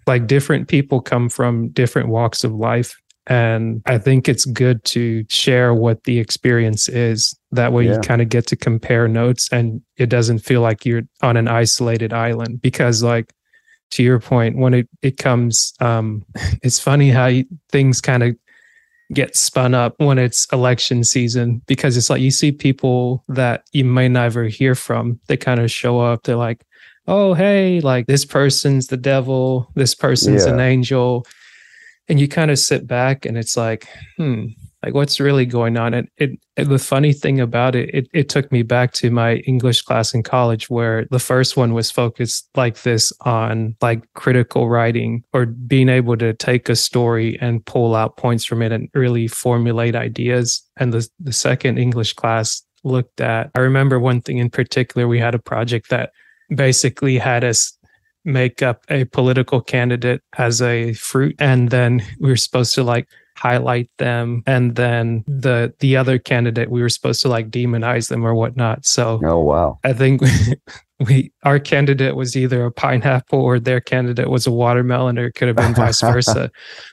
like 0.08 0.28
different 0.28 0.68
people 0.68 1.02
come 1.02 1.30
from 1.30 1.70
different 1.70 2.10
walks 2.10 2.44
of 2.44 2.52
life 2.54 2.96
and 3.28 3.82
i 3.86 3.98
think 3.98 4.28
it's 4.28 4.44
good 4.44 4.84
to 4.84 5.24
share 5.30 5.74
what 5.74 6.04
the 6.04 6.20
experience 6.20 6.90
is 6.90 7.34
that 7.52 7.72
way 7.72 7.86
Yeah. 7.86 7.96
you 7.96 8.00
kind 8.02 8.22
of 8.22 8.28
get 8.28 8.48
to 8.48 8.56
compare 8.58 9.08
notes 9.08 9.48
and 9.52 9.82
it 9.96 10.10
doesn't 10.10 10.40
feel 10.40 10.60
like 10.60 10.86
you're 10.86 11.04
on 11.22 11.38
an 11.38 11.48
isolated 11.48 12.12
island 12.12 12.62
because 12.62 13.02
like 13.02 13.32
to 13.94 14.04
your 14.04 14.20
point 14.20 14.58
when 14.58 14.74
it 14.74 14.90
it 15.02 15.18
comes 15.18 15.74
um 15.80 16.26
it's 16.62 16.80
funny 16.80 17.10
how 17.10 17.28
you, 17.28 17.46
things 17.72 18.02
kind 18.02 18.24
of 18.24 18.36
get 19.14 19.36
spun 19.36 19.74
up 19.74 19.94
when 19.98 20.18
it's 20.18 20.48
election 20.52 21.04
season 21.04 21.62
because 21.68 21.98
it's 21.98 22.10
like 22.10 22.22
you 22.22 22.32
see 22.32 22.52
people 22.52 23.24
that 23.28 23.64
you 23.72 23.86
may 23.86 24.08
never 24.08 24.46
hear 24.46 24.76
from. 24.76 25.20
They 25.28 25.38
kind 25.38 25.60
of 25.60 25.70
show 25.72 26.00
up 26.00 26.24
they're 26.24 26.36
like 26.36 26.66
oh 27.08 27.34
hey 27.34 27.82
like 27.82 28.08
this 28.08 28.26
person's 28.26 28.88
the 28.88 28.98
devil 28.98 29.70
this 29.76 29.94
person's 29.94 30.46
an 30.48 30.60
angel. 30.60 31.26
And 32.10 32.20
you 32.20 32.28
kind 32.28 32.52
of 32.52 32.60
sit 32.60 32.86
back 32.88 33.26
and 33.26 33.38
it's 33.38 33.56
like 33.56 33.88
hmm 34.18 34.48
like 34.84 34.94
what's 34.94 35.20
really 35.20 35.46
going 35.46 35.78
on? 35.78 35.94
And 35.94 36.10
it, 36.18 36.32
it 36.58 36.66
the 36.66 36.80
funny 36.80 37.14
thing 37.14 37.40
about 37.40 37.76
it, 37.76 37.90
it 37.94 38.08
it 38.14 38.30
took 38.30 38.52
me 38.52 38.64
back 38.64 38.94
to 38.94 39.10
my 39.10 39.36
english 39.48 39.82
class 39.82 40.14
in 40.14 40.24
college 40.24 40.70
where 40.70 41.06
the 41.12 41.20
first 41.20 41.56
one 41.58 41.74
was 41.74 41.90
focused 41.90 42.50
like 42.56 42.84
this 42.84 43.14
on 43.22 43.76
like 43.82 44.04
critical 44.14 44.70
writing 44.70 45.24
or 45.34 45.46
being 45.46 45.90
able 45.90 46.18
to 46.18 46.34
take 46.34 46.70
a 46.70 46.76
story 46.76 47.38
and 47.42 47.66
pull 47.66 47.96
out 47.96 48.18
points 48.18 48.46
from 48.46 48.62
it 48.62 48.72
and 48.72 48.90
really 48.94 49.28
formulate 49.28 49.96
ideas. 49.96 50.62
And 50.78 50.94
the 50.94 51.08
the 51.20 51.34
second 51.34 51.78
english 51.78 52.14
class 52.14 52.62
looked 52.86 53.22
at 53.22 53.50
i 53.56 53.60
remember 53.60 53.98
one 53.98 54.20
thing 54.20 54.40
in 54.40 54.50
particular 54.50 55.08
we 55.08 55.18
had 55.18 55.34
a 55.34 55.40
project 55.40 55.90
that 55.90 56.12
basically 56.54 57.18
had 57.18 57.44
us 57.44 57.78
make 58.26 58.62
up 58.62 58.86
a 58.90 59.06
political 59.06 59.62
candidate 59.62 60.22
as 60.38 60.62
a 60.62 60.94
fruit. 60.94 61.36
And 61.40 61.70
then 61.70 62.04
we 62.20 62.30
were 62.30 62.38
supposed 62.38 62.74
to 62.76 62.84
like 62.84 63.08
highlight 63.44 63.90
them 63.98 64.42
and 64.48 64.76
then 64.78 65.22
the 65.28 65.74
the 65.80 65.98
other 65.98 66.18
candidate 66.18 66.72
we 66.72 66.82
were 66.82 66.88
supposed 66.88 67.22
to 67.22 67.28
like 67.28 67.50
demonize 67.50 68.08
them 68.08 68.26
or 68.26 68.34
whatnot 68.34 68.86
so 68.86 69.20
Oh 69.22 69.40
wow. 69.40 69.80
i 69.84 69.92
think 69.92 70.22
we 71.00 71.32
our 71.44 71.60
candidate 71.60 72.16
was 72.16 72.36
either 72.36 72.66
a 72.66 72.72
pineapple 72.72 73.40
or 73.40 73.60
their 73.60 73.82
candidate 73.82 74.30
was 74.30 74.46
a 74.46 74.52
watermelon 74.52 75.18
or 75.18 75.26
it 75.26 75.34
could 75.34 75.48
have 75.48 75.58
been 75.58 75.74
vice 75.74 76.02
versa. 76.02 76.52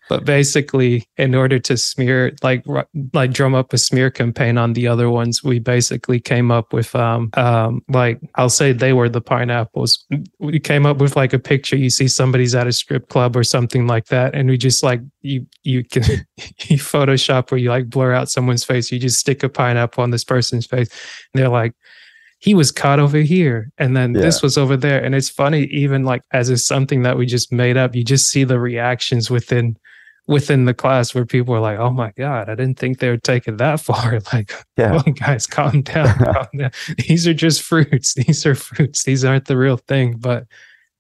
But 0.09 0.25
basically 0.25 1.05
in 1.17 1.35
order 1.35 1.59
to 1.59 1.77
smear 1.77 2.33
like 2.43 2.65
like 3.13 3.33
drum 3.33 3.55
up 3.55 3.73
a 3.73 3.79
smear 3.79 4.11
campaign 4.11 4.59
on 4.59 4.73
the 4.73 4.89
other 4.89 5.11
ones 5.11 5.45
we 5.45 5.59
basically 5.59 6.19
came 6.19 6.51
up 6.51 6.73
with 6.73 6.95
um 6.95 7.31
um 7.35 7.83
like 7.89 8.21
i'll 8.37 8.49
say 8.49 8.73
they 8.73 8.93
were 8.93 9.09
the 9.09 9.21
pineapples. 9.21 10.05
We 10.39 10.59
came 10.59 10.87
up 10.87 10.99
with 10.99 11.17
like 11.17 11.33
a 11.33 11.39
picture. 11.39 11.77
You 11.77 11.91
see 11.91 12.09
somebody's 12.09 12.55
at 12.55 12.67
a 12.67 12.73
strip 12.73 13.09
club 13.09 13.37
or 13.37 13.45
something 13.45 13.87
like 13.87 14.07
that 14.07 14.35
and 14.35 14.49
we 14.49 14.57
just 14.57 14.83
like 14.83 15.01
you 15.21 15.47
you 15.63 15.85
can 15.85 16.03
you 16.37 16.79
photoshop 16.79 17.53
or 17.53 17.59
you 17.59 17.69
like 17.69 17.91
blur 17.91 18.13
out 18.13 18.31
someone's 18.31 18.65
face. 18.65 18.91
You 18.91 18.99
just 18.99 19.21
stick 19.21 19.43
a 19.43 19.49
pineapple 19.49 20.03
on 20.03 20.11
this 20.11 20.25
person's 20.25 20.67
face. 20.67 20.89
And 21.33 21.43
they're 21.43 21.49
like 21.49 21.75
he 22.41 22.55
was 22.55 22.73
caught 22.73 22.99
over 22.99 23.19
here 23.19 23.71
and 23.79 23.97
then 23.97 24.15
yeah. 24.15 24.23
this 24.23 24.43
was 24.43 24.59
over 24.59 24.77
there. 24.77 25.03
And 25.03 25.15
it's 25.15 25.29
funny 25.29 25.65
even 25.65 26.05
like 26.05 26.23
as 26.33 26.51
is 26.51 26.67
something 26.67 27.03
that 27.03 27.17
we 27.17 27.27
just 27.27 27.53
made 27.53 27.77
up 27.77 27.95
you 27.95 28.05
just 28.05 28.29
see 28.29 28.45
the 28.45 28.59
reactions 28.59 29.31
within 29.31 29.77
within 30.27 30.65
the 30.65 30.75
class 30.75 31.15
where 31.15 31.27
people 31.27 31.55
are 31.55 31.61
like 31.61 31.79
oh 31.79 31.91
my 31.91 32.13
god 32.17 32.49
i 32.49 32.55
didn't 32.55 32.79
think 32.79 32.99
they 32.99 33.11
would 33.11 33.25
take 33.25 33.49
it 33.49 33.59
that 33.59 33.81
far. 33.81 34.21
Like 34.33 34.53
yeah. 34.77 35.03
Oh, 35.07 35.13
guys 35.13 35.47
calm 35.47 35.83
down, 35.83 36.17
calm 36.19 36.47
down. 36.57 36.71
These 37.09 37.27
are 37.27 37.35
just 37.35 37.63
fruits. 37.63 38.15
These 38.27 38.47
are 38.47 38.55
fruits. 38.55 39.05
These 39.05 39.25
aren't 39.25 39.47
the 39.47 39.57
real 39.57 39.77
thing. 39.77 40.17
But 40.19 40.47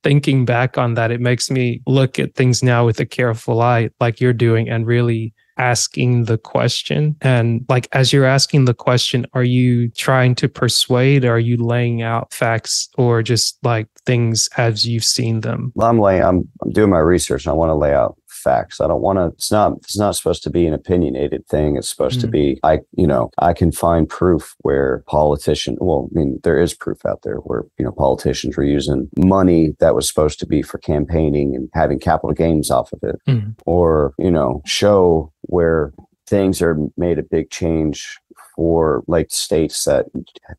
thinking 0.02 0.44
back 0.44 0.78
on 0.78 0.94
that 0.94 1.10
it 1.10 1.20
makes 1.20 1.50
me 1.50 1.82
look 1.86 2.18
at 2.18 2.34
things 2.34 2.62
now 2.62 2.86
with 2.86 2.98
a 3.00 3.06
careful 3.06 3.60
eye 3.60 3.90
like 4.00 4.18
you're 4.20 4.32
doing 4.32 4.68
and 4.68 4.86
really 4.86 5.34
asking 5.60 6.24
the 6.24 6.38
question. 6.38 7.14
And 7.20 7.66
like 7.68 7.86
as 7.92 8.12
you're 8.12 8.24
asking 8.24 8.64
the 8.64 8.74
question 8.74 9.26
are 9.34 9.44
you 9.44 9.90
trying 9.90 10.34
to 10.36 10.48
persuade? 10.48 11.24
Are 11.24 11.38
you 11.38 11.58
laying 11.58 12.02
out 12.02 12.32
facts 12.32 12.88
or 12.96 13.22
just 13.22 13.58
like 13.62 13.86
things 14.06 14.48
as 14.56 14.86
you've 14.86 15.04
seen 15.04 15.42
them? 15.42 15.72
Well, 15.74 15.88
i'm 15.88 16.00
laying 16.00 16.22
I'm, 16.22 16.48
I'm 16.62 16.72
doing 16.72 16.90
my 16.90 16.98
research 16.98 17.44
and 17.44 17.50
i 17.50 17.54
want 17.54 17.70
to 17.70 17.74
lay 17.74 17.94
out 17.94 18.16
facts. 18.40 18.80
I 18.80 18.86
don't 18.86 19.02
want 19.02 19.18
to. 19.18 19.26
It's 19.26 19.50
not. 19.50 19.72
It's 19.78 19.98
not 19.98 20.16
supposed 20.16 20.42
to 20.44 20.50
be 20.50 20.66
an 20.66 20.74
opinionated 20.74 21.46
thing. 21.46 21.76
It's 21.76 21.88
supposed 21.88 22.18
mm. 22.18 22.22
to 22.22 22.26
be. 22.28 22.60
I. 22.62 22.80
You 22.96 23.06
know. 23.06 23.30
I 23.38 23.52
can 23.52 23.72
find 23.72 24.08
proof 24.08 24.54
where 24.60 25.04
politician. 25.06 25.76
Well, 25.80 26.08
I 26.10 26.18
mean, 26.18 26.40
there 26.42 26.60
is 26.60 26.74
proof 26.74 27.04
out 27.06 27.22
there 27.22 27.36
where 27.36 27.64
you 27.78 27.84
know 27.84 27.92
politicians 27.92 28.56
were 28.56 28.64
using 28.64 29.08
money 29.16 29.74
that 29.80 29.94
was 29.94 30.08
supposed 30.08 30.38
to 30.40 30.46
be 30.46 30.62
for 30.62 30.78
campaigning 30.78 31.54
and 31.54 31.68
having 31.74 31.98
capital 31.98 32.34
gains 32.34 32.70
off 32.70 32.92
of 32.92 33.02
it, 33.02 33.16
mm. 33.28 33.54
or 33.66 34.14
you 34.18 34.30
know, 34.30 34.62
show 34.64 35.32
where 35.42 35.92
things 36.26 36.62
are 36.62 36.76
made 36.96 37.18
a 37.18 37.24
big 37.24 37.50
change 37.50 38.18
for 38.54 39.02
like 39.06 39.30
states 39.30 39.84
that 39.84 40.06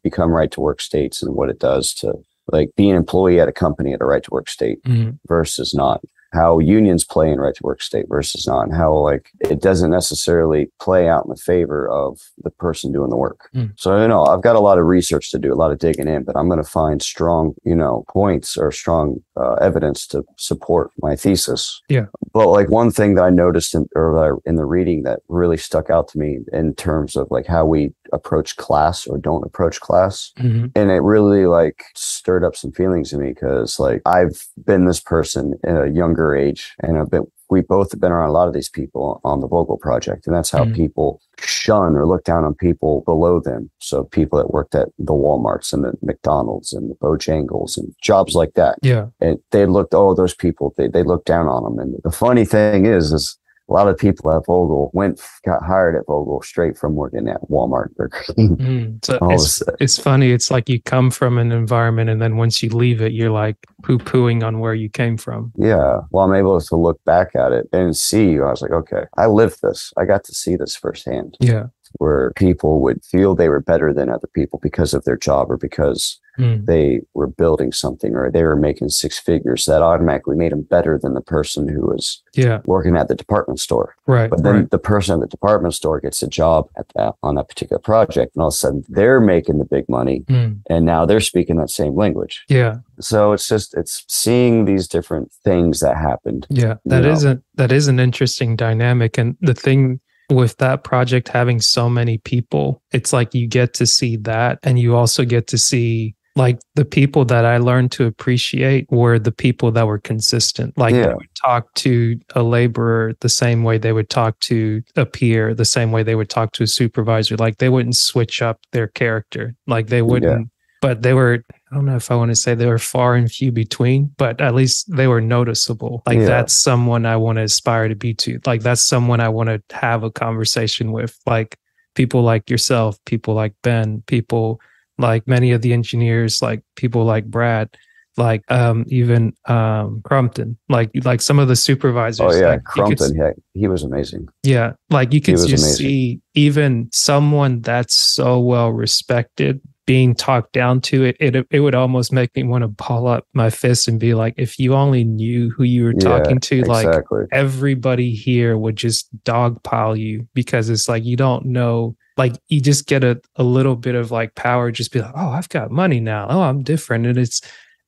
become 0.04 0.32
right 0.32 0.52
to 0.52 0.62
work 0.62 0.82
states 0.82 1.22
and 1.22 1.36
what 1.36 1.50
it 1.50 1.60
does 1.60 1.94
to 1.94 2.14
like 2.52 2.70
be 2.76 2.90
an 2.90 2.96
employee 2.96 3.40
at 3.40 3.48
a 3.48 3.54
company 3.54 3.94
at 3.94 4.02
a 4.02 4.06
right 4.06 4.24
to 4.24 4.32
work 4.32 4.50
state 4.50 4.84
mm-hmm. 4.84 5.12
versus 5.28 5.74
not 5.74 6.02
how 6.34 6.60
unions 6.60 7.04
play 7.04 7.32
in 7.32 7.40
right 7.40 7.56
to 7.56 7.64
work 7.64 7.82
state 7.82 8.06
versus 8.08 8.48
not, 8.48 8.64
and 8.64 8.74
how 8.74 8.94
like 8.94 9.30
it 9.42 9.62
doesn't 9.62 9.92
necessarily 9.92 10.70
play 10.80 11.08
out 11.08 11.26
in 11.26 11.30
the 11.30 11.36
favor 11.36 11.90
of 11.90 12.20
the 12.44 12.50
person 12.50 12.92
doing 12.92 13.10
the 13.10 13.18
work. 13.18 13.50
Mm. 13.56 13.74
So 13.76 14.02
you 14.02 14.08
know, 14.08 14.26
I've 14.26 14.42
got 14.42 14.56
a 14.56 14.60
lot 14.60 14.78
of 14.78 14.86
research 14.86 15.32
to 15.32 15.40
do, 15.40 15.54
a 15.54 15.56
lot 15.56 15.72
of 15.72 15.80
digging 15.80 16.08
in, 16.08 16.24
but 16.24 16.38
I'm 16.38 16.48
going 16.48 16.64
to 16.64 16.70
find 16.70 17.02
strong, 17.02 17.54
you 17.64 17.76
know, 17.76 18.06
points 18.10 18.58
or 18.58 18.72
strong 18.72 19.22
uh, 19.36 19.54
evidence 19.56 20.08
to 20.08 20.24
support 20.38 20.92
my 21.02 21.16
thesis. 21.16 21.82
Yeah. 21.90 22.06
But 22.34 22.48
like 22.48 22.70
one 22.70 22.92
thing 22.92 23.16
that 23.16 23.24
I 23.24 23.30
noticed 23.30 23.76
in 23.76 23.88
or 23.96 24.42
in 24.46 24.56
the 24.56 24.66
reading 24.66 25.04
that 25.04 25.20
really 25.28 25.58
stuck 25.58 25.90
out 25.90 26.08
to 26.10 26.18
me 26.18 26.40
in 26.54 26.76
terms 26.76 27.16
of 27.16 27.28
like 27.30 27.46
how 27.46 27.66
we 27.66 27.94
approach 28.14 28.56
class 28.58 29.08
or 29.08 29.18
don't 29.18 29.46
approach 29.46 29.80
class, 29.80 30.32
mm-hmm. 30.38 30.68
and 30.76 30.92
it 30.92 31.02
really 31.02 31.46
like 31.46 31.84
stirred 31.96 32.44
up 32.44 32.56
some 32.56 32.72
feelings 32.72 33.12
in 33.14 33.22
me 33.22 33.30
because 33.30 33.80
like 33.80 34.02
I've 34.06 34.48
been 34.66 34.86
this 34.86 35.00
person 35.00 35.60
in 35.64 35.76
a 35.76 35.88
younger 35.88 36.21
younger 36.22 36.36
age, 36.36 36.74
and 36.80 36.98
I've 36.98 37.10
been 37.10 37.26
we 37.50 37.60
both 37.60 37.92
have 37.92 38.00
been 38.00 38.14
around 38.14 38.30
a 38.30 38.32
lot 38.32 38.48
of 38.48 38.54
these 38.54 38.70
people 38.70 39.20
on 39.26 39.42
the 39.42 39.48
Vogtle 39.48 39.78
project, 39.78 40.26
and 40.26 40.34
that's 40.34 40.52
how 40.52 40.64
mm. 40.64 40.74
people 40.74 41.22
shun 41.38 41.98
or 41.98 42.08
look 42.08 42.24
down 42.24 42.46
on 42.46 42.56
people 42.56 43.02
below 43.02 43.42
them. 43.42 43.70
So 43.80 44.06
people 44.06 44.40
that 44.40 44.54
worked 44.54 44.74
at 44.74 44.88
the 44.98 45.12
WalMarts 45.12 45.74
and 45.74 45.84
the 45.84 45.94
McDonald's 46.02 46.72
and 46.72 46.90
the 46.90 46.96
Bojangles 46.96 47.78
and 47.78 47.94
jobs 48.02 48.36
like 48.36 48.54
that. 48.54 48.78
Yeah, 48.82 49.08
and 49.20 49.38
they 49.52 49.66
looked, 49.66 49.94
oh, 49.94 50.16
those 50.16 50.34
people, 50.34 50.74
they 50.78 50.88
they 50.88 51.04
looked 51.04 51.26
down 51.26 51.48
on 51.48 51.64
them. 51.64 51.80
And 51.80 51.96
the 52.04 52.12
funny 52.12 52.46
thing 52.46 52.86
is, 52.86 53.12
is 53.12 53.38
a 53.72 53.74
lot 53.74 53.88
of 53.88 53.98
people 53.98 54.30
at 54.36 54.44
Vogtle 54.44 54.90
went 54.94 55.22
got 55.46 55.64
hired 55.64 55.96
at 55.96 56.06
Vogtle 56.06 56.44
straight 56.44 56.78
from 56.78 56.96
working 56.96 57.30
at 57.30 57.42
Walmart. 57.50 57.88
mm, 57.96 59.06
so 59.06 59.18
it's, 59.32 59.64
it's, 59.80 59.98
funny. 59.98 60.32
It's 60.32 60.52
like 60.52 60.68
you 60.68 60.82
come 60.82 61.10
from 61.10 61.38
an 61.38 61.54
environment, 61.54 62.10
and 62.10 62.22
then 62.22 62.36
once 62.36 62.62
you 62.62 62.70
leave 62.70 63.02
it, 63.02 63.14
you're 63.14 63.32
like 63.32 63.56
poo 63.82 63.98
pooing 63.98 64.44
on 64.44 64.60
where 64.60 64.74
you 64.74 64.90
came 64.90 65.16
from. 65.16 65.54
Yeah. 65.56 66.02
Well, 66.12 66.26
I'm 66.26 66.36
able 66.36 66.60
to 66.60 66.76
look 66.76 67.02
back 67.06 67.34
at 67.34 67.54
it 67.54 67.70
and 67.72 67.96
see. 67.96 68.32
You. 68.32 68.44
I 68.44 68.50
was 68.50 68.62
like, 68.62 68.72
okay, 68.72 69.04
I 69.18 69.28
lived 69.28 69.62
this. 69.62 69.94
I 69.98 70.04
got 70.04 70.26
to 70.26 70.36
see 70.36 70.58
this 70.58 70.76
firsthand. 70.76 71.38
Yeah 71.40 71.68
where 71.94 72.32
people 72.36 72.80
would 72.82 73.04
feel 73.04 73.36
they 73.36 73.50
were 73.50 73.62
better 73.62 73.94
than 73.94 74.10
other 74.10 74.28
people 74.34 74.60
because 74.62 74.94
of 74.94 75.04
their 75.04 75.18
job 75.18 75.52
or 75.52 75.58
because 75.58 76.20
mm. 76.38 76.66
they 76.66 77.02
were 77.14 77.28
building 77.28 77.72
something 77.72 78.16
or 78.16 78.32
they 78.32 78.44
were 78.44 78.56
making 78.56 78.90
six 78.90 79.20
figures. 79.20 79.66
That 79.66 79.82
automatically 79.82 80.36
made 80.36 80.52
them 80.52 80.64
better 80.64 80.98
than 80.98 81.14
the 81.14 81.22
person 81.22 81.68
who 81.68 81.82
was 81.82 82.22
yeah. 82.34 82.62
working 82.66 82.96
at 82.96 83.08
the 83.08 83.16
department 83.16 83.60
store. 83.60 83.96
Right. 84.08 84.30
But 84.30 84.44
then 84.44 84.56
right. 84.56 84.70
the 84.70 84.80
person 84.80 85.16
at 85.16 85.22
the 85.22 85.28
department 85.28 85.74
store 85.74 86.00
gets 86.00 86.22
a 86.24 86.28
job 86.28 86.70
at 86.78 86.88
that 86.96 87.16
on 87.24 87.36
that 87.36 87.50
particular 87.50 87.80
project, 87.80 88.36
and 88.36 88.42
all 88.42 88.50
of 88.50 88.54
a 88.54 88.58
sudden 88.58 88.84
they're 88.90 89.22
making 89.22 89.60
the 89.60 89.66
big 89.66 89.88
money, 89.90 90.22
mm. 90.28 90.60
and 90.70 90.86
now 90.86 91.06
they're 91.06 91.20
speaking 91.20 91.58
that 91.58 91.70
same 91.70 91.96
language. 91.96 92.44
Yeah. 92.48 92.78
So 93.00 93.34
it's 93.34 93.48
just 93.48 93.76
it's 93.76 94.04
seeing 94.08 94.66
these 94.66 94.88
different 94.88 95.32
things 95.44 95.80
that 95.80 95.98
happened. 95.98 96.48
Yeah, 96.50 96.76
that 96.86 97.06
isn't 97.06 97.44
that 97.56 97.72
is 97.72 97.88
an 97.88 98.00
interesting 98.00 98.56
dynamic, 98.56 99.18
and 99.18 99.38
the 99.42 99.54
thing 99.54 100.00
with 100.32 100.58
that 100.58 100.84
project 100.84 101.28
having 101.28 101.62
so 101.62 101.90
many 101.90 102.18
people, 102.18 102.82
it's 102.92 103.14
like 103.14 103.34
you 103.34 103.48
get 103.48 103.74
to 103.76 103.86
see 103.86 104.18
that 104.18 104.60
and 104.64 104.80
you 104.80 104.96
also 104.96 105.26
get 105.26 105.48
to 105.48 105.58
see 105.58 106.16
like 106.38 106.60
the 106.76 106.86
people 106.86 107.26
that 107.26 107.44
I 107.44 107.58
learned 107.58 107.92
to 107.94 108.06
appreciate 108.06 108.90
were 108.90 109.20
the 109.20 109.34
people 109.34 109.72
that 109.74 109.86
were 109.86 110.00
consistent. 110.00 110.78
Like 110.78 110.96
yeah. 110.96 111.08
they 111.08 111.14
would 111.14 111.36
talk 111.36 111.74
to 111.76 112.18
a 112.36 112.44
laborer 112.44 113.14
the 113.20 113.30
same 113.30 113.64
way 113.64 113.78
they 113.78 113.92
would 113.92 114.10
talk 114.10 114.40
to 114.42 114.82
a 114.96 115.06
peer, 115.06 115.54
the 115.54 115.66
same 115.66 115.92
way 115.92 116.04
they 116.04 116.16
would 116.16 116.30
talk 116.30 116.54
to 116.54 116.64
a 116.64 116.68
supervisor. 116.68 117.36
Like 117.36 117.58
they 117.58 117.70
wouldn't 117.70 117.98
switch 117.98 118.42
up 118.42 118.60
their 118.72 118.88
character. 118.88 119.56
Like 119.68 119.88
they 119.88 120.02
wouldn't 120.02 120.50
but 120.82 121.04
they 121.04 121.14
were 121.14 121.44
I 121.72 121.76
don't 121.76 121.86
know 121.86 121.96
if 121.96 122.12
I 122.12 122.16
want 122.16 122.32
to 122.32 122.36
say 122.36 122.54
they 122.54 122.66
were 122.66 122.78
far 122.78 123.16
and 123.16 123.32
few 123.32 123.50
between, 123.50 124.14
but 124.18 124.42
at 124.42 124.54
least 124.54 124.94
they 124.94 125.08
were 125.08 125.22
noticeable. 125.22 126.04
Like 126.06 126.18
yeah. 126.18 126.26
that's 126.26 126.54
someone 126.54 127.06
I 127.06 127.16
want 127.16 127.38
to 127.38 127.44
aspire 127.44 127.88
to 127.88 127.96
be 127.96 128.14
to. 128.16 128.42
Like 128.46 128.62
that's 128.62 128.84
someone 128.84 129.22
I 129.22 129.30
want 129.30 129.48
to 129.48 129.62
have 129.76 130.04
a 130.04 130.12
conversation 130.12 130.92
with. 130.92 131.18
Like 131.26 131.58
people 131.96 132.24
like 132.24 132.50
yourself, 132.50 133.00
people 133.06 133.36
like 133.36 133.54
Ben, 133.64 134.04
people 134.08 134.60
like 134.98 135.28
many 135.28 135.52
of 135.52 135.62
the 135.62 135.72
engineers, 135.72 136.42
like 136.42 136.62
people 136.76 137.06
like 137.06 137.26
Brad, 137.26 137.70
like 138.18 138.44
um 138.52 138.84
even 138.90 139.34
um 139.46 140.02
Crumpton, 140.04 140.58
like 140.68 140.92
like 141.06 141.22
some 141.22 141.40
of 141.40 141.48
the 141.48 141.56
supervisors. 141.56 142.20
Oh 142.20 142.38
yeah, 142.38 142.50
like 142.50 142.66
Crumpton, 142.66 143.16
yeah, 143.16 143.32
he 143.54 143.70
was 143.70 143.84
amazing. 143.84 144.28
Yeah, 144.44 144.74
like 144.90 145.14
you 145.14 145.22
could 145.22 145.38
just 145.38 145.48
amazing. 145.48 145.76
see 145.78 146.22
even 146.34 146.90
someone 146.92 147.62
that's 147.62 147.96
so 147.96 148.42
well 148.42 148.72
respected 148.72 149.62
being 149.92 150.16
talked 150.16 150.54
down 150.54 150.80
to 150.80 151.04
it, 151.04 151.18
it 151.20 151.46
it 151.52 151.60
would 151.60 151.76
almost 151.76 152.14
make 152.14 152.34
me 152.34 152.44
want 152.44 152.62
to 152.62 152.70
ball 152.70 153.10
up 153.10 153.28
my 153.34 153.50
fists 153.50 153.90
and 153.90 154.00
be 154.00 154.14
like, 154.14 154.34
if 154.38 154.58
you 154.58 154.74
only 154.74 155.04
knew 155.04 155.50
who 155.50 155.66
you 155.66 155.84
were 155.84 155.92
talking 155.92 156.38
yeah, 156.38 156.64
to, 156.64 156.64
like 156.64 157.04
everybody 157.34 158.16
here 158.16 158.58
would 158.58 158.78
just 158.78 159.10
dogpile 159.26 160.00
you 160.00 160.26
because 160.34 160.70
it's 160.70 160.88
like 160.88 161.04
you 161.04 161.18
don't 161.18 161.46
know 161.46 161.94
like 162.16 162.38
you 162.48 162.62
just 162.62 162.88
get 162.88 163.04
a, 163.04 163.20
a 163.36 163.44
little 163.44 163.76
bit 163.76 163.96
of 163.96 164.12
like 164.12 164.34
power 164.36 164.72
just 164.72 164.94
be 164.94 165.02
like 165.02 165.12
oh 165.14 165.32
i've 165.32 165.50
got 165.50 165.72
money 165.72 166.00
now. 166.00 166.26
Oh 166.30 166.44
i'm 166.44 166.64
different. 166.64 167.06
And 167.06 167.18
it's 167.18 167.42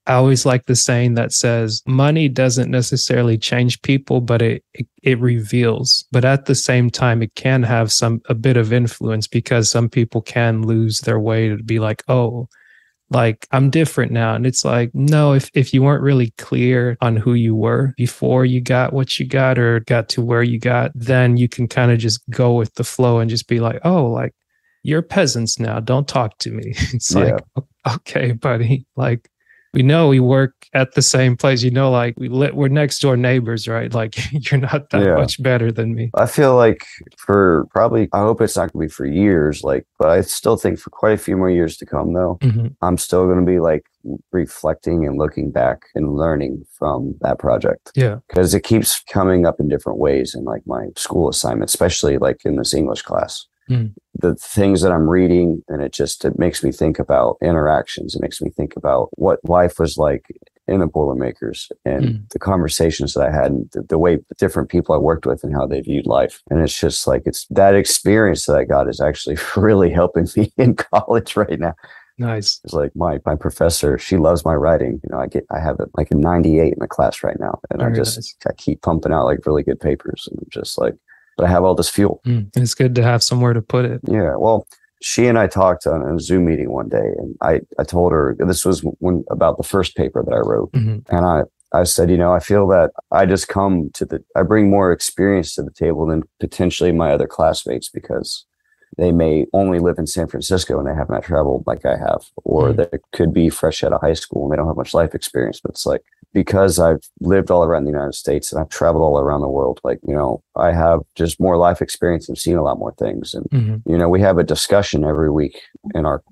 I 0.06 0.13
always 0.13 0.46
like 0.46 0.66
the 0.66 0.76
saying 0.76 1.13
that 1.16 1.32
says 1.32 1.82
money 1.88 2.28
doesn't 2.28 2.70
necessarily 2.70 3.38
change 3.38 3.82
people, 3.84 4.20
but 4.20 4.42
it, 4.42 4.63
it, 4.74 4.86
it 5.02 5.20
reveals. 5.20 6.06
But 6.12 6.26
at 6.26 6.46
the 6.46 6.56
same 6.56 6.89
time, 6.89 7.22
it 7.22 7.36
can 7.36 7.63
have 7.63 7.92
some 7.92 8.22
a 8.28 8.34
bit 8.34 8.58
of 8.58 8.74
influence 8.74 9.28
because 9.28 9.70
some 9.70 9.89
people 9.89 10.22
can 10.22 10.63
lose 10.63 11.00
their 11.00 11.20
way 11.20 11.48
to 11.48 11.58
be 11.58 11.80
like, 11.80 12.04
oh, 12.10 12.50
like 13.10 13.48
I'm 13.52 13.70
different 13.70 14.12
now. 14.12 14.36
And 14.36 14.46
it's 14.46 14.66
like, 14.66 14.92
no, 14.94 15.34
if 15.34 15.50
if 15.54 15.74
you 15.74 15.84
weren't 15.84 16.04
really 16.04 16.32
clear 16.38 16.98
on 17.00 17.16
who 17.16 17.34
you 17.34 17.56
were 17.56 17.94
before 17.96 18.44
you 18.44 18.60
got 18.60 18.92
what 18.92 19.20
you 19.20 19.26
got 19.26 19.58
or 19.58 19.82
got 19.82 20.10
to 20.10 20.22
where 20.22 20.44
you 20.44 20.60
got, 20.60 20.92
then 20.96 21.38
you 21.38 21.48
can 21.48 21.68
kind 21.68 21.92
of 21.92 22.00
just 22.00 22.22
go 22.30 22.54
with 22.54 22.74
the 22.74 22.84
flow 22.84 23.20
and 23.20 23.30
just 23.30 23.48
be 23.48 23.60
like, 23.60 23.80
oh, 23.86 24.06
like 24.06 24.34
you're 24.84 25.02
peasants 25.02 25.60
now. 25.60 25.80
Don't 25.80 26.08
talk 26.08 26.38
to 26.39 26.52
me. 26.52 26.74
It's 26.94 27.13
yeah. 27.13 27.38
like, 27.56 27.66
okay, 27.96 28.32
buddy. 28.34 28.86
Like 28.96 29.30
we 29.74 29.82
know 29.84 30.08
we 30.08 30.20
work 30.20 30.54
at 30.74 30.94
the 30.94 31.02
same 31.02 31.36
place. 31.36 31.64
You 31.64 31.72
know, 31.72 31.90
like 31.92 32.16
we 32.18 32.30
li- 32.30 32.52
we're 32.52 32.68
next 32.68 33.00
door 33.00 33.18
neighbors, 33.18 33.68
right? 33.68 33.92
Like 34.04 34.16
you're 34.32 34.60
not 34.62 34.90
that 34.92 35.04
Yeah. 35.04 35.16
much 35.16 35.42
better 35.42 35.72
than 35.72 35.94
me. 35.96 36.12
I 36.16 36.26
feel 36.26 36.56
like 36.56 36.86
for 37.18 37.66
probably, 37.72 38.10
I 38.14 38.20
hope 38.20 38.42
it's 38.42 38.56
not 38.56 38.72
going 38.74 38.88
to 38.88 38.92
be 38.92 38.94
for 38.94 39.06
years, 39.06 39.64
like, 39.64 39.86
but 40.00 40.10
I 40.10 40.22
still 40.22 40.58
think 40.58 40.80
for 40.80 40.90
quite 40.90 41.14
a 41.14 41.18
few 41.18 41.38
more 41.38 41.50
years 41.50 41.78
to 41.78 41.86
come, 41.86 42.14
though, 42.14 42.38
Mhm. 42.42 42.76
I'm 42.82 42.98
still 42.98 43.26
going 43.26 43.40
to 43.40 43.46
be 43.46 43.60
like 43.60 43.86
reflecting 44.32 45.06
and 45.06 45.18
looking 45.18 45.52
back 45.52 45.84
and 45.96 46.16
learning 46.16 46.66
from 46.78 47.16
that 47.22 47.40
project 47.40 47.92
Yeah. 47.96 48.18
because 48.28 48.54
it 48.54 48.62
keeps 48.62 49.02
coming 49.04 49.46
up 49.46 49.60
in 49.60 49.70
different 49.70 50.00
ways 50.00 50.36
in 50.36 50.44
like 50.44 50.63
my 50.65 50.88
school 50.98 51.30
assignment, 51.30 51.69
especially 51.69 52.17
like 52.17 52.42
in 52.46 52.58
this 52.58 52.74
English 52.74 53.02
class. 53.04 53.46
Mm. 53.70 53.94
The 54.16 54.36
things 54.36 54.82
that 54.82 54.92
I'm 54.92 55.10
reading, 55.10 55.64
and 55.70 55.82
it 55.82 55.92
just 55.94 56.26
it 56.26 56.38
makes 56.38 56.64
me 56.64 56.72
think 56.72 57.00
about 57.00 57.38
interactions. 57.42 58.16
It 58.16 58.22
makes 58.22 58.42
me 58.42 58.50
think 58.50 58.76
about 58.76 59.10
what 59.14 59.40
life 59.48 59.80
was 59.80 59.98
like 59.98 60.26
in 60.68 60.80
the 60.80 60.88
Boilermakers 60.88 61.70
and 61.86 62.06
Mm. 62.06 62.30
the 62.30 62.40
conversations 62.40 63.14
that 63.14 63.24
I 63.24 63.32
had, 63.32 63.52
and 63.52 63.70
the, 63.72 63.82
the 63.84 63.98
way 63.98 64.20
different 64.38 64.70
people 64.70 64.94
I 64.96 64.98
worked 64.98 65.26
with 65.26 65.44
and 65.44 65.54
how 65.54 65.66
they 65.68 65.82
viewed 65.82 66.06
life. 66.06 66.42
And 66.50 66.62
it's 66.62 66.78
just 66.78 67.08
like 67.08 67.24
it's 67.26 67.46
that 67.52 67.76
experience 67.76 68.46
that 68.46 68.58
I 68.58 68.66
got 68.66 68.90
is 68.90 69.02
actually 69.02 69.38
really 69.58 69.92
helping 69.92 70.28
me 70.36 70.52
in 70.58 70.76
college 70.76 71.36
right 71.36 71.60
now. 71.60 71.74
Nice. 72.20 72.60
It's 72.64 72.74
like 72.74 72.96
my 72.96 73.20
my 73.26 73.36
professor, 73.36 73.98
she 73.98 74.18
loves 74.18 74.46
my 74.46 74.54
writing. 74.54 75.02
You 75.04 75.10
know, 75.12 75.20
I 75.20 75.28
get 75.28 75.46
I 75.52 75.60
have 75.60 75.80
it 75.80 75.90
like 75.98 76.12
a 76.12 76.16
98 76.16 76.74
in 76.74 76.80
the 76.80 76.88
class 76.88 77.24
right 77.24 77.40
now. 77.40 77.60
And 77.72 77.82
I 77.82 77.90
just 77.92 78.18
nice. 78.18 78.36
I 78.48 78.54
keep 78.54 78.82
pumping 78.84 79.12
out 79.12 79.26
like 79.26 79.46
really 79.48 79.64
good 79.64 79.80
papers 79.80 80.28
and 80.30 80.40
I'm 80.40 80.48
just 80.52 80.78
like 80.78 80.94
but 81.38 81.46
I 81.46 81.50
have 81.50 81.63
all 81.63 81.75
this 81.75 81.90
fuel. 81.90 82.21
Mm. 82.25 82.50
And 82.56 82.63
it's 82.63 82.73
good 82.73 82.96
to 82.96 83.04
have 83.04 83.23
somewhere 83.23 83.54
to 83.54 83.62
put 83.62 83.86
it. 83.86 84.02
Yeah. 84.08 84.36
Well, 84.38 84.67
she 85.02 85.27
and 85.27 85.38
I 85.38 85.48
talked 85.48 85.86
on 85.86 86.02
a 86.02 86.19
Zoom 86.19 86.46
meeting 86.46 86.71
one 86.71 86.90
day 86.90 86.98
and 87.17 87.36
I, 87.42 87.62
I 87.77 87.84
told 87.84 88.12
her 88.13 88.36
this 88.40 88.65
was 88.65 88.81
when 89.00 89.23
about 89.29 89.58
the 89.58 89.63
first 89.63 89.96
paper 89.96 90.23
that 90.23 90.34
I 90.34 90.40
wrote. 90.40 90.71
Mhm. 90.71 91.04
And 91.10 91.25
I, 91.25 91.42
I 91.73 91.84
said, 91.84 92.10
you 92.10 92.17
know, 92.17 92.34
I 92.34 92.40
feel 92.40 92.67
that 92.67 92.92
I 93.12 93.25
just 93.25 93.48
come 93.48 93.90
to 93.96 94.06
the, 94.06 94.23
I 94.36 94.44
bring 94.44 94.69
more 94.69 94.92
experience 94.92 95.56
to 95.56 95.63
the 95.63 95.71
table 95.71 96.06
than 96.06 96.23
potentially 96.40 96.92
my 96.92 97.12
other 97.12 97.27
classmates 97.27 97.90
because 97.90 98.46
they 98.98 99.12
may 99.12 99.46
only 99.54 99.79
live 99.79 99.98
in 99.98 100.08
San 100.08 100.27
Francisco 100.27 100.77
and 100.79 100.87
they 100.87 100.94
have 100.96 101.10
not 101.10 101.23
traveled 101.23 101.63
like 101.65 101.85
I 101.85 101.98
have, 101.98 102.23
or 102.44 102.69
Mm. 102.69 102.75
they 102.91 103.00
could 103.12 103.33
be 103.33 103.50
fresh 103.50 103.83
out 103.83 103.94
of 103.94 104.02
high 104.02 104.13
school 104.13 104.44
and 104.44 104.52
they 104.52 104.56
don't 104.58 104.67
have 104.67 104.77
much 104.77 104.94
life 104.94 105.13
experience. 105.15 105.60
But 105.62 105.71
it's 105.71 105.85
like, 105.85 106.04
because 106.33 106.79
I've 106.79 107.02
lived 107.19 107.52
all 107.52 107.63
around 107.63 107.83
the 107.83 107.91
United 107.91 108.15
States 108.15 108.52
and 108.52 108.60
I've 108.62 108.69
traveled 108.69 109.04
all 109.04 109.19
around 109.19 109.41
the 109.41 109.48
world, 109.50 109.79
like, 109.83 110.00
you 110.08 110.15
know, 110.15 110.41
I 110.56 110.71
have 110.71 111.02
just 111.15 111.39
more 111.39 111.58
life 111.58 111.81
experience 111.81 112.27
and 112.27 112.37
seen 112.37 112.58
a 112.58 112.63
lot 112.63 112.79
more 112.79 112.94
things. 112.94 113.33
And, 113.33 113.46
Mhm. 113.52 113.81
you 113.85 113.98
know, 113.98 114.10
we 114.10 114.21
have 114.21 114.37
a 114.37 114.44
discussion 114.44 115.04
every 115.04 115.29
week 115.29 115.60
in 115.94 116.06
our 116.06 116.23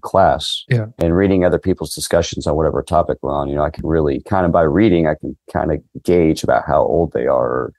class 0.00 0.64
Yeah. 0.68 0.86
and 0.98 1.16
reading 1.16 1.44
other 1.44 1.58
people's 1.58 1.94
discussions 1.94 2.46
on 2.46 2.56
whatever 2.56 2.82
topic 2.82 3.18
we're 3.22 3.32
on, 3.32 3.48
you 3.48 3.54
know, 3.56 3.62
I 3.62 3.70
can 3.70 3.86
really 3.86 4.20
kind 4.22 4.46
of 4.46 4.52
by 4.52 4.62
reading, 4.62 5.06
I 5.06 5.14
can 5.14 5.36
kind 5.52 5.72
of 5.72 5.80
gauge 6.02 6.42
about 6.44 6.64
how 6.66 6.82
old 6.82 7.12
they 7.12 7.26
are, 7.26 7.48
or, 7.48 7.72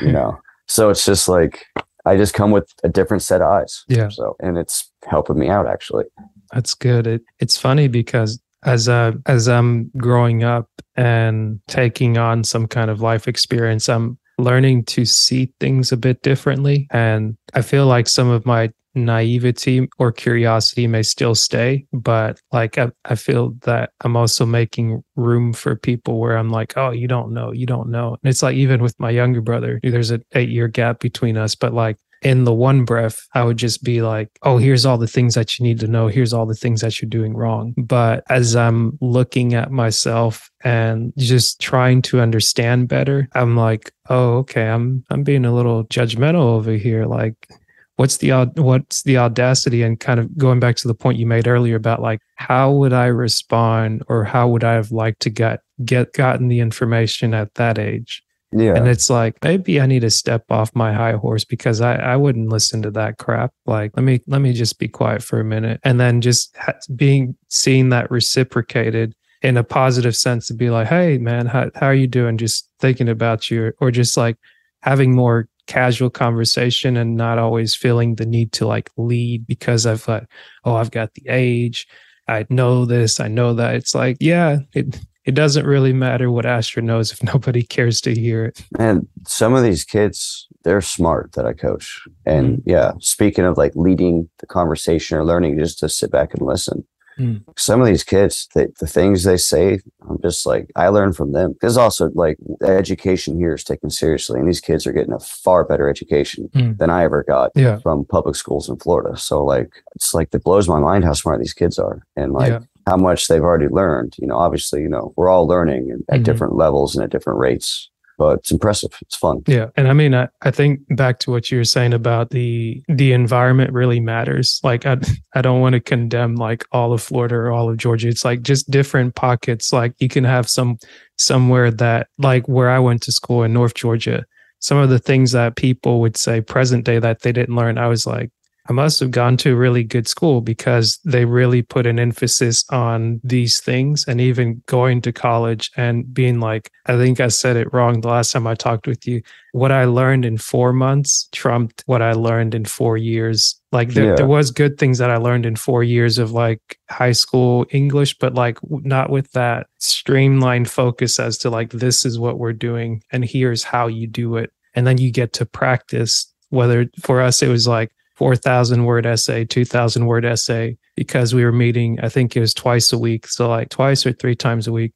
you 0.00 0.12
know, 0.12 0.38
so 0.66 0.90
it's 0.90 1.04
just 1.04 1.28
like, 1.28 1.64
I 2.04 2.16
just 2.16 2.34
come 2.34 2.50
with 2.50 2.68
a 2.82 2.88
different 2.88 3.22
set 3.22 3.40
of 3.42 3.48
eyes. 3.48 3.84
Yeah. 3.88 4.08
So, 4.08 4.36
and 4.40 4.58
it's 4.58 4.90
helping 5.04 5.38
me 5.38 5.48
out 5.48 5.66
actually. 5.66 6.04
That's 6.52 6.74
good. 6.74 7.06
It, 7.06 7.22
it's 7.38 7.56
funny 7.56 7.88
because 7.88 8.40
as 8.64 8.88
uh, 8.88 9.12
as 9.26 9.48
I'm 9.48 9.90
growing 9.96 10.44
up 10.44 10.68
and 10.96 11.60
taking 11.68 12.18
on 12.18 12.44
some 12.44 12.66
kind 12.66 12.90
of 12.90 13.00
life 13.00 13.26
experience, 13.26 13.88
I'm 13.88 14.18
learning 14.42 14.84
to 14.84 15.04
see 15.04 15.52
things 15.60 15.92
a 15.92 15.96
bit 15.96 16.22
differently, 16.22 16.86
and 16.90 17.36
I 17.54 17.62
feel 17.62 17.86
like 17.86 18.08
some 18.08 18.28
of 18.28 18.44
my 18.44 18.70
naivety 18.94 19.88
or 19.98 20.12
curiosity 20.12 20.86
may 20.86 21.02
still 21.02 21.34
stay, 21.34 21.86
but 21.92 22.40
like 22.52 22.78
I, 22.78 22.90
I 23.04 23.14
feel 23.14 23.54
that 23.62 23.92
I'm 24.02 24.16
also 24.16 24.44
making 24.44 25.02
room 25.16 25.52
for 25.52 25.76
people 25.76 26.18
where 26.18 26.36
I'm 26.36 26.50
like, 26.50 26.76
oh, 26.76 26.90
you 26.90 27.08
don't 27.08 27.32
know, 27.32 27.52
you 27.52 27.66
don't 27.66 27.88
know. 27.88 28.16
And 28.22 28.30
it's 28.30 28.42
like 28.42 28.56
even 28.56 28.82
with 28.82 28.98
my 28.98 29.10
younger 29.10 29.40
brother, 29.40 29.80
there's 29.82 30.10
an 30.10 30.22
eight 30.34 30.50
year 30.50 30.68
gap 30.68 31.00
between 31.00 31.36
us, 31.36 31.54
but 31.54 31.72
like 31.72 31.96
in 32.22 32.44
the 32.44 32.52
one 32.52 32.84
breath, 32.84 33.26
I 33.34 33.42
would 33.42 33.56
just 33.56 33.82
be 33.82 34.00
like, 34.00 34.28
oh, 34.42 34.58
here's 34.58 34.86
all 34.86 34.96
the 34.96 35.06
things 35.06 35.34
that 35.34 35.58
you 35.58 35.64
need 35.64 35.80
to 35.80 35.88
know. 35.88 36.06
Here's 36.06 36.32
all 36.32 36.46
the 36.46 36.54
things 36.54 36.80
that 36.80 37.00
you're 37.00 37.08
doing 37.08 37.34
wrong. 37.34 37.74
But 37.76 38.24
as 38.30 38.54
I'm 38.54 38.96
looking 39.00 39.54
at 39.54 39.72
myself 39.72 40.50
and 40.62 41.12
just 41.18 41.60
trying 41.60 42.02
to 42.02 42.20
understand 42.20 42.88
better, 42.88 43.28
I'm 43.34 43.56
like, 43.56 43.92
oh, 44.08 44.38
okay, 44.38 44.68
I'm 44.68 45.04
I'm 45.10 45.24
being 45.24 45.44
a 45.44 45.54
little 45.54 45.84
judgmental 45.86 46.42
over 46.42 46.72
here. 46.72 47.06
Like, 47.06 47.48
what's 47.96 48.18
the 48.18 48.30
what's 48.54 49.02
the 49.02 49.18
audacity 49.18 49.82
and 49.82 49.98
kind 49.98 50.20
of 50.20 50.36
going 50.38 50.60
back 50.60 50.76
to 50.76 50.88
the 50.88 50.94
point 50.94 51.18
you 51.18 51.26
made 51.26 51.48
earlier 51.48 51.76
about 51.76 52.00
like 52.00 52.20
how 52.36 52.70
would 52.72 52.92
I 52.92 53.06
respond 53.06 54.02
or 54.08 54.24
how 54.24 54.48
would 54.48 54.64
I 54.64 54.72
have 54.74 54.92
liked 54.92 55.20
to 55.22 55.30
get 55.30 55.60
get 55.84 56.12
gotten 56.12 56.48
the 56.48 56.60
information 56.60 57.34
at 57.34 57.54
that 57.54 57.78
age? 57.78 58.22
Yeah. 58.52 58.74
And 58.74 58.86
it's 58.86 59.08
like 59.08 59.42
maybe 59.42 59.80
I 59.80 59.86
need 59.86 60.00
to 60.00 60.10
step 60.10 60.44
off 60.50 60.74
my 60.74 60.92
high 60.92 61.12
horse 61.12 61.44
because 61.44 61.80
I, 61.80 61.94
I 61.94 62.16
wouldn't 62.16 62.50
listen 62.50 62.82
to 62.82 62.90
that 62.92 63.18
crap. 63.18 63.52
Like 63.66 63.92
let 63.96 64.02
me 64.02 64.20
let 64.26 64.40
me 64.40 64.52
just 64.52 64.78
be 64.78 64.88
quiet 64.88 65.22
for 65.22 65.40
a 65.40 65.44
minute, 65.44 65.80
and 65.84 65.98
then 65.98 66.20
just 66.20 66.56
being 66.94 67.36
seeing 67.48 67.88
that 67.90 68.10
reciprocated 68.10 69.14
in 69.40 69.56
a 69.56 69.64
positive 69.64 70.14
sense 70.14 70.46
to 70.46 70.54
be 70.54 70.70
like, 70.70 70.88
hey 70.88 71.18
man, 71.18 71.46
how 71.46 71.70
how 71.74 71.86
are 71.86 71.94
you 71.94 72.06
doing? 72.06 72.36
Just 72.36 72.68
thinking 72.78 73.08
about 73.08 73.50
you, 73.50 73.72
or 73.80 73.90
just 73.90 74.16
like 74.16 74.36
having 74.82 75.14
more 75.14 75.48
casual 75.66 76.10
conversation 76.10 76.96
and 76.96 77.16
not 77.16 77.38
always 77.38 77.74
feeling 77.74 78.16
the 78.16 78.26
need 78.26 78.52
to 78.52 78.66
like 78.66 78.90
lead 78.96 79.46
because 79.46 79.86
I've 79.86 80.06
like, 80.08 80.26
oh, 80.64 80.74
I've 80.74 80.90
got 80.90 81.14
the 81.14 81.22
age, 81.28 81.86
I 82.28 82.44
know 82.50 82.84
this, 82.84 83.20
I 83.20 83.28
know 83.28 83.54
that. 83.54 83.76
It's 83.76 83.94
like, 83.94 84.16
yeah, 84.20 84.58
it 84.74 84.98
it 85.24 85.34
doesn't 85.34 85.66
really 85.66 85.92
matter 85.92 86.30
what 86.30 86.46
Astra 86.46 86.82
knows 86.82 87.12
if 87.12 87.22
nobody 87.34 87.62
cares 87.62 88.00
to 88.02 88.14
hear 88.14 88.44
it. 88.46 88.64
And 88.78 89.06
some 89.26 89.54
of 89.54 89.62
these 89.62 89.84
kids, 89.84 90.48
they're 90.64 90.80
smart 90.80 91.32
that 91.32 91.46
I 91.46 91.52
coach. 91.52 92.02
And 92.26 92.62
yeah, 92.66 92.92
speaking 93.00 93.44
of 93.44 93.56
like 93.56 93.72
leading 93.74 94.28
the 94.38 94.46
conversation 94.46 95.16
or 95.18 95.24
learning 95.24 95.58
just 95.58 95.78
to 95.80 95.88
sit 95.88 96.10
back 96.10 96.34
and 96.34 96.42
listen. 96.46 96.84
Mm. 97.18 97.44
Some 97.58 97.78
of 97.82 97.86
these 97.86 98.04
kids, 98.04 98.48
they, 98.54 98.68
the 98.80 98.86
things 98.86 99.24
they 99.24 99.36
say, 99.36 99.80
I'm 100.08 100.16
just 100.22 100.46
like, 100.46 100.70
I 100.76 100.88
learn 100.88 101.12
from 101.12 101.32
them. 101.32 101.54
There's 101.60 101.76
also 101.76 102.08
like 102.14 102.38
education 102.64 103.36
here 103.36 103.52
is 103.52 103.64
taken 103.64 103.90
seriously, 103.90 104.40
and 104.40 104.48
these 104.48 104.62
kids 104.62 104.86
are 104.86 104.92
getting 104.92 105.12
a 105.12 105.18
far 105.20 105.62
better 105.64 105.90
education 105.90 106.48
Mm. 106.54 106.78
than 106.78 106.88
I 106.88 107.04
ever 107.04 107.22
got 107.22 107.50
Yeah. 107.54 107.78
from 107.80 108.06
public 108.06 108.34
schools 108.34 108.68
in 108.70 108.76
Florida. 108.78 109.16
So 109.18 109.44
like, 109.44 109.70
it's 109.94 110.14
like 110.14 110.28
it 110.34 110.42
blows 110.42 110.68
my 110.68 110.80
mind 110.80 111.04
how 111.04 111.12
smart 111.12 111.38
these 111.38 111.52
kids 111.52 111.78
are, 111.78 112.00
and 112.16 112.32
like 112.32 112.50
Yeah. 112.52 112.60
How 112.86 112.96
much 112.96 113.28
they've 113.28 113.42
already 113.42 113.68
learned. 113.68 114.14
You 114.18 114.26
know, 114.26 114.36
obviously, 114.36 114.82
you 114.82 114.88
know, 114.88 115.12
we're 115.16 115.28
all 115.28 115.46
learning 115.46 116.02
at 116.10 116.20
Mhm. 116.20 116.24
different 116.24 116.54
levels 116.56 116.94
and 116.94 117.04
at 117.04 117.10
different 117.10 117.38
rates, 117.38 117.88
but 118.18 118.38
it's 118.40 118.50
impressive. 118.50 118.90
It's 119.02 119.16
fun. 119.16 119.42
Yeah. 119.46 119.66
And 119.76 119.88
I 119.88 119.92
mean, 119.92 120.14
I, 120.14 120.28
I 120.42 120.50
think 120.50 120.80
back 120.96 121.18
to 121.20 121.30
what 121.30 121.50
you 121.50 121.58
were 121.58 121.64
saying 121.64 121.92
about 121.94 122.30
the 122.30 122.82
the 122.88 123.12
environment 123.12 123.72
really 123.72 124.00
matters. 124.00 124.60
Like 124.62 124.84
I 124.86 124.98
I 125.34 125.42
don't 125.42 125.60
want 125.60 125.74
to 125.74 125.80
condemn 125.80 126.34
like 126.36 126.64
all 126.72 126.92
of 126.92 127.02
Florida 127.02 127.34
or 127.36 127.50
all 127.52 127.70
of 127.70 127.76
Georgia. 127.76 128.08
It's 128.08 128.24
like 128.24 128.42
just 128.42 128.70
different 128.70 129.14
pockets. 129.14 129.72
Like 129.72 129.94
you 129.98 130.08
can 130.08 130.24
have 130.24 130.48
some 130.48 130.76
somewhere 131.18 131.70
that 131.70 132.08
like 132.18 132.48
where 132.48 132.70
I 132.70 132.78
went 132.78 133.02
to 133.02 133.12
school 133.12 133.42
in 133.44 133.52
North 133.52 133.74
Georgia, 133.74 134.24
some 134.58 134.78
of 134.78 134.90
the 134.90 134.98
things 134.98 135.32
that 135.32 135.56
people 135.56 136.00
would 136.00 136.16
say 136.16 136.40
present 136.40 136.84
day 136.84 136.98
that 136.98 137.22
they 137.22 137.32
didn't 137.32 137.54
learn, 137.56 137.78
I 137.78 137.86
was 137.88 138.06
like, 138.06 138.30
I 138.68 138.72
must 138.72 139.00
have 139.00 139.10
gone 139.10 139.36
to 139.38 139.52
a 139.52 139.56
really 139.56 139.82
good 139.82 140.06
school 140.06 140.40
because 140.40 141.00
they 141.04 141.24
really 141.24 141.62
put 141.62 141.84
an 141.84 141.98
emphasis 141.98 142.64
on 142.70 143.20
these 143.24 143.58
things 143.58 144.04
and 144.06 144.20
even 144.20 144.62
going 144.66 145.00
to 145.02 145.12
college 145.12 145.70
and 145.76 146.12
being 146.14 146.38
like, 146.38 146.70
I 146.86 146.96
think 146.96 147.18
I 147.18 147.26
said 147.26 147.56
it 147.56 147.72
wrong 147.72 148.00
the 148.00 148.08
last 148.08 148.30
time 148.30 148.46
I 148.46 148.54
talked 148.54 148.86
with 148.86 149.04
you. 149.04 149.20
What 149.50 149.72
I 149.72 149.84
learned 149.84 150.24
in 150.24 150.38
four 150.38 150.72
months 150.72 151.28
trumped 151.32 151.82
what 151.86 152.02
I 152.02 152.12
learned 152.12 152.54
in 152.54 152.64
four 152.64 152.96
years. 152.96 153.60
Like 153.72 153.90
there, 153.94 154.10
Yeah. 154.10 154.14
there 154.14 154.26
was 154.28 154.52
good 154.52 154.78
things 154.78 154.98
that 154.98 155.10
I 155.10 155.16
learned 155.16 155.44
in 155.44 155.56
four 155.56 155.82
years 155.82 156.18
of 156.18 156.30
like 156.30 156.78
high 156.88 157.12
school 157.12 157.66
English, 157.70 158.16
but 158.18 158.34
like 158.34 158.58
not 158.70 159.10
with 159.10 159.32
that 159.32 159.66
streamlined 159.78 160.70
focus 160.70 161.18
as 161.18 161.36
to 161.38 161.50
like, 161.50 161.70
this 161.70 162.06
is 162.06 162.16
what 162.16 162.38
we're 162.38 162.52
doing 162.52 163.02
and 163.10 163.24
here's 163.24 163.64
how 163.64 163.88
you 163.88 164.06
do 164.06 164.36
it. 164.36 164.52
And 164.74 164.86
then 164.86 164.98
you 164.98 165.10
get 165.10 165.32
to 165.34 165.46
practice 165.46 166.32
whether 166.50 166.86
for 167.00 167.20
us, 167.20 167.42
it 167.42 167.48
was 167.48 167.66
like, 167.66 167.90
4,000 168.16 168.84
word 168.84 169.06
essay, 169.06 169.44
2,000 169.44 170.06
word 170.06 170.24
essay, 170.24 170.76
because 170.96 171.34
we 171.34 171.44
were 171.44 171.52
meeting, 171.52 171.98
I 172.02 172.08
think 172.08 172.36
it 172.36 172.40
was 172.40 172.54
twice 172.54 172.92
a 172.92 172.98
week. 172.98 173.26
So 173.26 173.48
like 173.48 173.68
twice 173.70 174.04
or 174.06 174.12
three 174.12 174.36
times 174.36 174.66
a 174.66 174.72
week. 174.72 174.92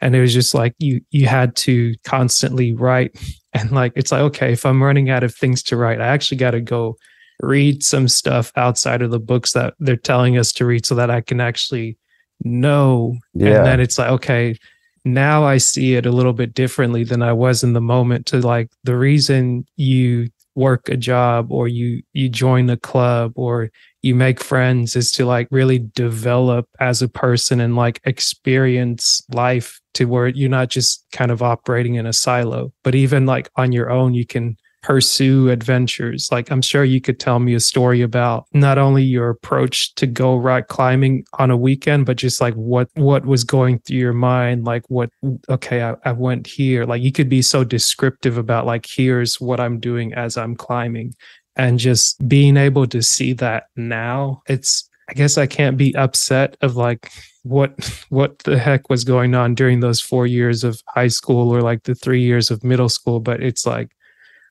And 0.00 0.16
it 0.16 0.20
was 0.20 0.32
just 0.32 0.54
like 0.54 0.74
you, 0.78 1.00
you 1.10 1.26
had 1.26 1.56
to 1.56 1.94
constantly 2.04 2.72
write. 2.72 3.16
And 3.52 3.72
like, 3.72 3.92
it's 3.96 4.12
like, 4.12 4.20
okay, 4.20 4.52
if 4.52 4.64
I'm 4.64 4.80
running 4.80 5.10
out 5.10 5.24
of 5.24 5.34
things 5.34 5.64
to 5.64 5.76
write, 5.76 6.00
I 6.00 6.06
actually 6.06 6.36
got 6.36 6.52
to 6.52 6.60
go 6.60 6.96
read 7.40 7.82
some 7.82 8.06
stuff 8.06 8.52
outside 8.54 9.02
of 9.02 9.10
the 9.10 9.18
books 9.18 9.54
that 9.54 9.74
they're 9.80 9.96
telling 9.96 10.38
us 10.38 10.52
to 10.52 10.66
read 10.66 10.86
so 10.86 10.94
that 10.94 11.10
I 11.10 11.20
can 11.20 11.40
actually 11.40 11.98
know. 12.44 13.16
Yeah. 13.34 13.56
And 13.56 13.66
then 13.66 13.80
it's 13.80 13.98
like, 13.98 14.10
okay, 14.10 14.56
now 15.04 15.44
I 15.44 15.56
see 15.56 15.94
it 15.94 16.06
a 16.06 16.12
little 16.12 16.32
bit 16.32 16.54
differently 16.54 17.04
than 17.04 17.22
I 17.22 17.32
was 17.32 17.62
in 17.62 17.72
the 17.72 17.80
moment 17.80 18.26
to 18.26 18.38
like 18.38 18.70
the 18.84 18.96
reason 18.96 19.66
you 19.76 20.28
work 20.60 20.88
a 20.90 20.96
job 20.96 21.50
or 21.50 21.66
you 21.66 22.02
you 22.12 22.28
join 22.28 22.68
a 22.68 22.76
club 22.76 23.32
or 23.34 23.70
you 24.02 24.14
make 24.14 24.40
friends 24.40 24.94
is 24.94 25.10
to 25.12 25.24
like 25.24 25.48
really 25.50 25.78
develop 25.94 26.68
as 26.78 27.02
a 27.02 27.08
person 27.08 27.60
and 27.60 27.76
like 27.76 28.00
experience 28.04 29.22
life 29.32 29.80
to 29.94 30.04
where 30.04 30.28
you're 30.28 30.48
not 30.48 30.68
just 30.68 31.04
kind 31.12 31.30
of 31.30 31.42
operating 31.42 31.94
in 31.96 32.06
a 32.06 32.12
silo, 32.12 32.72
but 32.84 32.94
even 32.94 33.26
like 33.26 33.48
on 33.56 33.72
your 33.72 33.90
own, 33.90 34.14
you 34.14 34.26
can 34.26 34.56
pursue 34.82 35.50
adventures. 35.50 36.28
Like 36.32 36.50
I'm 36.50 36.62
sure 36.62 36.84
you 36.84 37.00
could 37.00 37.20
tell 37.20 37.38
me 37.38 37.54
a 37.54 37.60
story 37.60 38.02
about 38.02 38.46
not 38.52 38.78
only 38.78 39.02
your 39.02 39.28
approach 39.28 39.94
to 39.96 40.06
go 40.06 40.36
rock 40.36 40.68
climbing 40.68 41.24
on 41.38 41.50
a 41.50 41.56
weekend, 41.56 42.06
but 42.06 42.16
just 42.16 42.40
like 42.40 42.54
what 42.54 42.88
what 42.94 43.26
was 43.26 43.44
going 43.44 43.80
through 43.80 43.98
your 43.98 44.12
mind. 44.12 44.64
Like 44.64 44.84
what 44.88 45.10
okay, 45.48 45.82
I, 45.82 45.94
I 46.04 46.12
went 46.12 46.46
here. 46.46 46.84
Like 46.84 47.02
you 47.02 47.12
could 47.12 47.28
be 47.28 47.42
so 47.42 47.64
descriptive 47.64 48.38
about 48.38 48.66
like 48.66 48.86
here's 48.88 49.40
what 49.40 49.60
I'm 49.60 49.78
doing 49.78 50.14
as 50.14 50.36
I'm 50.36 50.56
climbing. 50.56 51.14
And 51.56 51.78
just 51.78 52.26
being 52.26 52.56
able 52.56 52.86
to 52.86 53.02
see 53.02 53.32
that 53.34 53.64
now, 53.76 54.42
it's 54.46 54.88
I 55.10 55.12
guess 55.14 55.36
I 55.36 55.46
can't 55.46 55.76
be 55.76 55.94
upset 55.96 56.56
of 56.60 56.76
like 56.76 57.10
what 57.42 57.72
what 58.08 58.38
the 58.40 58.58
heck 58.58 58.88
was 58.88 59.04
going 59.04 59.34
on 59.34 59.54
during 59.54 59.80
those 59.80 60.00
four 60.00 60.26
years 60.26 60.64
of 60.64 60.80
high 60.88 61.08
school 61.08 61.54
or 61.54 61.60
like 61.60 61.82
the 61.82 61.94
three 61.94 62.22
years 62.22 62.50
of 62.50 62.64
middle 62.64 62.88
school, 62.88 63.20
but 63.20 63.42
it's 63.42 63.66
like 63.66 63.90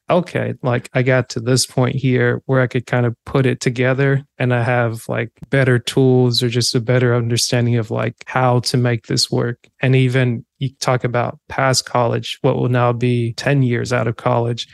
okay, 0.09 0.53
like 0.63 0.89
I 0.93 1.03
got 1.03 1.29
to 1.29 1.39
this 1.39 1.65
point 1.65 1.95
here 1.95 2.41
where 2.45 2.61
I 2.61 2.67
could 2.67 2.85
kind 2.85 3.05
of 3.05 3.15
put 3.25 3.45
it 3.45 3.59
together 3.59 4.25
and 4.37 4.53
I 4.53 4.63
have 4.63 5.07
like 5.07 5.31
better 5.49 5.79
tools 5.79 6.41
or 6.41 6.49
just 6.49 6.75
a 6.75 6.81
better 6.81 7.15
understanding 7.15 7.77
of 7.77 7.91
like 7.91 8.15
how 8.25 8.59
to 8.61 8.77
make 8.77 9.07
this 9.07 9.29
work. 9.31 9.67
And 9.81 9.95
even 9.95 10.45
you 10.57 10.69
talk 10.79 11.03
about 11.03 11.39
past 11.47 11.85
college, 11.85 12.37
what 12.41 12.57
will 12.57 12.69
now 12.69 12.93
be 12.93 13.33
10 13.33 13.63
years 13.63 13.93
out 13.93 14.07
of 14.07 14.17
college 14.17 14.67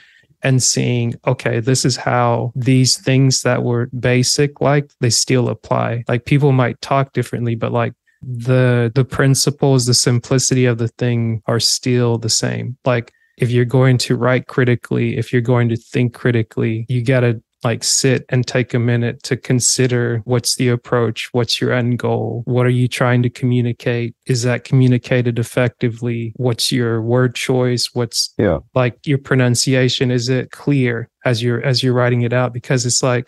and 0.43 0.61
seeing, 0.61 1.15
okay, 1.25 1.59
this 1.59 1.85
is 1.85 1.97
how 1.97 2.51
these 2.55 2.97
things 2.97 3.41
that 3.41 3.63
were 3.63 3.89
basic, 3.99 4.61
like 4.61 4.91
they 5.01 5.09
still 5.09 5.49
apply. 5.49 6.03
Like 6.07 6.25
people 6.25 6.51
might 6.51 6.79
talk 6.81 7.13
differently, 7.13 7.55
but 7.55 7.71
like 7.71 7.93
the 8.21 8.91
the 8.95 9.05
principles, 9.05 9.85
the 9.85 9.93
simplicity 9.93 10.65
of 10.65 10.77
the 10.77 10.87
thing 10.87 11.41
are 11.47 11.59
still 11.59 12.17
the 12.17 12.29
same. 12.29 12.77
Like 12.85 13.11
if 13.37 13.51
you're 13.51 13.65
going 13.65 13.97
to 13.99 14.15
write 14.15 14.47
critically, 14.47 15.17
if 15.17 15.31
you're 15.33 15.41
going 15.41 15.69
to 15.69 15.75
think 15.75 16.13
critically, 16.13 16.85
you 16.89 17.03
got 17.03 17.21
to 17.21 17.41
like 17.63 17.83
sit 17.83 18.25
and 18.29 18.45
take 18.45 18.75
a 18.75 18.79
minute 18.79 19.23
to 19.23 19.35
consider 19.35 20.21
what's 20.25 20.55
the 20.55 20.67
approach, 20.69 21.29
what's 21.31 21.59
your 21.59 21.73
end 21.73 21.97
goal, 21.97 22.43
what 22.45 22.65
are 22.65 22.69
you 22.69 22.87
trying 22.87 23.23
to 23.23 23.29
communicate? 23.29 24.15
Is 24.27 24.43
that 24.43 24.65
communicated 24.65 25.39
effectively? 25.39 26.31
What's 26.35 26.71
your 26.71 27.01
word 27.01 27.33
choice? 27.33 27.89
What's 27.93 28.33
Yeah. 28.37 28.59
like 28.75 28.99
your 29.05 29.17
pronunciation? 29.17 30.11
Is 30.11 30.29
it 30.29 30.51
clear 30.51 31.09
as 31.25 31.41
you're 31.41 31.61
as 31.63 31.81
you're 31.81 31.93
writing 31.93 32.21
it 32.21 32.33
out? 32.33 32.53
Because 32.53 32.85
it's 32.85 33.01
like 33.01 33.25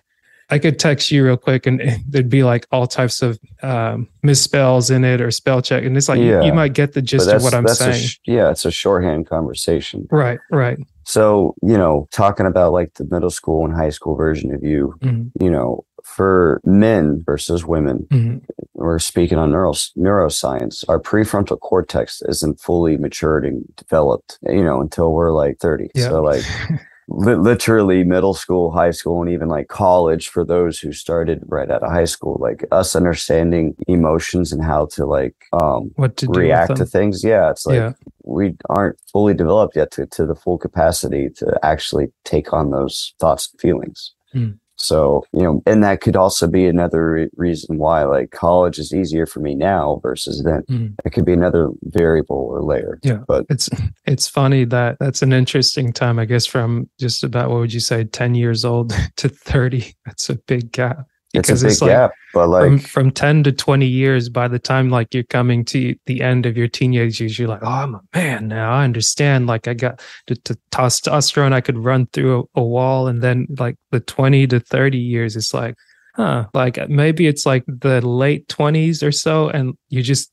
I 0.49 0.59
could 0.59 0.79
text 0.79 1.11
you 1.11 1.25
real 1.25 1.35
quick 1.37 1.65
and 1.67 1.81
there'd 2.07 2.29
be 2.29 2.43
like 2.43 2.67
all 2.71 2.87
types 2.87 3.21
of 3.21 3.37
um, 3.63 4.07
misspells 4.25 4.89
in 4.95 5.03
it 5.03 5.19
or 5.21 5.29
spell 5.31 5.61
check. 5.61 5.83
And 5.83 5.97
it's 5.97 6.07
like, 6.07 6.19
you- 6.19 6.31
Yeah. 6.31 6.43
you, 6.43 6.53
might 6.53 6.73
get 6.73 6.93
the 6.93 7.01
gist 7.01 7.29
of 7.29 7.43
what 7.43 7.53
I'm 7.53 7.67
saying. 7.67 8.01
sh- 8.01 8.17
yeah, 8.25 8.49
it's 8.49 8.63
a 8.65 8.71
shorthand 8.71 9.27
conversation. 9.27 10.07
right, 10.11 10.39
right. 10.51 10.77
So, 11.03 11.55
you 11.61 11.77
know, 11.77 12.07
talking 12.11 12.45
about 12.45 12.71
like 12.73 12.93
the 12.95 13.05
middle 13.09 13.29
school 13.29 13.65
and 13.65 13.73
high 13.73 13.89
school 13.89 14.15
version 14.15 14.53
of 14.53 14.63
you, 14.63 14.95
Mhm, 15.01 15.31
you 15.39 15.49
know, 15.49 15.83
for 16.03 16.61
men 16.65 17.23
versus 17.25 17.65
women, 17.65 18.07
mhm. 18.09 18.41
we're 18.73 18.99
speaking 18.99 19.37
on 19.37 19.51
neuro, 19.51 19.73
neuroscience. 19.97 20.83
Our 20.87 20.99
prefrontal 20.99 21.59
cortex 21.59 22.21
isn't 22.27 22.59
fully 22.61 22.95
matured 22.97 23.45
and 23.45 23.65
developed, 23.75 24.39
you 24.43 24.63
know, 24.63 24.79
until 24.81 25.11
we're 25.13 25.31
like 25.33 25.59
30. 25.59 25.89
Yeah. 25.93 26.07
So, 26.09 26.21
like, 26.23 26.43
li- 27.07 27.35
literally 27.35 28.03
middle 28.03 28.33
school, 28.33 28.71
high 28.71 28.91
school, 28.91 29.21
and 29.21 29.31
even 29.31 29.47
like 29.47 29.67
college 29.67 30.29
for 30.29 30.45
those 30.45 30.79
who 30.79 30.91
started 30.91 31.41
right 31.47 31.69
out 31.69 31.83
of 31.83 31.91
high 31.91 32.05
school, 32.05 32.37
like 32.39 32.65
us 32.71 32.95
understanding 32.95 33.75
emotions 33.87 34.51
and 34.51 34.63
how 34.63 34.85
to 34.87 35.05
like 35.05 35.35
um, 35.53 35.91
what 35.95 36.17
to 36.17 36.27
react 36.27 36.75
to 36.77 36.85
things. 36.85 37.23
Yeah, 37.23 37.49
it's 37.49 37.65
like 37.65 37.75
yeah, 37.75 37.93
we 38.23 38.55
aren't 38.69 38.99
fully 39.11 39.33
developed 39.33 39.75
yet 39.75 39.91
to, 39.91 40.05
to 40.07 40.25
the 40.25 40.35
full 40.35 40.57
capacity 40.57 41.29
to 41.37 41.59
actually 41.63 42.07
take 42.23 42.53
on 42.53 42.71
those 42.71 43.13
thoughts 43.19 43.49
and 43.51 43.59
feelings. 43.59 44.13
Hmm. 44.33 44.51
So, 44.78 45.25
you 45.34 45.41
know, 45.41 45.61
and 45.65 45.84
that 45.84 46.01
could 46.01 46.15
also 46.15 46.47
be 46.47 46.67
another 46.67 47.11
re- 47.11 47.30
reason 47.36 47.78
why 47.78 48.03
like 48.03 48.32
college 48.32 48.78
is 48.78 48.93
easier 48.93 49.25
for 49.25 49.39
me 49.39 49.55
now 49.55 49.99
versus 50.03 50.43
then. 50.43 50.63
Mm-hmm. 50.69 50.93
It 51.03 51.09
could 51.11 51.25
be 51.25 51.34
another 51.34 51.69
variable 51.84 52.38
or 52.38 52.63
layer. 52.63 52.99
Yeah. 53.03 53.23
But 53.28 53.45
it's 53.49 53.69
it's 54.05 54.28
funny 54.28 54.65
that 54.65 54.97
that's 54.99 55.21
an 55.21 55.34
interesting 55.34 55.91
time. 55.91 56.19
I 56.19 56.25
guess 56.25 56.45
from 56.45 56.89
just 56.99 57.23
about 57.23 57.49
what 57.49 57.59
would 57.59 57.73
you 57.73 57.80
say, 57.80 58.03
ten 58.03 58.36
years 58.36 58.63
old 58.63 58.93
to 59.17 59.30
thirty. 59.30 59.95
That's 60.05 60.30
a 60.30 60.36
big 60.36 60.71
gap. 60.71 61.07
It's 61.34 61.49
a 61.49 61.53
Because 61.53 61.63
big 61.63 61.71
it's 61.71 61.82
like 61.82 61.91
gap. 61.91 62.11
But 62.34 62.47
like, 62.47 62.63
from, 62.63 62.80
from 62.80 63.11
10 63.11 63.43
to 63.43 63.51
20 63.51 63.86
years 63.86 64.30
by 64.30 64.47
the 64.47 64.59
time 64.59 64.89
like 64.89 65.13
you're 65.13 65.23
coming 65.23 65.65
to 65.65 65.95
the 66.05 66.21
end 66.21 66.45
of 66.45 66.55
your 66.55 66.67
teenage 66.67 67.19
years 67.19 67.38
you're 67.38 67.47
like 67.47 67.63
oh 67.63 67.67
i'm 67.67 67.95
a 67.95 68.01
man 68.13 68.47
now 68.47 68.73
i 68.73 68.84
understand 68.84 69.47
like 69.47 69.67
i 69.67 69.73
got 69.73 70.01
to, 70.28 70.36
the 70.45 70.57
testosterone 70.71 71.53
i 71.53 71.61
could 71.61 71.78
run 71.78 72.05
through 72.07 72.47
a, 72.55 72.59
a 72.59 72.63
wall 72.63 73.07
and 73.07 73.21
then 73.21 73.47
like 73.57 73.75
the 73.91 73.99
20 73.99 74.47
to 74.47 74.59
30 74.59 74.97
years 74.97 75.36
it's 75.36 75.53
like 75.53 75.75
huh 76.15 76.45
like 76.53 76.78
uh, 76.78 76.88
maybe 76.89 77.28
it's 77.28 77.45
like 77.45 77.63
the 77.67 78.05
late 78.05 78.47
20s 78.47 79.05
or 79.05 79.11
so 79.11 79.49
and 79.49 79.75
you 79.89 80.01
just 80.01 80.32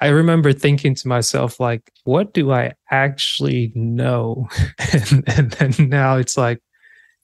I 0.00 0.08
remember 0.08 0.54
thinking 0.54 0.94
to 0.94 1.08
myself, 1.08 1.60
like, 1.60 1.92
what 2.04 2.32
do 2.32 2.52
I 2.52 2.72
actually 2.90 3.70
know? 3.74 4.48
and, 4.94 5.24
and 5.26 5.50
then 5.50 5.88
now 5.90 6.16
it's 6.16 6.38
like 6.38 6.62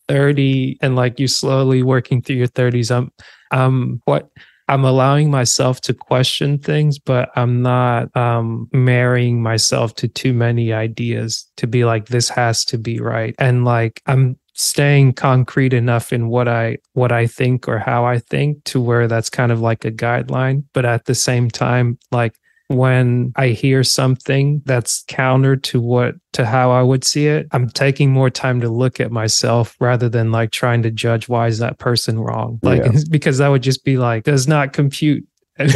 30 0.08 0.78
and 0.80 0.96
like 0.96 1.18
you 1.18 1.28
slowly 1.28 1.82
working 1.82 2.22
through 2.22 2.36
your 2.36 2.48
30s. 2.48 2.94
I'm 2.94 3.12
i'm 3.50 4.00
what 4.04 4.28
I'm 4.66 4.84
allowing 4.84 5.30
myself 5.30 5.82
to 5.82 5.94
question 5.94 6.58
things, 6.58 6.98
but 6.98 7.30
I'm 7.36 7.62
not 7.62 8.14
um 8.16 8.68
marrying 8.72 9.42
myself 9.42 9.94
to 9.96 10.08
too 10.08 10.32
many 10.32 10.72
ideas 10.72 11.46
to 11.58 11.66
be 11.66 11.84
like 11.84 12.06
this 12.06 12.28
has 12.30 12.64
to 12.66 12.78
be 12.78 12.98
right. 12.98 13.34
And 13.38 13.64
like 13.64 14.02
I'm 14.06 14.38
staying 14.54 15.12
concrete 15.12 15.72
enough 15.74 16.12
in 16.12 16.28
what 16.28 16.48
I 16.48 16.78
what 16.92 17.12
I 17.12 17.26
think 17.26 17.68
or 17.68 17.78
how 17.78 18.04
I 18.04 18.18
think 18.18 18.64
to 18.64 18.80
where 18.80 19.08
that's 19.08 19.28
kind 19.28 19.52
of 19.52 19.60
like 19.60 19.84
a 19.84 19.90
guideline, 19.92 20.64
but 20.72 20.84
at 20.84 21.04
the 21.04 21.14
same 21.14 21.50
time 21.50 21.98
like 22.10 22.34
when 22.68 23.32
I 23.36 23.48
hear 23.48 23.84
something 23.84 24.62
that's 24.64 25.04
counter 25.06 25.56
to 25.56 25.80
what 25.80 26.14
to 26.32 26.46
how 26.46 26.70
I 26.70 26.82
would 26.82 27.04
see 27.04 27.26
it, 27.26 27.46
I'm 27.52 27.68
taking 27.68 28.10
more 28.10 28.30
time 28.30 28.60
to 28.62 28.68
look 28.68 29.00
at 29.00 29.12
myself 29.12 29.76
rather 29.80 30.08
than 30.08 30.32
like 30.32 30.50
trying 30.50 30.82
to 30.82 30.90
judge 30.90 31.28
why 31.28 31.46
is 31.46 31.58
that 31.58 31.78
person 31.78 32.18
wrong? 32.18 32.58
Like 32.62 32.82
Yeah. 32.84 33.00
because 33.10 33.38
that 33.38 33.48
would 33.48 33.62
just 33.62 33.84
be 33.84 33.98
like 33.98 34.24
does 34.24 34.48
not 34.48 34.72
compute. 34.72 35.24
And 35.56 35.70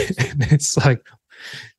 it's 0.50 0.76
like 0.76 1.06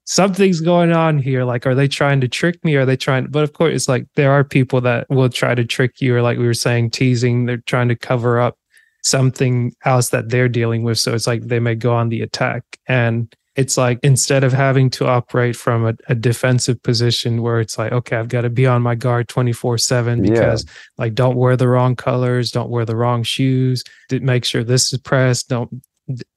something's 0.06 0.60
going 0.60 0.92
on 0.92 1.20
here. 1.20 1.44
Like, 1.44 1.68
are 1.68 1.76
they 1.76 1.88
trying 1.88 2.22
to 2.22 2.28
trick 2.28 2.64
me? 2.64 2.76
Are 2.76 2.86
they 2.86 2.98
trying? 2.98 3.28
But 3.28 3.44
of 3.44 3.54
course, 3.54 3.76
it's 3.76 3.90
like 3.90 4.08
there 4.16 4.32
are 4.32 4.44
people 4.44 4.82
that 4.82 5.06
will 5.10 5.30
try 5.30 5.54
to 5.54 5.64
trick 5.66 6.02
you, 6.02 6.16
or 6.16 6.22
like 6.22 6.38
we 6.38 6.46
were 6.46 6.54
saying, 6.54 6.92
teasing. 6.92 7.46
They're 7.46 7.58
trying 7.58 7.90
to 7.90 7.96
cover 7.96 8.40
up 8.40 8.58
something 9.04 9.74
else 9.86 10.10
that 10.10 10.30
they're 10.30 10.50
dealing 10.50 10.84
with. 10.84 10.98
So 10.98 11.14
it's 11.14 11.28
like 11.28 11.44
they 11.44 11.60
may 11.60 11.76
go 11.76 11.94
on 11.94 12.10
the 12.10 12.22
attack. 12.22 12.64
And 12.88 13.34
it's 13.60 13.78
like 13.78 14.00
instead 14.04 14.44
of 14.46 14.54
having 14.54 14.90
to 14.92 15.06
operate 15.06 15.56
from 15.56 15.86
a, 15.86 15.94
a 16.08 16.16
defensive 16.16 16.82
position 16.82 17.42
where 17.42 17.60
it's 17.60 17.78
like, 17.78 17.92
okay, 17.92 18.16
I've 18.16 18.30
got 18.30 18.42
to 18.42 18.50
be 18.50 18.66
on 18.66 18.82
my 18.82 18.96
guard 18.96 19.28
24 19.28 19.78
7 19.78 20.24
Yeah. 20.24 20.32
because 20.32 20.66
like 20.98 21.14
don't 21.14 21.36
wear 21.36 21.58
the 21.58 21.68
wrong 21.68 21.96
colors, 21.96 22.52
don't 22.52 22.70
wear 22.70 22.86
the 22.86 22.96
wrong 22.96 23.22
shoes, 23.24 23.84
make 24.12 24.46
sure 24.46 24.64
this 24.64 24.94
is 24.94 25.00
pressed, 25.00 25.50
don't 25.50 25.70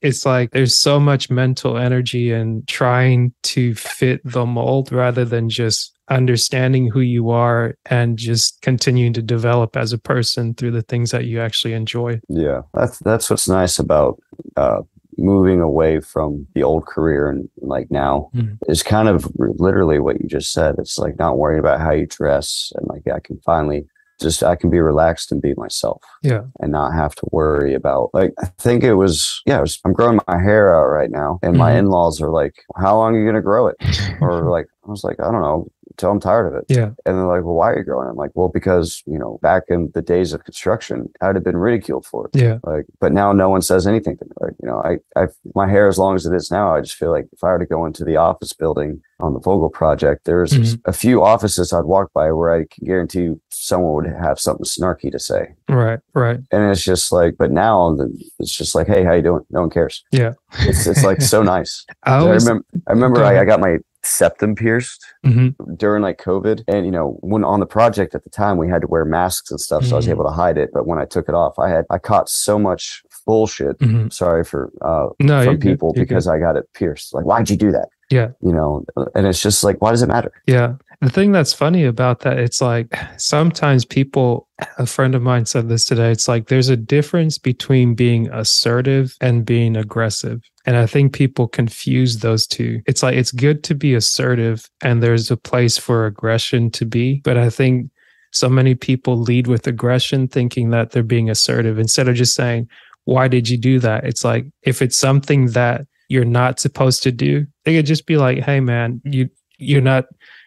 it's 0.03 0.27
like 0.27 0.51
there's 0.51 0.77
so 0.77 1.01
much 1.01 1.31
mental 1.31 1.79
energy 1.79 2.31
in 2.31 2.63
trying 2.67 3.33
to 3.43 3.75
fit 3.75 4.21
the 4.25 4.45
mold 4.45 4.93
rather 4.93 5.25
than 5.25 5.49
just 5.49 5.97
understanding 6.11 6.91
who 6.91 7.01
you 7.01 7.31
are 7.31 7.75
and 7.87 8.19
just 8.19 8.61
continuing 8.61 9.15
to 9.15 9.23
develop 9.23 9.77
as 9.77 9.93
a 9.95 9.99
person 9.99 10.53
through 10.55 10.73
the 10.73 10.83
things 10.83 11.11
that 11.13 11.25
you 11.25 11.41
actually 11.41 11.73
enjoy. 11.73 12.21
yeah, 12.29 12.61
that's, 12.75 12.99
that's 12.99 13.31
what's 13.31 13.49
nice 13.49 13.79
about, 13.79 14.21
uh, 14.57 14.83
moving 15.19 15.61
away 15.61 16.01
from 16.01 16.47
the 16.55 16.63
old 16.63 16.87
career 16.87 17.29
and 17.29 17.49
like 17.61 17.91
now 17.91 18.31
Mhm. 18.35 18.59
is 18.69 18.83
kind 18.83 19.09
of 19.09 19.31
literally 19.37 19.99
what 19.99 20.21
you 20.21 20.29
just 20.29 20.53
said. 20.53 20.77
It's 20.79 20.99
like 20.99 21.19
not 21.19 21.39
worrying 21.39 21.61
about 21.61 21.81
how 21.81 21.93
you 21.93 22.07
dress 22.07 22.73
and 22.77 22.87
like 22.89 23.07
I 23.15 23.21
can 23.21 23.39
finally 23.45 23.87
just 24.21 24.43
I 24.45 24.55
can 24.57 24.71
be 24.71 24.79
relaxed 24.81 25.33
and 25.33 25.43
be 25.43 25.53
myself. 25.57 26.03
Yeah. 26.23 26.43
And 26.61 26.71
not 26.73 26.93
have 26.95 27.15
to 27.17 27.27
worry 27.33 27.75
about 27.75 28.11
like 28.15 28.33
I 28.41 28.47
think 28.59 28.85
it 28.85 28.95
was 28.95 29.43
yeah, 29.47 29.59
it 29.59 29.63
was, 29.63 29.81
I'm 29.85 29.93
growing 29.93 30.21
my 30.29 30.39
hair 30.41 30.75
out 30.77 30.87
right 30.87 31.11
now 31.11 31.39
and 31.43 31.57
my 31.57 31.73
Mhm. 31.73 31.79
in-laws 31.81 32.21
are 32.23 32.31
like, 32.31 32.55
How 32.77 32.97
long 32.97 33.15
are 33.15 33.19
you 33.19 33.27
gonna 33.27 33.43
grow 33.43 33.67
it? 33.67 33.77
Or 34.23 34.49
like 34.51 34.67
I 34.87 34.91
was 34.91 35.03
like, 35.05 35.19
I 35.21 35.25
don't 35.31 35.43
know, 35.43 35.67
until 35.93 36.11
I'm 36.11 36.21
tired 36.21 36.47
of 36.49 36.55
it. 36.55 36.65
Yeah. 36.69 36.87
And 37.07 37.17
they're 37.19 37.27
like, 37.27 37.45
well, 37.45 37.55
why 37.55 37.71
are 37.71 37.79
you 37.79 37.85
growing? 37.85 38.09
I'm 38.09 38.17
like, 38.17 38.31
well, 38.35 38.49
because, 38.49 39.03
you 39.07 39.19
know, 39.19 39.39
back 39.43 39.65
in 39.69 39.91
the 39.95 40.03
days 40.03 40.33
of 40.33 40.45
construction, 40.45 41.09
I'd 41.21 41.35
have 41.37 41.45
been 41.45 41.57
ridiculed 41.57 42.07
for 42.07 42.27
it. 42.33 42.37
Yeah. 42.41 42.59
Like, 42.65 42.87
but 43.01 43.13
now 43.13 43.33
no 43.33 43.49
one 43.49 43.63
says 43.63 43.87
anything 43.87 44.17
to 44.19 44.25
me. 44.25 44.31
Like, 44.41 44.55
you 44.63 44.69
know, 44.69 44.83
I, 44.83 44.99
I, 45.21 45.27
my 45.55 45.69
hair 45.69 45.89
as 45.89 45.99
long 45.99 46.15
as 46.17 46.27
it 46.27 46.35
is 46.35 46.51
now, 46.51 46.75
I 46.75 46.81
just 46.81 46.97
feel 46.97 47.11
like 47.11 47.29
if 47.33 47.43
I 47.45 47.49
were 47.49 47.59
to 47.59 47.67
go 47.67 47.85
into 47.87 48.05
the 48.05 48.17
office 48.17 48.53
building 48.53 49.01
on 49.21 49.35
the 49.35 49.41
Vogtle 49.41 49.73
project, 49.73 50.25
there's 50.25 50.53
Mhm. 50.53 50.81
a 50.87 50.93
few 50.93 51.23
offices 51.23 51.73
I'd 51.73 51.85
walk 51.85 52.13
by 52.13 52.33
where 52.33 52.53
I 52.53 52.65
can 52.71 52.87
guarantee 52.87 53.35
someone 53.51 53.95
would 53.95 54.07
have 54.13 54.41
something 54.41 54.65
snarky 54.65 55.13
to 55.13 55.19
say. 55.19 55.55
Right. 55.69 56.01
Right. 56.15 56.41
And 56.51 56.71
it's 56.71 56.83
just 56.83 57.13
like, 57.13 57.37
but 57.39 57.51
now 57.53 57.97
it's 58.41 58.57
just 58.57 58.75
like, 58.75 58.87
hey, 58.89 59.05
how 59.05 59.13
you 59.13 59.23
doing? 59.23 59.45
No 59.51 59.61
one 59.61 59.71
cares. 59.71 60.03
Yeah. 60.11 60.33
It's, 60.61 60.87
it's 60.87 61.05
like 61.05 61.21
so 61.23 61.43
nice. 61.57 61.85
I 62.05 62.17
I 62.17 62.31
remember, 62.33 62.65
I 62.89 62.93
remember 62.93 63.25
I, 63.25 63.41
I 63.41 63.45
got 63.45 63.61
my 63.61 63.79
septum 64.05 64.55
pierced 64.55 65.05
Mhm. 65.25 65.55
during 65.79 66.03
like 66.03 66.19
COVID. 66.21 66.65
And, 66.69 66.85
you 66.87 66.91
know, 66.93 67.17
when 67.21 67.45
on 67.45 67.61
the 67.61 67.67
project 67.67 68.15
at 68.15 68.25
the 68.25 68.31
time, 68.31 68.57
we 68.57 68.69
had 68.69 68.81
to 68.83 68.89
wear 68.89 69.05
masks 69.05 69.51
and 69.51 69.61
stuff. 69.61 69.85
So 69.85 69.95
I 69.95 69.97
was 69.97 70.07
Mhm. 70.07 70.11
able 70.11 70.25
to 70.25 70.31
hide 70.31 70.59
it. 70.59 70.71
But 70.73 70.87
when 70.87 70.99
I 70.99 71.05
took 71.05 71.29
it 71.29 71.35
off, 71.35 71.59
I 71.59 71.69
had, 71.69 71.85
I 71.91 71.99
caught 71.99 72.29
so 72.29 72.59
much 72.59 73.03
bullshit. 73.27 73.79
Mhm. 73.79 74.13
Sorry 74.13 74.43
for, 74.45 74.71
uh, 74.83 75.09
No, 75.21 75.45
from 75.45 75.59
people 75.59 75.93
You're 75.95 76.05
good. 76.05 76.09
because 76.09 76.27
I 76.27 76.39
got 76.41 76.57
it 76.57 76.69
pierced. 76.75 77.15
Like, 77.15 77.25
why'd 77.25 77.49
you 77.49 77.57
do 77.57 77.71
that? 77.73 77.89
Yeah. 78.11 78.29
You 78.41 78.53
know, 78.53 78.85
and 79.15 79.27
it's 79.27 79.41
just 79.41 79.63
like, 79.63 79.81
why 79.81 79.91
does 79.93 80.03
it 80.03 80.09
matter? 80.09 80.33
Yeah. 80.47 80.75
The 81.03 81.11
thing 81.11 81.33
that's 81.33 81.53
funny 81.53 81.85
about 81.85 82.21
that, 82.21 82.39
it's 82.39 82.61
like 82.61 82.97
sometimes 83.17 83.85
people, 83.85 84.49
a 84.79 84.87
friend 84.87 85.17
of 85.17 85.23
mine 85.23 85.47
said 85.47 85.69
this 85.69 85.85
today. 85.85 86.13
It's 86.13 86.29
like 86.29 86.47
there's 86.47 86.69
a 86.69 86.77
difference 86.77 87.39
between 87.39 87.97
being 87.97 88.31
assertive 88.31 89.17
and 89.21 89.45
being 89.45 89.77
aggressive. 89.77 90.41
And 90.65 90.77
I 90.77 90.87
think 90.87 91.13
people 91.13 91.49
confuse 91.49 92.19
those 92.19 92.47
two. 92.47 92.83
It's 92.87 93.03
like 93.03 93.17
it's 93.17 93.33
good 93.33 93.65
to 93.65 93.75
be 93.75 93.95
assertive 93.97 94.71
and 94.81 95.03
there's 95.03 95.29
a 95.29 95.37
place 95.37 95.77
for 95.77 96.07
aggression 96.07 96.71
to 96.71 96.85
be. 96.85 97.21
But 97.25 97.37
I 97.37 97.51
think 97.51 97.91
so 98.31 98.49
many 98.49 98.77
people 98.77 99.17
lead 99.17 99.49
with 99.49 99.67
aggression 99.67 100.29
thinking 100.29 100.71
that 100.71 100.93
they're 100.93 101.03
being 101.03 101.29
assertive 101.29 101.81
instead 101.81 102.07
of 102.07 102.15
just 102.15 102.37
saying, 102.37 102.69
why 103.07 103.27
did 103.27 103.49
you 103.49 103.59
do 103.59 103.81
that? 103.81 104.05
It's 104.05 104.25
like 104.25 104.47
if 104.63 104.81
it's 104.81 104.97
something 104.97 105.47
that 105.47 105.85
you're 106.09 106.25
not 106.25 106.61
supposed 106.61 107.03
to 107.03 107.11
do, 107.11 107.45
they 107.65 107.75
could 107.75 107.87
just 107.87 108.07
be 108.07 108.17
like, 108.17 108.39
hey 108.39 108.61
man, 108.61 109.01
you 109.05 109.29
you're 109.59 109.81
not 109.81 110.05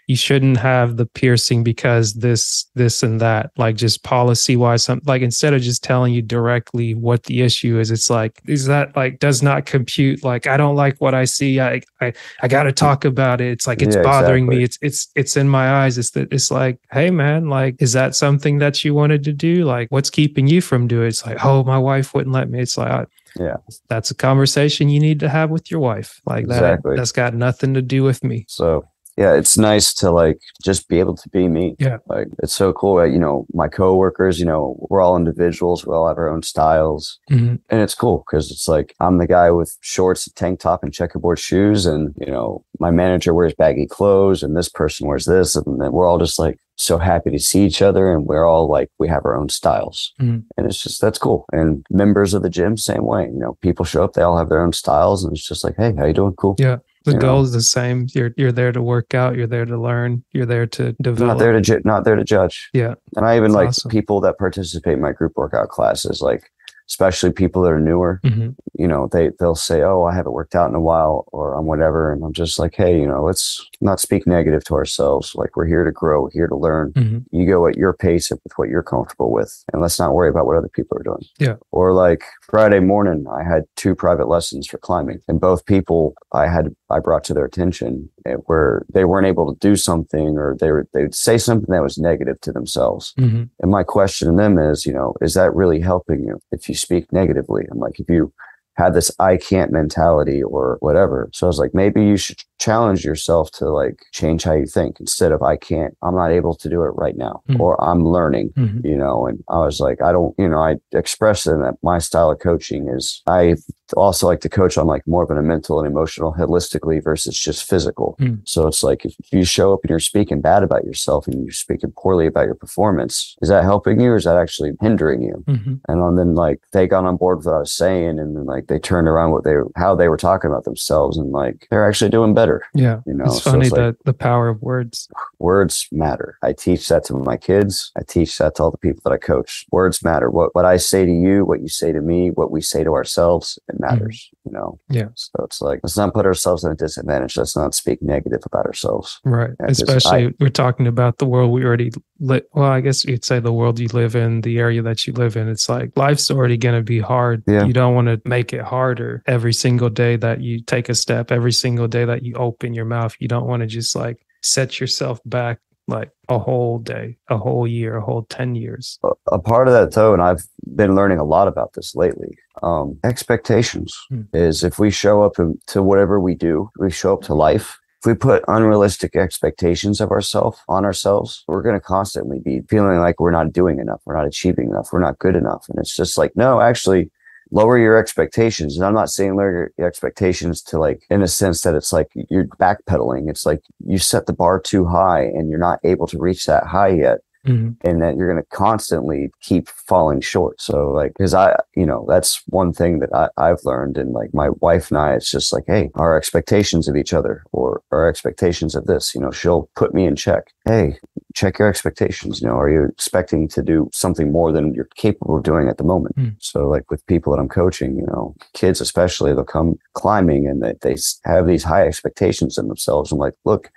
you 0.07 0.15
shouldn't 0.15 0.57
have 0.57 0.97
the 0.97 1.05
piercing 1.05 1.63
because 1.63 2.13
this 2.13 2.65
this 2.75 3.01
and 3.03 3.19
that. 3.21 3.51
Like 3.57 3.75
just 3.75 4.03
policy 4.03 4.55
wise 4.55 4.83
some 4.85 5.01
like 5.05 5.21
instead 5.21 5.53
of 5.53 5.61
just 5.61 5.83
telling 5.83 6.13
you 6.13 6.21
directly 6.21 6.93
what 6.93 7.23
the 7.23 7.41
issue 7.41 7.79
is 7.79 7.89
it's 7.91 8.09
like 8.09 8.41
is 8.47 8.65
that 8.67 8.95
like 8.95 9.19
does 9.19 9.41
not 9.41 9.65
compute. 9.65 10.23
Like 10.23 10.45
i 10.47 10.57
don't 10.57 10.75
like 10.75 10.97
what 10.99 11.13
i 11.15 11.25
see. 11.25 11.59
I 11.59 11.81
i, 12.01 12.13
I 12.41 12.47
got 12.47 12.63
to 12.63 12.71
talk 12.71 13.03
about 13.05 13.41
it. 13.41 13.47
It's 13.51 13.67
like 13.67 13.81
it's 13.81 13.95
Yeah, 13.95 14.03
bothering 14.03 14.45
me. 14.47 14.63
it's 14.63 14.77
it's 14.81 15.07
it's 15.15 15.37
in 15.37 15.49
my 15.49 15.83
eyes. 15.83 15.97
It's 15.97 16.11
that 16.11 16.31
it's 16.31 16.51
like 16.51 16.79
hey 16.91 17.09
man 17.09 17.49
like 17.49 17.75
is 17.81 17.93
that 17.93 18.15
something 18.15 18.59
that 18.59 18.83
you 18.83 18.93
wanted 18.93 19.23
to 19.23 19.33
do? 19.33 19.65
Like 19.65 19.87
what's 19.91 20.09
keeping 20.09 20.47
you 20.47 20.61
from 20.61 20.87
doing 20.87 21.05
it? 21.05 21.09
It's 21.09 21.25
like 21.25 21.43
oh 21.45 21.63
my 21.63 21.77
wife 21.77 22.13
wouldn't 22.13 22.33
let 22.33 22.49
me. 22.49 22.59
It's 22.59 22.77
like 22.77 22.91
I, 22.91 23.05
Yeah. 23.39 23.57
that's 23.89 24.11
a 24.11 24.15
conversation 24.15 24.89
you 24.89 24.99
need 24.99 25.19
to 25.21 25.29
have 25.29 25.49
with 25.49 25.71
your 25.71 25.79
wife. 25.79 26.21
Like 26.25 26.47
that 26.47 26.55
Exactly. 26.57 26.95
that's 26.95 27.11
got 27.11 27.33
nothing 27.33 27.73
to 27.73 27.81
do 27.81 28.03
with 28.03 28.23
me. 28.23 28.45
So 28.47 28.87
yeah, 29.17 29.33
it's 29.33 29.57
nice 29.57 29.93
to 29.95 30.11
like 30.11 30.39
just 30.63 30.87
be 30.89 30.99
able 30.99 31.15
to 31.15 31.29
be 31.29 31.47
me. 31.47 31.75
Yeah. 31.79 31.97
Like 32.07 32.27
it's 32.43 32.53
so 32.53 32.73
cool. 32.73 32.97
that, 32.97 33.11
You 33.11 33.19
know, 33.19 33.45
my 33.53 33.67
coworkers, 33.67 34.39
you 34.39 34.45
know, 34.45 34.75
we're 34.89 35.01
all 35.01 35.15
individuals. 35.15 35.85
We 35.85 35.93
all 35.93 36.07
have 36.07 36.17
our 36.17 36.29
own 36.29 36.43
styles. 36.43 37.19
Mhm. 37.31 37.59
And 37.69 37.81
it's 37.81 37.95
cool 37.95 38.23
because 38.25 38.51
it's 38.51 38.67
like 38.67 38.93
I'm 38.99 39.17
the 39.17 39.27
guy 39.27 39.51
with 39.51 39.77
shorts, 39.81 40.29
tank 40.35 40.59
top, 40.59 40.83
and 40.83 40.93
checkerboard 40.93 41.39
shoes. 41.39 41.85
And, 41.85 42.13
you 42.19 42.31
know, 42.31 42.63
my 42.79 42.91
manager 42.91 43.33
wears 43.33 43.53
baggy 43.53 43.87
clothes 43.87 44.43
and 44.43 44.55
this 44.55 44.69
person 44.69 45.07
wears 45.07 45.25
this. 45.25 45.55
And 45.55 45.79
then 45.81 45.91
we're 45.93 46.07
all 46.07 46.19
just 46.19 46.37
like 46.37 46.57
so 46.77 46.97
happy 46.97 47.31
to 47.31 47.39
see 47.39 47.65
each 47.65 47.81
other. 47.81 48.11
And 48.11 48.25
we're 48.25 48.45
all 48.45 48.67
like, 48.69 48.89
we 48.99 49.07
have 49.07 49.23
our 49.23 49.37
own 49.37 49.47
styles. 49.47 50.11
Mhm. 50.21 50.43
And 50.57 50.67
it's 50.67 50.83
just, 50.83 50.99
that's 50.99 51.17
cool. 51.17 51.45
And 51.53 51.85
members 51.89 52.33
of 52.33 52.41
the 52.41 52.49
gym, 52.49 52.75
same 52.75 53.05
way. 53.05 53.23
You 53.31 53.39
know, 53.39 53.57
people 53.61 53.85
show 53.85 54.03
up, 54.03 54.11
they 54.13 54.21
all 54.23 54.37
have 54.37 54.49
their 54.49 54.61
own 54.61 54.73
styles. 54.73 55.23
And 55.23 55.33
it's 55.35 55.47
just 55.47 55.63
like, 55.63 55.75
hey, 55.77 55.93
how 55.97 56.05
you 56.05 56.11
doing? 56.13 56.33
Cool. 56.33 56.55
Yeah. 56.59 56.77
The 57.05 57.11
You 57.11 57.17
know? 57.17 57.21
goal 57.21 57.41
is 57.43 57.51
the 57.53 57.61
same. 57.61 58.07
You're 58.13 58.31
you're 58.35 58.51
there 58.51 58.71
to 58.71 58.81
work 58.81 59.13
out. 59.13 59.35
You're 59.35 59.47
there 59.47 59.65
to 59.65 59.77
learn. 59.77 60.23
You're 60.33 60.45
there 60.47 60.65
to 60.67 60.91
develop. 61.01 61.27
not 61.37 61.39
there 61.39 61.51
to 61.53 61.61
ju- 61.61 61.81
not 61.85 62.03
there 62.03 62.15
to 62.15 62.23
judge. 62.23 62.69
Yeah. 62.73 62.95
And 63.15 63.25
I 63.25 63.37
even 63.37 63.51
That's 63.51 63.55
like 63.55 63.67
awesome. 63.69 63.91
people 63.91 64.21
that 64.21 64.37
participate 64.37 64.93
in 64.93 65.01
my 65.01 65.11
group 65.13 65.33
workout 65.35 65.69
classes, 65.69 66.19
like 66.21 66.51
especially 66.89 67.31
people 67.31 67.61
that 67.63 67.71
are 67.71 67.79
newer. 67.79 68.19
Mhm. 68.25 68.55
You 68.77 68.87
know, 68.87 69.07
they 69.11 69.29
they'll 69.39 69.55
say, 69.55 69.81
"Oh, 69.81 70.03
I 70.03 70.13
haven't 70.13 70.33
worked 70.33 70.55
out 70.55 70.69
in 70.69 70.75
a 70.75 70.81
while," 70.81 71.25
or 71.31 71.53
"I'm 71.55 71.65
whatever," 71.65 72.11
and 72.11 72.23
I'm 72.23 72.33
just 72.33 72.59
like, 72.59 72.75
"Hey, 72.75 72.99
you 72.99 73.07
know, 73.07 73.23
let's 73.23 73.65
not 73.81 73.99
speak 73.99 74.27
negative 74.27 74.63
to 74.65 74.75
ourselves. 74.75 75.33
Like 75.35 75.55
we're 75.55 75.65
here 75.65 75.83
to 75.85 75.91
grow, 75.91 76.23
we're 76.23 76.29
here 76.31 76.47
to 76.47 76.55
learn. 76.55 76.91
Mhm. 76.93 77.23
You 77.31 77.45
go 77.47 77.67
at 77.67 77.77
your 77.77 77.93
pace 77.93 78.29
with 78.31 78.41
what 78.57 78.69
you're 78.69 78.83
comfortable 78.83 79.31
with, 79.31 79.63
and 79.71 79.81
let's 79.81 79.97
not 79.99 80.13
worry 80.13 80.29
about 80.29 80.45
what 80.45 80.57
other 80.57 80.67
people 80.69 80.97
are 80.97 81.03
doing." 81.03 81.23
Yeah. 81.39 81.55
Or 81.71 81.93
like 81.93 82.23
Friday 82.43 82.79
morning, 82.79 83.25
I 83.31 83.43
had 83.43 83.63
two 83.75 83.95
private 83.95 84.27
lessons 84.27 84.67
for 84.67 84.77
climbing, 84.77 85.19
and 85.27 85.39
both 85.39 85.65
people 85.65 86.13
I 86.33 86.47
had 86.47 86.75
I 86.89 86.99
brought 86.99 87.23
to 87.25 87.33
their 87.33 87.45
attention 87.45 88.09
eh, 88.25 88.35
where 88.47 88.85
they 88.93 89.05
weren't 89.05 89.27
able 89.27 89.51
to 89.53 89.59
do 89.59 89.75
something, 89.75 90.37
or 90.37 90.55
they 90.59 90.71
were 90.71 90.85
they 90.93 91.03
would 91.03 91.15
say 91.15 91.37
something 91.37 91.71
that 91.73 91.81
was 91.81 91.97
negative 91.97 92.39
to 92.41 92.51
themselves. 92.51 93.13
Mhm. 93.17 93.49
And 93.61 93.71
my 93.71 93.83
question 93.83 94.27
to 94.29 94.35
them 94.35 94.59
is, 94.59 94.85
you 94.85 94.93
know, 94.93 95.13
is 95.21 95.33
that 95.35 95.55
really 95.55 95.79
helping 95.79 96.23
you 96.23 96.39
if 96.51 96.67
you 96.69 96.75
speak 96.75 97.11
negatively? 97.13 97.65
I'm 97.71 97.79
like, 97.79 97.99
if 97.99 98.09
you 98.09 98.33
had 98.75 98.93
this 98.93 99.11
I 99.19 99.37
can't 99.37 99.71
mentality 99.71 100.43
or 100.43 100.77
whatever. 100.81 101.29
So 101.33 101.47
I 101.47 101.49
was 101.49 101.59
like, 101.59 101.73
maybe 101.73 102.03
you 102.03 102.17
should 102.17 102.41
challenge 102.59 103.03
yourself 103.05 103.51
to 103.51 103.69
like 103.69 103.99
change 104.11 104.43
how 104.43 104.53
you 104.53 104.65
think 104.65 104.99
instead 104.99 105.31
of 105.31 105.41
I 105.41 105.55
can't, 105.57 105.95
I'm 106.03 106.15
not 106.15 106.31
able 106.31 106.55
to 106.55 106.69
do 106.69 106.83
it 106.83 106.89
right 106.95 107.15
now 107.17 107.41
Mhm. 107.49 107.59
or 107.59 107.81
I'm 107.83 108.05
learning, 108.05 108.51
Mhm. 108.57 108.83
you 108.83 108.97
know. 108.97 109.27
And 109.27 109.43
I 109.49 109.59
was 109.59 109.79
like, 109.79 110.01
I 110.01 110.11
don't, 110.11 110.33
you 110.37 110.47
know, 110.49 110.59
I 110.59 110.75
expressed 110.93 111.47
in 111.47 111.61
that 111.61 111.75
my 111.83 111.99
style 111.99 112.31
of 112.31 112.39
coaching 112.39 112.87
is 112.89 113.21
I 113.27 113.55
also 113.93 114.27
like 114.27 114.41
to 114.41 114.49
coach 114.49 114.77
on 114.77 114.87
like 114.87 115.05
more 115.07 115.23
of 115.23 115.29
a 115.29 115.41
mental 115.41 115.79
and 115.79 115.87
emotional 115.87 116.33
holistically 116.33 117.03
versus 117.03 117.37
just 117.37 117.67
physical. 117.69 118.15
Mm. 118.19 118.41
So 118.45 118.67
it's 118.67 118.83
like 118.83 119.05
if 119.05 119.15
you 119.31 119.43
show 119.43 119.73
up 119.73 119.81
and 119.83 119.89
you're 119.89 119.99
speaking 119.99 120.41
bad 120.41 120.63
about 120.63 120.85
yourself 120.85 121.27
and 121.27 121.43
you're 121.43 121.51
speaking 121.51 121.91
poorly 121.95 122.27
about 122.27 122.45
your 122.45 122.55
performance, 122.55 123.35
is 123.41 123.49
that 123.49 123.63
helping 123.63 123.99
you 123.99 124.11
or 124.11 124.15
is 124.15 124.23
that 124.23 124.37
actually 124.37 124.71
hindering 124.81 125.21
you? 125.21 125.43
Mhm. 125.47 125.79
And 125.87 126.17
then 126.17 126.35
like 126.35 126.61
they 126.71 126.87
got 126.87 127.05
on 127.05 127.17
board 127.17 127.37
with 127.37 127.45
what 127.47 127.55
I 127.55 127.59
was 127.59 127.71
saying 127.71 128.19
and 128.19 128.35
then 128.35 128.45
like 128.45 128.67
they 128.67 128.79
turned 128.79 129.07
around 129.07 129.31
what 129.31 129.43
they 129.43 129.55
how 129.75 129.95
they 129.95 130.07
were 130.09 130.17
talking 130.17 130.49
about 130.49 130.63
themselves 130.63 131.17
and 131.17 131.31
like 131.31 131.67
they're 131.69 131.87
actually 131.87 132.09
doing 132.09 132.33
better. 132.33 132.61
Yeah. 132.73 133.01
You 133.05 133.13
know, 133.13 133.25
it's 133.25 133.43
so 133.43 133.51
funny 133.51 133.67
it's 133.67 133.71
like- 133.75 133.97
that 133.97 134.03
the 134.05 134.13
power 134.13 134.49
of 134.49 134.61
words. 134.61 135.07
Words 135.39 135.87
matter. 135.91 136.37
I 136.41 136.53
teach 136.53 136.87
that 136.89 137.03
to 137.05 137.13
my 137.13 137.37
kids. 137.37 137.91
I 137.97 138.01
teach 138.07 138.37
that 138.37 138.55
to 138.55 138.63
all 138.63 138.71
the 138.71 138.77
people 138.77 139.01
that 139.05 139.13
I 139.13 139.17
coach. 139.17 139.65
Words 139.71 140.03
matter. 140.03 140.29
What 140.29 140.55
what 140.55 140.65
I 140.65 140.77
say 140.77 141.05
to 141.05 141.11
you, 141.11 141.45
what 141.45 141.61
you 141.61 141.67
say 141.67 141.91
to 141.91 142.01
me, 142.01 142.31
what 142.31 142.51
we 142.51 142.61
say 142.61 142.83
to 142.83 142.93
ourselves, 142.93 143.59
it 143.75 143.81
matters. 143.81 144.29
Mm. 144.29 144.37
You 144.45 144.51
know. 144.51 144.79
Yeah. 144.89 145.07
So 145.15 145.31
it's 145.43 145.61
like 145.61 145.79
let's 145.83 145.97
not 145.97 146.13
put 146.13 146.25
ourselves 146.25 146.65
at 146.65 146.71
a 146.71 146.75
disadvantage. 146.75 147.37
Let's 147.37 147.55
not 147.55 147.75
speak 147.75 148.01
negative 148.01 148.41
about 148.45 148.65
ourselves. 148.65 149.19
Right. 149.23 149.51
'cause 149.59 149.81
Especially 149.81 150.33
we're 150.39 150.49
talking 150.49 150.87
about 150.87 151.17
the 151.17 151.25
world 151.25 151.51
we 151.51 151.63
already 151.63 151.91
live. 152.19 152.43
Well, 152.53 152.65
I 152.65 152.81
guess 152.81 153.05
you'd 153.05 153.25
say 153.25 153.39
the 153.39 153.53
world 153.53 153.79
you 153.79 153.87
live 153.89 154.15
in, 154.15 154.41
the 154.41 154.59
area 154.59 154.81
that 154.81 155.05
you 155.05 155.13
live 155.13 155.35
in. 155.35 155.47
It's 155.47 155.67
like 155.69 155.91
life's 155.95 156.31
already 156.31 156.57
going 156.57 156.75
to 156.75 156.83
be 156.83 156.99
hard. 156.99 157.43
Yeah. 157.47 157.65
You 157.65 157.73
don't 157.73 157.95
want 157.95 158.07
to 158.07 158.21
make 158.25 158.53
it 158.53 158.61
harder 158.61 159.23
every 159.27 159.53
single 159.53 159.89
day 159.89 160.15
that 160.17 160.41
you 160.41 160.61
take 160.61 160.89
a 160.89 160.95
step, 160.95 161.31
every 161.31 161.51
single 161.51 161.87
day 161.87 162.05
that 162.05 162.23
you 162.23 162.35
open 162.35 162.73
your 162.73 162.85
mouth. 162.85 163.15
You 163.19 163.27
don't 163.27 163.47
want 163.47 163.61
to 163.61 163.67
just 163.67 163.95
like 163.95 164.25
set 164.41 164.79
yourself 164.79 165.19
back 165.25 165.59
like 165.87 166.11
a 166.29 166.39
whole 166.39 166.79
day, 166.79 167.17
a 167.29 167.37
whole 167.37 167.67
year, 167.67 167.97
a 167.97 168.01
whole 168.01 168.23
10 168.29 168.55
years. 168.55 168.99
a, 169.31 169.39
part 169.39 169.67
of 169.67 169.73
that 169.73 169.91
though, 169.93 170.13
and 170.13 170.21
I've 170.21 170.43
been 170.75 170.95
learning 170.95 171.19
a 171.19 171.23
lot 171.23 171.47
about 171.47 171.73
this 171.73 171.95
lately. 171.95 172.37
Um, 172.63 172.97
expectations 173.03 173.93
Hmm. 174.09 174.21
is 174.33 174.63
if 174.63 174.79
we 174.79 174.89
show 174.89 175.23
up 175.23 175.33
to 175.67 175.83
whatever 175.83 176.19
we 176.19 176.35
do, 176.35 176.69
we 176.79 176.89
show 176.89 177.13
up 177.13 177.21
to 177.23 177.33
life. 177.33 177.77
If 178.01 178.07
we 178.07 178.13
put 178.13 178.43
unrealistic 178.47 179.15
expectations 179.15 179.99
of 179.99 180.11
ourselves 180.11 180.59
on 180.69 180.85
ourselves, 180.85 181.43
we're 181.47 181.61
going 181.63 181.75
to 181.75 181.81
constantly 181.81 182.39
be 182.39 182.61
feeling 182.69 182.99
like 182.99 183.19
we're 183.19 183.31
not 183.31 183.51
doing 183.51 183.79
enough, 183.79 184.01
we're 184.05 184.15
not 184.15 184.27
achieving 184.27 184.69
enough, 184.69 184.89
we're 184.91 184.99
not 184.99 185.19
good 185.19 185.35
enough, 185.35 185.65
and 185.69 185.79
it's 185.79 185.95
just 185.95 186.17
like 186.17 186.35
no, 186.35 186.61
actually. 186.61 187.11
Lower 187.51 187.77
your 187.77 187.97
expectations. 187.97 188.75
And 188.75 188.85
I'm 188.85 188.93
not 188.93 189.09
saying 189.09 189.35
lower 189.35 189.71
your 189.77 189.87
expectations 189.87 190.61
to 190.63 190.79
like, 190.79 191.03
in 191.09 191.21
a 191.21 191.27
sense 191.27 191.61
that 191.61 191.75
it's 191.75 191.93
like 191.93 192.09
you're 192.29 192.47
backpedaling. 192.47 193.29
It's 193.29 193.45
like 193.45 193.61
you 193.85 193.97
set 193.97 194.25
the 194.25 194.33
bar 194.33 194.59
too 194.59 194.85
high 194.85 195.21
and 195.21 195.49
you're 195.49 195.59
not 195.59 195.79
able 195.83 196.07
to 196.07 196.17
reach 196.17 196.45
that 196.47 196.65
high 196.65 196.89
yet 196.89 197.19
Mhm. 197.45 197.77
and 197.81 198.01
that 198.01 198.17
you're 198.17 198.31
going 198.31 198.41
to 198.43 198.49
constantly 198.55 199.31
keep 199.41 199.67
falling 199.69 200.21
short. 200.21 200.59
So 200.61 200.91
like, 200.91 201.13
cause 201.17 201.33
I, 201.33 201.55
you 201.75 201.85
know, 201.85 202.05
that's 202.07 202.41
one 202.47 202.73
thing 202.73 202.99
that 202.99 203.09
I, 203.13 203.29
I've 203.37 203.63
learned 203.63 203.97
and 203.97 204.13
like 204.13 204.33
my 204.33 204.49
wife 204.61 204.89
and 204.91 204.97
I, 204.97 205.13
it's 205.13 205.29
just 205.29 205.53
like, 205.53 205.63
Hey, 205.67 205.91
our 205.95 206.17
expectations 206.17 206.87
of 206.87 206.95
each 206.95 207.13
other 207.13 207.43
or 207.51 207.81
our 207.91 208.07
expectations 208.07 208.75
of 208.75 208.85
this, 208.85 209.13
you 209.15 209.21
know, 209.21 209.31
she'll 209.31 209.69
put 209.75 209.93
me 209.93 210.05
in 210.05 210.15
check. 210.15 210.51
Hey, 210.65 210.97
check 211.35 211.59
your 211.59 211.67
expectations. 211.67 212.41
You 212.41 212.47
know, 212.47 212.57
are 212.57 212.69
you 212.69 212.83
expecting 212.85 213.47
to 213.49 213.61
do 213.61 213.89
something 213.93 214.31
more 214.31 214.51
than 214.51 214.73
you're 214.73 214.89
capable 214.95 215.37
of 215.37 215.43
doing 215.43 215.67
at 215.67 215.77
the 215.77 215.83
moment? 215.83 216.15
Hmm. 216.15 216.29
So 216.39 216.67
like 216.67 216.89
with 216.89 217.05
people 217.07 217.33
that 217.33 217.39
I'm 217.39 217.49
coaching, 217.49 217.97
you 217.97 218.05
know, 218.07 218.35
kids 218.53 218.81
especially, 218.81 219.33
they'll 219.33 219.43
come 219.43 219.75
climbing 219.93 220.47
and 220.47 220.63
they, 220.63 220.73
they 220.81 220.95
have 221.25 221.45
these 221.47 221.63
high 221.63 221.85
expectations 221.85 222.57
in 222.57 222.67
themselves. 222.67 223.11
I'm 223.11 223.17
like, 223.19 223.35
look, 223.45 223.69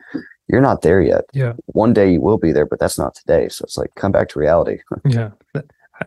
you're 0.48 0.60
not 0.60 0.82
there 0.82 1.00
yet. 1.00 1.24
Yeah. 1.32 1.52
One 1.66 1.92
day 1.92 2.12
you 2.12 2.20
will 2.20 2.38
be 2.38 2.52
there, 2.52 2.66
but 2.66 2.78
that's 2.78 2.98
not 2.98 3.14
today. 3.14 3.48
So 3.48 3.62
it's 3.64 3.76
like 3.76 3.94
come 3.96 4.12
back 4.12 4.28
to 4.30 4.38
reality. 4.38 4.78
Yeah. 5.04 5.30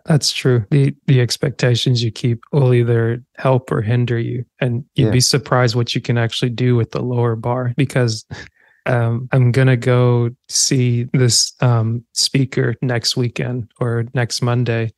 That's 0.06 0.32
true. 0.32 0.66
The 0.72 0.96
the 1.08 1.20
expectations 1.20 2.02
you 2.02 2.12
keep 2.12 2.42
will 2.54 2.74
either 2.74 3.22
help 3.38 3.72
or 3.74 3.82
hinder 3.82 4.18
you. 4.18 4.46
And 4.62 4.86
you'd 4.96 5.08
Yeah. 5.08 5.12
be 5.12 5.20
surprised 5.20 5.76
what 5.76 5.94
you 5.94 6.00
can 6.00 6.18
actually 6.18 6.52
do 6.52 6.78
with 6.78 6.92
the 6.92 7.02
lower 7.02 7.36
bar 7.36 7.74
because 7.76 8.26
um, 8.86 9.28
I'm 9.34 9.52
gonna 9.52 9.76
go 9.76 10.30
see 10.48 11.04
this 11.12 11.52
um, 11.62 12.06
speaker 12.14 12.76
next 12.82 13.18
weekend 13.18 13.70
or 13.82 14.06
next 14.14 14.42
Monday. 14.42 14.92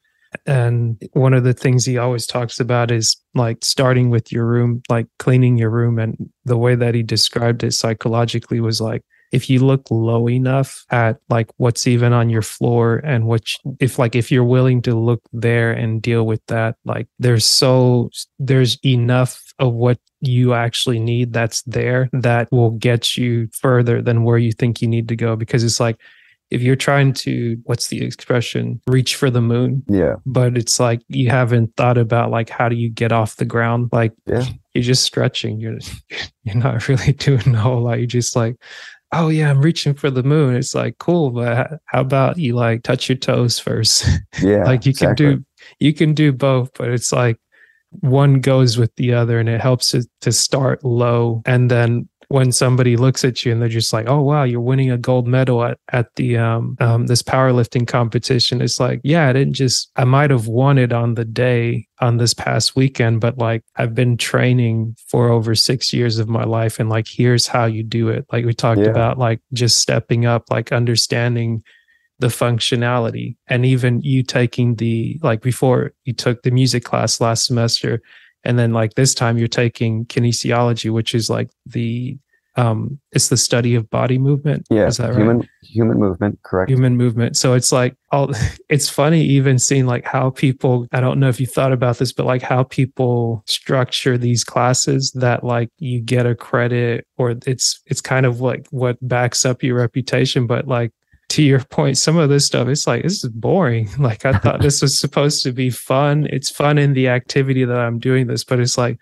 And 0.45 1.01
one 1.13 1.33
of 1.33 1.43
the 1.43 1.53
things 1.53 1.85
he 1.85 1.97
always 1.97 2.25
talks 2.27 2.59
about 2.59 2.91
is 2.91 3.17
like 3.33 3.65
starting 3.65 4.09
with 4.11 4.31
your 4.31 4.45
room, 4.45 4.81
like 4.89 5.07
cleaning 5.17 5.57
your 5.57 5.69
room. 5.71 5.97
And 5.99 6.29
the 6.45 6.57
way 6.57 6.75
that 6.75 6.93
he 6.95 7.01
described 7.03 7.63
it 7.63 7.73
psychologically 7.73 8.59
was 8.59 8.79
like, 8.79 9.01
if 9.33 9.49
you 9.49 9.59
look 9.65 9.83
low 9.91 10.29
enough 10.29 10.85
at 10.91 11.17
like 11.29 11.49
what's 11.57 11.85
even 11.87 12.13
on 12.13 12.29
your 12.29 12.41
floor 12.43 13.01
and 13.03 13.25
what 13.25 13.43
if 13.79 13.99
like 13.99 14.15
if 14.15 14.31
you're 14.31 14.43
willing 14.45 14.81
to 14.83 14.95
look 14.95 15.21
there 15.33 15.71
and 15.73 16.01
deal 16.01 16.25
with 16.25 16.41
that 16.47 16.75
like 16.85 17.07
there's 17.19 17.45
so 17.45 18.09
there's 18.39 18.77
enough 18.85 19.41
of 19.59 19.73
what 19.73 19.99
you 20.21 20.53
actually 20.53 20.99
need 20.99 21.33
that's 21.33 21.61
there 21.63 22.09
that 22.13 22.47
will 22.51 22.71
get 22.71 23.17
you 23.17 23.49
further 23.59 24.01
than 24.01 24.23
where 24.23 24.37
you 24.37 24.51
think 24.53 24.81
you 24.81 24.87
need 24.87 25.07
to 25.09 25.15
go. 25.15 25.35
Because 25.35 25.63
it's 25.63 25.79
like 25.81 25.97
if 26.49 26.61
you're 26.61 26.75
trying 26.75 27.13
to 27.13 27.57
what's 27.63 27.87
the 27.87 28.03
expression? 28.05 28.79
Reach 28.87 29.15
for 29.15 29.29
the 29.29 29.41
moon. 29.41 29.83
Yeah. 29.89 30.15
but 30.25 30.57
it's 30.57 30.79
like 30.79 31.01
you 31.07 31.29
haven't 31.29 31.75
thought 31.75 31.97
about 31.97 32.31
like 32.31 32.49
how 32.49 32.69
do 32.69 32.75
you 32.75 32.89
get 32.89 33.11
off 33.11 33.35
the 33.37 33.45
ground? 33.45 33.89
Like 33.91 34.13
Yeah. 34.27 34.45
you're 34.73 34.83
just 34.83 35.03
stretching. 35.03 35.59
You're 35.59 35.79
you're 36.43 36.55
not 36.55 36.87
really 36.87 37.13
doing 37.27 37.55
a 37.55 37.59
whole 37.59 37.81
lot. 37.81 37.97
You're 37.97 38.07
just 38.07 38.35
like 38.35 38.55
oh 39.13 39.29
yeah 39.29 39.49
i'm 39.49 39.61
reaching 39.61 39.93
for 39.93 40.09
the 40.09 40.23
moon 40.23 40.55
it's 40.55 40.75
like 40.75 40.97
cool 40.97 41.31
but 41.31 41.79
how 41.85 42.01
about 42.01 42.37
you 42.37 42.55
like 42.55 42.83
touch 42.83 43.09
your 43.09 43.17
toes 43.17 43.59
first 43.59 44.05
Yeah. 44.41 44.63
like 44.63 44.85
you 44.85 44.91
exactly. 44.91 45.25
can 45.25 45.35
do 45.37 45.45
you 45.79 45.93
can 45.93 46.13
do 46.13 46.31
both 46.31 46.71
but 46.75 46.89
it's 46.89 47.11
like 47.11 47.37
one 47.99 48.41
goes 48.41 48.77
with 48.77 48.93
the 48.95 49.13
other 49.13 49.39
and 49.39 49.47
it 49.47 49.61
helps 49.61 49.93
it 49.93 50.07
to 50.21 50.31
start 50.31 50.83
low 50.83 51.41
and 51.45 51.69
then 51.69 52.09
when 52.29 52.51
somebody 52.51 52.95
looks 52.97 53.23
at 53.23 53.45
you 53.45 53.51
and 53.51 53.61
they're 53.61 53.69
just 53.69 53.93
like 53.93 54.07
oh 54.07 54.21
wow 54.21 54.43
you're 54.43 54.61
winning 54.61 54.91
a 54.91 54.97
gold 54.97 55.27
medal 55.27 55.63
at, 55.63 55.77
at 55.91 56.07
the 56.15 56.37
um, 56.37 56.75
um 56.79 57.07
this 57.07 57.21
powerlifting 57.21 57.87
competition 57.87 58.61
it's 58.61 58.79
like 58.79 58.99
yeah 59.03 59.27
i 59.27 59.33
didn't 59.33 59.53
just 59.53 59.91
i 59.95 60.03
might 60.03 60.29
have 60.31 60.47
won 60.47 60.77
it 60.77 60.91
on 60.93 61.15
the 61.15 61.25
day 61.25 61.85
on 61.99 62.17
this 62.17 62.33
past 62.33 62.75
weekend 62.75 63.21
but 63.21 63.37
like 63.37 63.63
i've 63.77 63.95
been 63.95 64.17
training 64.17 64.95
for 65.07 65.29
over 65.29 65.55
six 65.55 65.93
years 65.93 66.19
of 66.19 66.27
my 66.29 66.43
life 66.43 66.79
and 66.79 66.89
like 66.89 67.07
here's 67.07 67.47
how 67.47 67.65
you 67.65 67.83
do 67.83 68.09
it 68.09 68.25
like 68.31 68.45
we 68.45 68.53
talked 68.53 68.81
Yeah. 68.81 68.87
about 68.87 69.17
like 69.17 69.39
just 69.53 69.77
stepping 69.79 70.25
up 70.25 70.43
like 70.49 70.71
understanding 70.71 71.63
the 72.19 72.27
functionality 72.27 73.35
and 73.47 73.65
even 73.65 74.01
you 74.01 74.23
taking 74.23 74.75
the 74.75 75.19
like 75.23 75.41
before 75.41 75.93
you 76.05 76.13
took 76.13 76.43
the 76.43 76.51
music 76.51 76.83
class 76.83 77.19
last 77.19 77.45
semester 77.45 78.01
and 78.43 78.57
then 78.59 78.73
like 78.73 78.93
this 78.95 79.13
time 79.13 79.37
you're 79.37 79.47
taking 79.47 80.05
kinesiology 80.05 80.91
which 80.91 81.13
is 81.15 81.29
like 81.29 81.49
the 81.65 82.17
um 82.55 82.99
it's 83.11 83.29
the 83.29 83.37
study 83.37 83.73
of 83.73 83.89
body 83.89 84.19
movement 84.19 84.63
Yeah. 84.69 84.85
is 84.85 84.97
that 84.97 85.09
right 85.09 85.17
human 85.17 85.49
human 85.63 85.97
movement, 85.97 86.39
correct? 86.43 86.69
human 86.69 86.95
movement 86.97 87.35
so 87.35 87.53
it's 87.53 87.71
like 87.71 87.95
all 88.11 88.31
it's 88.69 88.87
funny 88.89 89.23
even 89.23 89.57
seeing 89.57 89.87
like 89.87 90.05
how 90.05 90.29
people 90.29 90.85
i 90.91 90.99
don't 91.01 91.19
know 91.19 91.29
if 91.29 91.39
you 91.39 91.47
thought 91.47 91.71
about 91.73 91.97
this 91.97 92.13
but 92.13 92.27
like 92.27 92.43
how 92.43 92.61
people 92.63 93.43
structure 93.47 94.19
these 94.19 94.43
classes 94.43 95.11
that 95.15 95.43
like 95.43 95.69
you 95.79 95.99
get 95.99 96.27
a 96.27 96.35
credit 96.35 97.07
or 97.17 97.33
it's 97.47 97.81
it's 97.87 98.01
kind 98.01 98.25
of 98.25 98.39
like 98.39 98.67
what 98.69 98.97
backs 99.01 99.45
up 99.45 99.63
your 99.63 99.75
reputation 99.77 100.45
but 100.45 100.67
like 100.67 100.91
to 101.33 101.41
your 101.41 101.63
point 101.63 101.97
some 101.97 102.17
of 102.17 102.29
this 102.29 102.45
stuff 102.45 102.67
it's 102.67 102.85
like 102.85 103.01
this 103.01 103.23
is 103.23 103.29
boring. 103.29 103.89
Like 103.99 104.23
i 104.25 104.33
thought 104.39 104.61
this 104.61 104.81
was 104.81 104.99
supposed 104.99 105.41
to 105.43 105.51
be 105.51 105.69
fun. 105.71 106.27
It's 106.29 106.49
fun 106.49 106.77
in 106.77 106.93
the 106.93 107.07
activity 107.09 107.65
that 107.65 107.77
i'm 107.85 107.97
doing 107.99 108.27
this 108.27 108.43
but 108.43 108.59
it's 108.59 108.77
like 108.77 108.99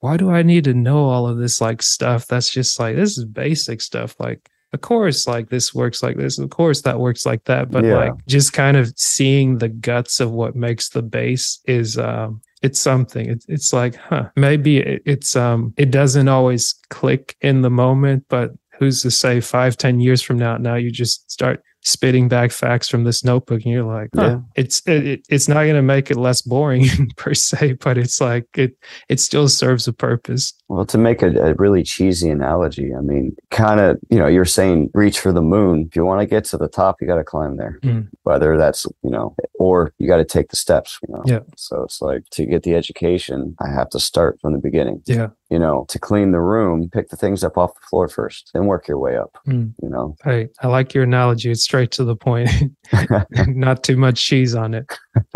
why 0.00 0.16
do 0.16 0.30
i 0.30 0.42
need 0.42 0.64
to 0.64 0.74
know 0.74 1.04
all 1.04 1.26
of 1.26 1.38
this 1.38 1.60
like 1.60 1.82
stuff 1.82 2.26
that's 2.26 2.50
just 2.50 2.78
like 2.80 2.96
this 2.96 3.18
is 3.18 3.24
basic 3.24 3.80
stuff. 3.80 4.14
Like 4.18 4.48
of 4.72 4.80
course 4.80 5.26
like 5.26 5.48
this 5.48 5.74
works 5.74 6.02
like 6.02 6.16
this. 6.16 6.38
Of 6.38 6.50
course 6.50 6.82
that 6.82 6.98
works 6.98 7.24
like 7.26 7.44
that. 7.44 7.70
But 7.70 7.84
Yeah. 7.84 7.98
like 7.98 8.26
just 8.26 8.52
kind 8.52 8.76
of 8.76 8.92
seeing 8.96 9.58
the 9.58 9.68
guts 9.68 10.20
of 10.20 10.30
what 10.32 10.56
makes 10.56 10.88
the 10.90 11.02
base 11.02 11.60
is 11.66 11.98
um 11.98 12.40
it's 12.62 12.80
something. 12.80 13.28
It's, 13.28 13.46
it's 13.48 13.72
like 13.72 13.94
huh 13.96 14.28
maybe 14.36 14.78
it, 14.78 15.02
it's 15.04 15.36
um 15.36 15.72
it 15.76 15.90
doesn't 15.90 16.28
always 16.28 16.74
click 16.88 17.36
in 17.42 17.60
the 17.62 17.70
moment 17.70 18.24
but 18.28 18.50
who's 18.78 19.00
to 19.02 19.10
say 19.10 19.40
five 19.40 19.76
ten 19.76 20.00
years 20.00 20.20
from 20.22 20.38
now 20.38 20.56
now 20.58 20.74
you 20.74 20.90
just 20.90 21.30
start 21.30 21.62
spitting 21.86 22.28
back 22.28 22.50
facts 22.50 22.88
from 22.88 23.04
this 23.04 23.22
notebook 23.24 23.62
and 23.64 23.72
you're 23.72 23.84
like 23.84 24.08
huh, 24.14 24.22
Yeah. 24.22 24.38
it's 24.56 24.82
it, 24.86 25.06
it- 25.06 25.26
it's 25.30 25.48
not 25.48 25.62
going 25.62 25.74
to 25.76 25.82
make 25.82 26.10
it 26.10 26.16
less 26.16 26.42
boring 26.42 26.84
per 27.16 27.32
se 27.32 27.74
but 27.84 27.96
it's 27.96 28.20
like 28.20 28.46
it 28.56 28.72
it 29.08 29.20
still 29.20 29.48
serves 29.48 29.86
a 29.88 29.92
purpose 29.92 30.52
Well, 30.68 30.84
to 30.86 30.98
make 30.98 31.22
a, 31.22 31.30
a 31.50 31.54
really 31.54 31.84
cheesy 31.84 32.28
analogy, 32.28 32.92
I 32.92 33.00
mean, 33.00 33.36
kind 33.52 33.78
of, 33.78 33.98
you 34.10 34.18
know, 34.18 34.26
you're 34.26 34.44
saying 34.58 34.90
reach 34.94 35.20
for 35.20 35.32
the 35.32 35.40
moon. 35.54 35.86
If 35.88 35.94
you 35.94 36.04
want 36.04 36.20
to 36.22 36.26
get 36.26 36.44
to 36.50 36.56
the 36.58 36.66
top, 36.68 36.96
you 37.00 37.06
got 37.06 37.18
to 37.22 37.24
climb 37.32 37.56
there. 37.56 37.78
Mm. 37.84 38.08
Whether 38.24 38.56
that's, 38.58 38.84
you 39.04 39.10
know, 39.10 39.36
or 39.60 39.92
you 40.00 40.08
got 40.08 40.16
to 40.16 40.24
take 40.24 40.48
the 40.48 40.56
steps, 40.56 40.98
you 41.06 41.14
know. 41.14 41.22
Yeah. 41.24 41.44
So 41.56 41.84
it's 41.84 42.02
like 42.02 42.22
to 42.32 42.44
get 42.46 42.64
the 42.64 42.74
education, 42.74 43.54
I 43.60 43.68
have 43.78 43.88
to 43.90 44.00
start 44.00 44.40
from 44.40 44.54
the 44.54 44.58
beginning. 44.58 45.02
yeah 45.06 45.28
You 45.48 45.60
know, 45.60 45.86
to 45.90 45.98
clean 46.00 46.32
the 46.32 46.40
room, 46.40 46.88
pick 46.92 47.08
the 47.08 47.16
things 47.16 47.44
up 47.44 47.56
off 47.56 47.74
the 47.74 47.86
floor 47.88 48.08
first, 48.08 48.50
then 48.52 48.66
work 48.66 48.88
your 48.88 48.98
way 48.98 49.16
up, 49.16 49.38
Mm. 49.46 49.74
you 49.80 49.88
know. 49.88 50.16
I, 50.24 50.48
I 50.60 50.66
like 50.66 50.92
your 50.92 51.04
analogy. 51.04 51.50
It's 51.52 51.62
straight 51.62 51.92
to 51.92 52.04
the 52.04 52.16
point. 52.16 52.50
Not 53.46 53.84
too 53.84 53.96
much 53.96 54.24
cheese 54.24 54.56
on 54.56 54.74
it. 54.74 54.86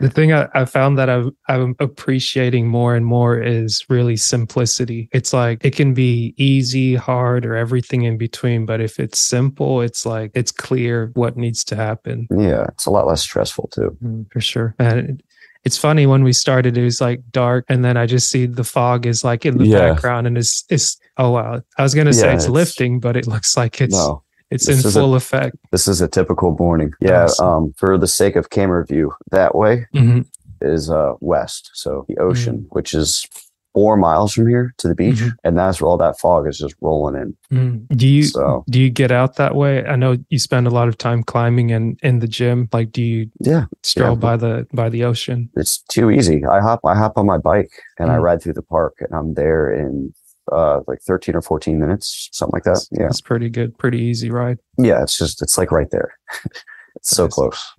the 0.00 0.10
thing 0.10 0.32
I, 0.32 0.48
I 0.54 0.64
found 0.64 0.96
that 0.98 1.10
I'm, 1.10 1.32
I'm 1.48 1.74
appreciating 1.80 2.68
more 2.68 2.94
and 2.94 3.04
more 3.04 3.40
is 3.40 3.84
really 3.88 4.16
simplicity. 4.16 5.08
It's 5.12 5.32
like 5.32 5.64
it 5.64 5.74
can 5.74 5.94
be 5.94 6.34
easy, 6.36 6.94
hard, 6.94 7.44
or 7.46 7.56
everything 7.56 8.02
in 8.04 8.16
between. 8.16 8.66
But 8.66 8.80
if 8.80 9.00
it's 9.00 9.18
simple, 9.18 9.80
it's 9.80 10.06
like 10.06 10.30
it's 10.34 10.52
clear 10.52 11.10
what 11.14 11.36
needs 11.36 11.64
to 11.64 11.76
happen 11.76 12.26
yeah. 12.30 12.66
It's 12.68 12.86
a 12.86 12.90
lot 12.90 13.06
less 13.06 13.22
stressful 13.22 13.68
too. 13.72 13.96
Mm, 14.02 14.30
for 14.30 14.40
sure. 14.40 14.74
And 14.78 15.22
it's 15.64 15.78
funny 15.78 16.06
when 16.06 16.22
we 16.24 16.32
started, 16.32 16.76
it 16.76 16.84
was 16.84 17.00
like 17.00 17.20
dark, 17.32 17.64
and 17.68 17.84
then 17.84 17.96
I 17.96 18.06
just 18.06 18.30
see 18.30 18.46
the 18.46 18.64
fog 18.64 19.06
is 19.06 19.24
like 19.24 19.46
in 19.46 19.58
the 19.58 19.66
Yeah. 19.66 19.92
background, 19.92 20.26
and 20.26 20.36
it's 20.38 20.64
it's 20.68 20.98
oh 21.16 21.30
wow. 21.30 21.62
I 21.78 21.82
was 21.82 21.94
gonna 21.94 22.12
say 22.12 22.26
Yeah, 22.26 22.34
it's, 22.34 22.44
it's- 22.44 22.54
lifting, 22.54 23.00
but 23.00 23.16
it 23.16 23.26
looks 23.26 23.56
like 23.56 23.80
it's 23.80 23.94
no, 23.94 24.22
it's 24.50 24.68
in 24.68 24.74
is 24.78 24.84
a- 24.96 25.00
full 25.00 25.14
effect. 25.14 25.56
this 25.72 25.88
is 25.88 26.00
a 26.00 26.08
typical 26.08 26.54
morning. 26.58 26.92
Yeah. 27.00 27.24
Awesome. 27.24 27.46
Um, 27.48 27.72
for 27.76 27.96
the 27.98 28.06
sake 28.08 28.36
of 28.36 28.50
camera 28.50 28.84
view, 28.86 29.12
that 29.30 29.54
way 29.54 29.86
Mhm. 29.94 30.26
is 30.60 30.90
uh 30.90 31.14
west. 31.20 31.70
So 31.74 32.04
the 32.08 32.18
ocean, 32.18 32.66
which 32.70 32.92
is 32.94 33.26
four 33.74 33.96
miles 33.96 34.32
from 34.32 34.46
here 34.48 34.72
to 34.78 34.88
the 34.88 34.94
beach, 34.94 35.16
Mhm. 35.18 35.32
and 35.44 35.58
that's 35.58 35.80
where 35.80 35.88
all 35.90 35.96
that 35.98 36.18
fog 36.18 36.46
is 36.48 36.56
just 36.58 36.74
rolling 36.80 37.16
in. 37.20 37.36
Mm. 37.52 37.88
Do 37.98 38.06
you 38.08 38.22
So- 38.22 38.64
do 38.70 38.80
you 38.80 38.88
get 38.88 39.10
out 39.10 39.34
that 39.36 39.54
way? 39.56 39.84
I 39.84 39.96
know 39.96 40.16
you 40.30 40.38
spend 40.38 40.66
a 40.66 40.70
lot 40.70 40.86
of 40.88 40.96
time 40.96 41.22
climbing 41.24 41.72
and 41.72 41.98
in 42.02 42.20
the 42.20 42.28
gym. 42.28 42.68
Like, 42.72 42.92
do 42.92 43.02
you 43.02 43.26
Yeah, 43.40 43.64
stroll 43.82 44.12
Yeah. 44.12 44.14
by 44.28 44.36
the 44.36 44.66
by 44.72 44.88
the 44.88 45.04
ocean? 45.04 45.50
it's 45.56 45.78
too 45.88 46.10
easy. 46.10 46.44
I 46.46 46.60
hop, 46.60 46.80
I 46.86 46.94
hop 46.94 47.18
on 47.18 47.26
my 47.26 47.38
bike 47.38 47.72
and 47.98 48.10
I 48.10 48.16
Mm. 48.18 48.22
ride 48.22 48.40
through 48.42 48.54
the 48.54 48.62
park, 48.62 48.94
and 49.00 49.12
I'm 49.12 49.34
there 49.34 49.70
in 49.72 50.14
uh 50.52 50.80
like 50.86 51.00
13 51.02 51.34
or 51.34 51.42
14 51.42 51.78
minutes, 51.80 52.28
something 52.32 52.52
like 52.52 52.64
that. 52.64 52.86
Yeah, 52.92 53.06
It's 53.06 53.20
pretty 53.20 53.48
good, 53.50 53.76
pretty 53.78 53.98
easy 53.98 54.30
ride. 54.30 54.58
yeah. 54.78 55.02
It's 55.02 55.18
just 55.18 55.42
it's 55.42 55.58
like 55.58 55.72
right 55.72 55.90
there. 55.90 56.12
it's 56.96 57.10
so 57.10 57.24
Nice. 57.24 57.34
close. 57.34 57.74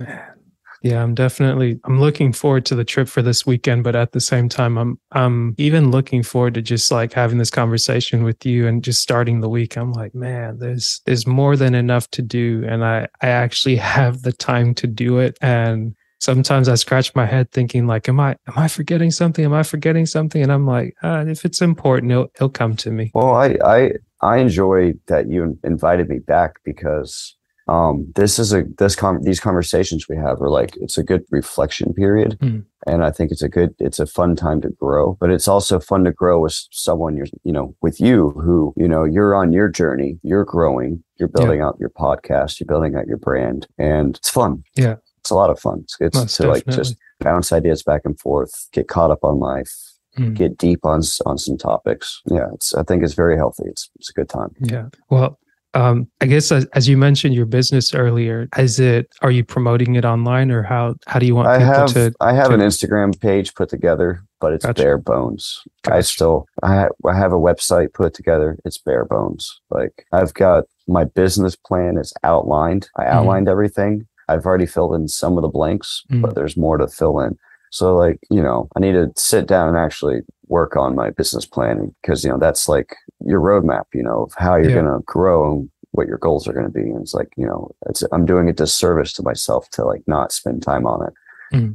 Yeah, 0.86 1.01
I'm 1.01 1.15
definitely 1.15 1.79
I'm 1.86 1.99
looking 1.99 2.31
forward 2.31 2.63
to 2.67 2.75
the 2.75 2.86
trip 2.86 3.07
for 3.07 3.23
this 3.23 3.43
weekend, 3.43 3.83
but 3.83 3.95
at 3.95 4.11
the 4.11 4.19
same 4.19 4.47
time 4.47 4.77
I'm 4.77 4.99
I'm 5.13 5.55
even 5.57 5.89
looking 5.89 6.21
forward 6.21 6.53
to 6.53 6.61
just 6.61 6.91
like 6.91 7.11
having 7.11 7.39
this 7.39 7.49
conversation 7.49 8.23
with 8.23 8.45
you 8.45 8.67
and 8.67 8.83
just 8.83 9.01
starting 9.01 9.41
the 9.41 9.49
week. 9.49 9.77
I'm 9.77 9.93
like, 9.93 10.13
man, 10.13 10.59
there's 10.59 11.01
there's 11.07 11.25
more 11.25 11.57
than 11.57 11.73
enough 11.73 12.11
to 12.11 12.21
do 12.21 12.63
and 12.67 12.86
I 12.86 13.07
I 13.23 13.29
actually 13.29 13.75
have 13.97 14.21
the 14.21 14.31
time 14.31 14.75
to 14.75 14.86
do 14.86 15.17
it 15.17 15.39
and 15.41 15.95
sometimes 16.19 16.69
I 16.69 16.75
scratch 16.75 17.15
my 17.15 17.25
head 17.25 17.49
thinking 17.51 17.88
like 17.88 18.07
am 18.07 18.19
I 18.19 18.36
am 18.47 18.53
I 18.55 18.67
forgetting 18.67 19.09
something? 19.09 19.43
Am 19.43 19.53
I 19.53 19.63
forgetting 19.63 20.05
something? 20.05 20.43
And 20.43 20.51
I'm 20.51 20.67
like, 20.67 20.95
uh, 21.01 21.25
if 21.27 21.45
it's 21.45 21.63
important, 21.63 22.11
it'll 22.11 22.29
it'll 22.36 22.49
come 22.49 22.75
to 22.75 22.91
me. 22.91 23.09
Well, 23.15 23.33
I 23.33 23.57
I 23.65 23.91
I 24.21 24.38
enjoy 24.38 24.93
that 25.07 25.29
you 25.29 25.57
invited 25.63 26.09
me 26.09 26.19
back 26.19 26.59
because 26.63 27.36
um 27.68 28.05
this 28.16 28.38
is 28.38 28.53
a 28.53 28.63
this 28.78 28.95
con 28.95 29.22
these 29.24 29.39
conversations 29.39 30.07
we 30.07 30.16
have 30.16 30.39
are 30.41 30.49
like 30.49 30.76
it's 30.78 30.97
a 30.97 31.03
good 31.03 31.24
reflection 31.32 31.93
period 31.93 32.38
Mm. 32.39 32.63
and 32.86 33.03
I 33.03 33.11
think 33.11 33.32
it's 33.32 33.41
a 33.41 33.49
good 33.49 33.74
it's 33.80 33.99
a 33.99 34.05
fun 34.05 34.36
time 34.36 34.61
to 34.61 34.70
grow 34.70 35.18
but 35.20 35.32
it's 35.32 35.47
also 35.47 35.80
fun 35.80 36.03
to 36.03 36.11
grow 36.11 36.39
with 36.41 36.55
someone 36.72 37.16
you're 37.18 37.26
you 37.43 37.51
know 37.51 37.76
with 37.82 37.99
you 37.99 38.30
who 38.32 38.74
you 38.78 38.88
know 38.88 39.03
you're 39.03 39.34
on 39.36 39.51
your 39.51 39.68
journey 39.70 40.20
you're 40.22 40.45
growing 40.45 41.03
you're 41.18 41.30
building 41.30 41.61
out 41.61 41.76
your 41.80 41.89
podcast 41.89 42.59
you're 42.59 42.68
building 42.68 42.95
out 42.95 43.07
your 43.07 43.18
brand 43.18 43.68
and 43.80 44.18
it's 44.18 44.30
fun 44.30 44.63
Yeah. 44.76 44.95
it's 45.20 45.32
a 45.32 45.36
lot 45.36 45.49
of 45.49 45.59
fun 45.59 45.80
it's, 45.84 45.97
it's 46.01 46.16
Most 46.18 46.36
to 46.38 46.47
like 46.47 46.66
just 46.68 46.95
bounce 47.20 47.51
ideas 47.51 47.82
back 47.82 48.01
and 48.05 48.20
forth 48.20 48.68
get 48.74 48.88
caught 48.88 49.11
up 49.11 49.24
on 49.24 49.39
life 49.39 49.72
Mm. 50.18 50.34
get 50.34 50.57
deep 50.57 50.86
on 50.86 51.01
on 51.26 51.38
some 51.38 51.57
topics 51.57 52.22
yeah 52.32 52.47
it's 52.53 52.74
I 52.74 52.84
think 52.84 53.03
it's 53.03 53.16
very 53.16 53.36
healthy 53.36 53.63
it's 53.66 53.89
it's 53.97 54.09
a 54.11 54.13
good 54.13 54.30
time 54.30 54.51
Yeah. 54.61 54.86
Well, 55.09 55.38
Um, 55.76 56.07
I 56.21 56.26
guess 56.26 56.51
as, 56.51 56.65
as 56.73 56.88
you 56.88 56.97
mentioned 56.97 57.36
your 57.36 57.45
business 57.45 57.93
earlier, 57.93 58.47
is 58.57 58.80
it 58.80 59.07
are 59.21 59.30
you 59.32 59.43
promoting 59.43 59.95
it 59.95 60.05
online 60.05 60.49
or 60.49 60.63
how 60.63 60.95
how 61.05 61.19
do 61.19 61.26
you 61.26 61.36
want 61.36 61.49
I 61.49 61.57
people 61.59 61.73
have 61.73 61.93
to? 61.93 62.13
I 62.21 62.34
have 62.34 62.47
to- 62.47 62.53
an 62.53 62.61
Instagram 62.61 63.19
page 63.19 63.53
put 63.55 63.69
together, 63.69 64.21
but 64.39 64.53
it's 64.53 64.65
Gotcha. 64.65 64.82
bare 64.82 64.97
bones. 64.97 65.61
I 65.91 66.01
still 66.01 66.45
I 66.63 66.76
ha- 66.76 67.09
I 67.09 67.15
have 67.15 67.34
a 67.34 67.38
website 67.39 67.93
put 67.93 68.13
together. 68.13 68.57
It's 68.65 68.78
bare 68.78 69.05
bones. 69.05 69.59
Like 69.69 70.05
I've 70.13 70.34
got 70.34 70.63
my 70.88 71.03
business 71.03 71.55
plan 71.57 71.97
is 71.97 72.13
outlined. 72.23 72.89
I 72.97 73.03
Mhm. 73.03 73.09
outlined 73.13 73.49
everything. 73.49 74.07
I've 74.30 74.45
already 74.45 74.65
filled 74.65 74.95
in 74.95 75.07
some 75.07 75.38
of 75.38 75.41
the 75.41 75.49
blanks, 75.49 76.03
Mhm. 76.11 76.21
but 76.21 76.36
there's 76.36 76.55
more 76.57 76.78
to 76.78 76.88
fill 76.88 77.19
in. 77.19 77.38
So 77.76 77.93
like, 77.95 78.19
you 78.32 78.41
know, 78.41 78.69
I 78.76 78.80
need 78.80 78.93
to 78.93 79.11
sit 79.17 79.47
down 79.47 79.67
and 79.67 79.78
actually 79.78 80.21
work 80.47 80.78
on 80.78 80.95
my 80.95 81.09
business 81.09 81.45
plan 81.45 81.93
because 82.01 82.23
you 82.23 82.30
know 82.30 82.38
that's 82.38 82.69
like 82.69 82.95
your 83.26 83.41
roadmap, 83.41 83.84
you 83.93 84.01
know, 84.01 84.23
of 84.23 84.34
how 84.38 84.55
you're 84.55 84.69
Yeah. 84.69 84.76
gonna 84.82 84.99
grow 85.05 85.51
and 85.51 85.69
what 85.91 86.07
your 86.07 86.17
goals 86.17 86.47
are 86.47 86.53
gonna 86.53 86.69
be. 86.69 86.82
And 86.91 87.01
it's 87.01 87.13
like, 87.13 87.32
you 87.36 87.45
know, 87.45 87.71
it's 87.89 88.01
I'm 88.13 88.26
doing 88.26 88.47
a 88.47 88.53
disservice 88.53 89.11
to 89.13 89.23
myself 89.23 89.69
to 89.71 89.84
like 89.84 90.03
not 90.07 90.32
spend 90.32 90.63
time 90.63 90.88
on 90.88 91.05
it 91.07 91.13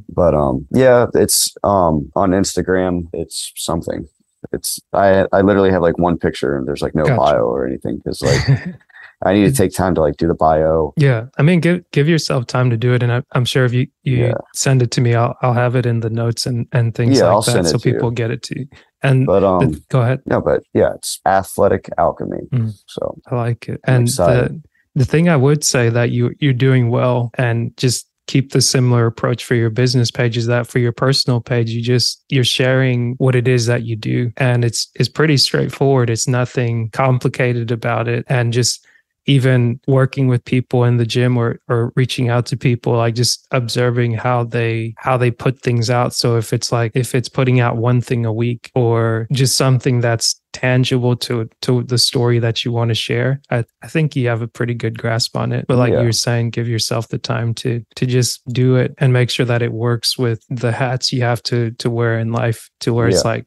but 0.09 0.35
um 0.35 0.67
yeah 0.71 1.07
it's 1.15 1.55
um 1.63 2.11
on 2.15 2.31
instagram 2.31 3.07
it's 3.13 3.51
something 3.55 4.07
it's 4.51 4.79
i 4.93 5.25
i 5.31 5.41
literally 5.41 5.71
have 5.71 5.81
like 5.81 5.97
one 5.97 6.17
picture 6.17 6.55
and 6.57 6.67
there's 6.67 6.81
like 6.81 6.93
no 6.93 7.03
Gotcha. 7.05 7.17
bio 7.17 7.43
or 7.45 7.65
anything 7.65 7.97
because 7.97 8.21
like 8.21 8.41
i 9.23 9.33
need 9.33 9.45
to 9.45 9.53
take 9.53 9.73
time 9.73 9.93
to 9.95 10.01
like 10.01 10.17
do 10.17 10.27
the 10.27 10.33
bio 10.35 10.93
yeah, 10.97 11.25
I 11.37 11.41
mean, 11.43 11.59
give 11.59 11.83
give 11.91 12.07
yourself 12.09 12.45
time 12.47 12.69
to 12.69 12.77
do 12.77 12.93
it, 12.93 13.01
and 13.03 13.11
I, 13.11 13.23
I'm 13.33 13.45
sure 13.45 13.65
if 13.65 13.73
you 13.73 13.87
you 14.03 14.17
Yeah. 14.27 14.33
send 14.53 14.81
it 14.81 14.91
to 14.91 15.01
me, 15.01 15.15
I'll 15.15 15.35
I'll 15.41 15.53
have 15.53 15.75
it 15.75 15.85
in 15.85 15.99
the 16.01 16.09
notes 16.09 16.45
and 16.45 16.67
and 16.71 16.93
things 16.93 17.17
Yeah, 17.17 17.25
like 17.25 17.31
I'll 17.33 17.41
that, 17.41 17.51
send 17.51 17.67
so 17.67 17.77
to 17.77 17.87
you. 17.89 17.93
people 17.95 18.11
get 18.11 18.31
it 18.31 18.43
to 18.43 18.59
you. 18.59 18.67
And 19.03 19.25
but 19.25 19.43
um 19.43 19.71
the- 19.71 19.81
go 19.89 20.01
ahead. 20.01 20.21
no 20.25 20.41
but 20.41 20.63
yeah 20.73 20.93
it's 20.95 21.19
athletic 21.25 21.89
alchemy 21.97 22.41
Mm. 22.51 22.73
so 22.87 23.17
I 23.31 23.35
like 23.35 23.69
it. 23.69 23.79
I'm 23.87 23.95
And 23.95 24.07
the 24.07 24.61
the 24.95 25.05
thing 25.05 25.29
I 25.29 25.37
would 25.37 25.63
say 25.63 25.89
that 25.89 26.11
you 26.11 26.31
you're 26.39 26.53
doing 26.53 26.89
well 26.89 27.31
and 27.37 27.75
just 27.77 28.07
keep 28.27 28.51
the 28.51 28.61
similar 28.61 29.05
approach 29.07 29.43
for 29.43 29.55
your 29.55 29.69
business 29.69 30.11
page 30.11 30.37
is 30.37 30.45
that 30.47 30.67
for 30.67 30.79
your 30.79 30.91
personal 30.93 31.41
page 31.41 31.69
you 31.71 31.81
just 31.81 32.23
you're 32.29 32.43
sharing 32.43 33.15
what 33.17 33.35
it 33.35 33.47
is 33.47 33.65
that 33.65 33.83
you 33.83 33.95
do 33.95 34.31
and 34.37 34.63
it's 34.63 34.89
it's 34.95 35.09
pretty 35.09 35.37
straightforward. 35.37 36.09
It's 36.09 36.27
nothing 36.27 36.89
complicated 36.91 37.71
about 37.71 38.07
it 38.07 38.25
and 38.29 38.53
just 38.53 38.85
even 39.25 39.79
working 39.87 40.27
with 40.27 40.43
people 40.45 40.83
in 40.83 40.97
the 40.97 41.05
gym 41.05 41.37
or 41.37 41.59
or 41.67 41.91
reaching 41.95 42.29
out 42.29 42.45
to 42.47 42.57
people 42.57 42.93
like 42.93 43.15
just 43.15 43.47
observing 43.51 44.13
how 44.13 44.43
they 44.43 44.93
how 44.97 45.17
they 45.17 45.31
put 45.31 45.61
things 45.61 45.89
out. 45.89 46.13
So 46.13 46.37
if 46.37 46.53
it's 46.53 46.71
like 46.71 46.91
if 46.95 47.13
it's 47.13 47.29
putting 47.29 47.59
out 47.59 47.77
one 47.77 48.01
thing 48.01 48.25
a 48.25 48.33
week 48.33 48.71
or 48.75 49.27
just 49.31 49.57
something 49.57 50.01
that's 50.01 50.39
tangible 50.53 51.15
to 51.15 51.49
to 51.61 51.83
the 51.83 51.97
story 51.97 52.37
that 52.39 52.65
you 52.65 52.73
want 52.73 52.89
to 52.89 52.93
share 52.93 53.39
i, 53.51 53.63
I 53.81 53.87
think 53.87 54.17
you 54.17 54.27
have 54.27 54.41
a 54.41 54.49
pretty 54.49 54.73
good 54.73 54.99
grasp 54.99 55.37
on 55.37 55.53
it. 55.53 55.65
But 55.65 55.77
like 55.77 55.93
Yeah. 55.93 55.99
you 55.99 56.05
were 56.07 56.11
saying 56.11 56.49
give 56.49 56.67
yourself 56.67 57.07
the 57.07 57.17
time 57.17 57.53
to 57.55 57.85
to 57.95 58.05
just 58.05 58.45
do 58.49 58.75
it 58.75 58.93
and 58.97 59.13
make 59.13 59.29
sure 59.29 59.45
that 59.45 59.61
it 59.61 59.71
works 59.71 60.17
with 60.17 60.43
the 60.49 60.73
hats 60.73 61.13
you 61.13 61.21
have 61.21 61.41
to 61.43 61.71
to 61.71 61.89
wear 61.89 62.19
in 62.19 62.33
life 62.33 62.69
to 62.81 62.93
where 62.93 63.07
it's 63.07 63.23
like 63.23 63.45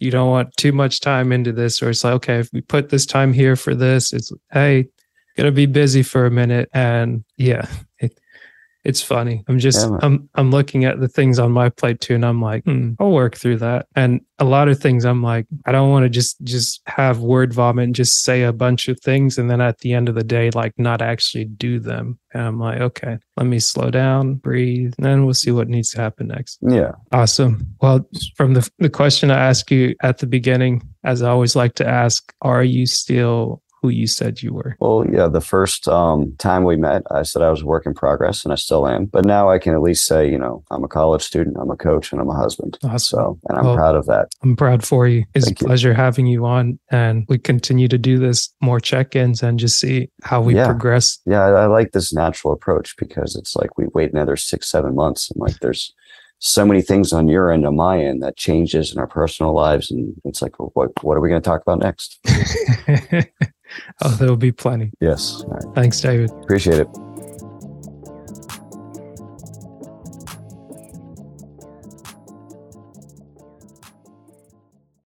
you 0.00 0.10
don't 0.10 0.30
want 0.30 0.56
too 0.56 0.72
much 0.72 1.00
time 1.00 1.30
into 1.30 1.52
this 1.52 1.82
or 1.82 1.90
it's 1.90 2.04
like 2.04 2.14
okay 2.14 2.38
if 2.38 2.48
we 2.54 2.62
put 2.62 2.88
this 2.88 3.04
time 3.04 3.32
here 3.34 3.56
for 3.56 3.74
this 3.74 4.12
it's 4.14 4.32
hey 4.52 4.86
gonna 5.36 5.52
be 5.52 5.66
busy 5.66 6.02
for 6.02 6.26
a 6.26 6.30
minute 6.30 6.68
and 6.72 7.24
yeah 7.36 7.66
it, 7.98 8.18
it's 8.84 9.02
funny. 9.02 9.42
I'm 9.48 9.58
just 9.58 9.84
Yeah, 9.84 9.98
i'm 10.02 10.28
i'm 10.36 10.52
looking 10.52 10.84
at 10.84 11.00
the 11.00 11.08
things 11.08 11.40
on 11.40 11.50
my 11.50 11.68
plate 11.70 12.00
too 12.00 12.14
and 12.14 12.24
i'm 12.24 12.40
like 12.40 12.62
hmm, 12.64 12.92
i'll 13.00 13.10
work 13.10 13.36
through 13.36 13.58
that. 13.58 13.86
And 13.96 14.20
a 14.38 14.44
lot 14.44 14.68
of 14.68 14.78
things 14.78 15.04
i'm 15.04 15.22
like 15.22 15.46
i 15.66 15.72
don't 15.72 15.90
want 15.90 16.04
to 16.04 16.08
just 16.08 16.40
just 16.44 16.82
have 16.86 17.18
word 17.18 17.52
vomit 17.52 17.84
and 17.84 17.94
just 17.94 18.22
say 18.22 18.44
a 18.44 18.52
bunch 18.52 18.86
of 18.86 19.00
things 19.00 19.38
and 19.38 19.50
then 19.50 19.60
at 19.60 19.78
the 19.78 19.92
end 19.92 20.08
of 20.08 20.14
the 20.14 20.22
day 20.22 20.50
like 20.52 20.72
not 20.78 21.02
actually 21.02 21.46
do 21.46 21.80
them. 21.80 22.18
And 22.32 22.42
i'm 22.44 22.60
like 22.60 22.80
okay 22.80 23.18
let 23.36 23.46
me 23.46 23.58
slow 23.58 23.90
down 23.90 24.34
breathe 24.36 24.94
and 24.98 25.04
then 25.04 25.24
we'll 25.24 25.34
see 25.34 25.50
what 25.50 25.68
needs 25.68 25.90
to 25.90 26.00
happen 26.00 26.28
next. 26.28 26.58
Yeah. 26.62 26.92
Awesome. 27.12 27.66
Well, 27.82 28.08
from 28.36 28.54
the 28.54 28.70
the 28.78 28.90
question 28.90 29.30
I 29.32 29.48
asked 29.48 29.70
you 29.70 29.94
at 30.02 30.18
the 30.18 30.26
beginning, 30.26 30.82
as 31.02 31.22
I 31.22 31.30
always 31.30 31.56
like 31.56 31.74
to 31.76 31.86
ask, 31.86 32.32
are 32.40 32.62
you 32.64 32.86
still 32.86 33.62
who 33.86 33.90
you 33.90 34.06
said 34.06 34.42
you 34.42 34.52
were? 34.52 34.76
well 34.80 35.04
yeah 35.12 35.28
the 35.28 35.40
first 35.40 35.86
um 35.88 36.34
time 36.38 36.64
we 36.64 36.76
met 36.76 37.02
i 37.10 37.22
said 37.22 37.40
i 37.42 37.50
was 37.50 37.62
a 37.62 37.66
work 37.66 37.86
in 37.86 37.94
progress 37.94 38.44
and 38.44 38.52
i 38.52 38.56
still 38.56 38.86
am 38.88 39.04
but 39.06 39.24
now 39.24 39.48
i 39.48 39.58
can 39.58 39.74
at 39.74 39.80
least 39.82 40.04
say 40.06 40.28
you 40.28 40.38
know 40.38 40.64
i'm 40.70 40.82
a 40.84 40.88
college 40.88 41.22
student 41.22 41.56
i'm 41.60 41.70
a 41.70 41.76
coach 41.76 42.10
and 42.12 42.20
i'm 42.20 42.28
a 42.28 42.34
husband 42.34 42.76
Awesome. 42.82 42.98
so 42.98 43.38
and 43.48 43.58
i'm 43.58 43.64
Well, 43.66 43.76
proud 43.76 43.94
of 43.94 44.06
that 44.06 44.28
I'm 44.42 44.56
proud 44.56 44.84
for 44.84 45.06
you. 45.08 45.24
It's 45.34 45.46
Thank 45.46 45.60
a 45.60 45.62
you. 45.62 45.66
pleasure 45.68 45.94
having 45.94 46.26
you 46.26 46.44
on, 46.46 46.78
and 46.90 47.24
we 47.28 47.38
continue 47.38 47.88
to 47.88 47.98
do 47.98 48.18
this 48.18 48.52
more 48.60 48.78
check-ins 48.80 49.42
and 49.42 49.58
just 49.58 49.78
see 49.80 50.10
how 50.22 50.40
we 50.42 50.54
Yeah. 50.54 50.66
progress. 50.66 51.18
Yeah, 51.26 51.42
I, 51.44 51.50
I 51.62 51.66
like 51.66 51.92
this 51.92 52.12
natural 52.12 52.52
approach 52.52 52.94
because 52.96 53.34
it's 53.34 53.56
like 53.56 53.76
we 53.78 53.86
wait 53.94 54.12
another 54.12 54.36
six, 54.36 54.68
seven 54.68 54.94
months, 54.94 55.30
and 55.30 55.40
like 55.40 55.58
there's 55.60 55.92
so 56.38 56.64
many 56.66 56.82
things 56.82 57.12
on 57.12 57.28
your 57.28 57.50
end, 57.50 57.66
on 57.66 57.76
my 57.76 57.98
end, 57.98 58.22
that 58.22 58.36
changes 58.36 58.92
in 58.92 58.98
our 58.98 59.06
personal 59.06 59.54
lives, 59.54 59.90
and 59.90 60.14
it's 60.24 60.42
like, 60.42 60.58
well, 60.58 60.70
what 60.74 60.90
what 61.02 61.16
are 61.16 61.20
we 61.20 61.28
going 61.30 61.40
to 61.42 61.48
talk 61.48 61.62
about 61.62 61.80
next? 61.80 62.18
oh, 64.02 64.10
there'll 64.16 64.36
be 64.36 64.52
plenty. 64.52 64.92
Yes, 65.00 65.42
All 65.44 65.50
right. 65.50 65.74
Thanks, 65.74 66.00
David. 66.00 66.30
appreciate 66.42 66.78
it. 66.78 66.88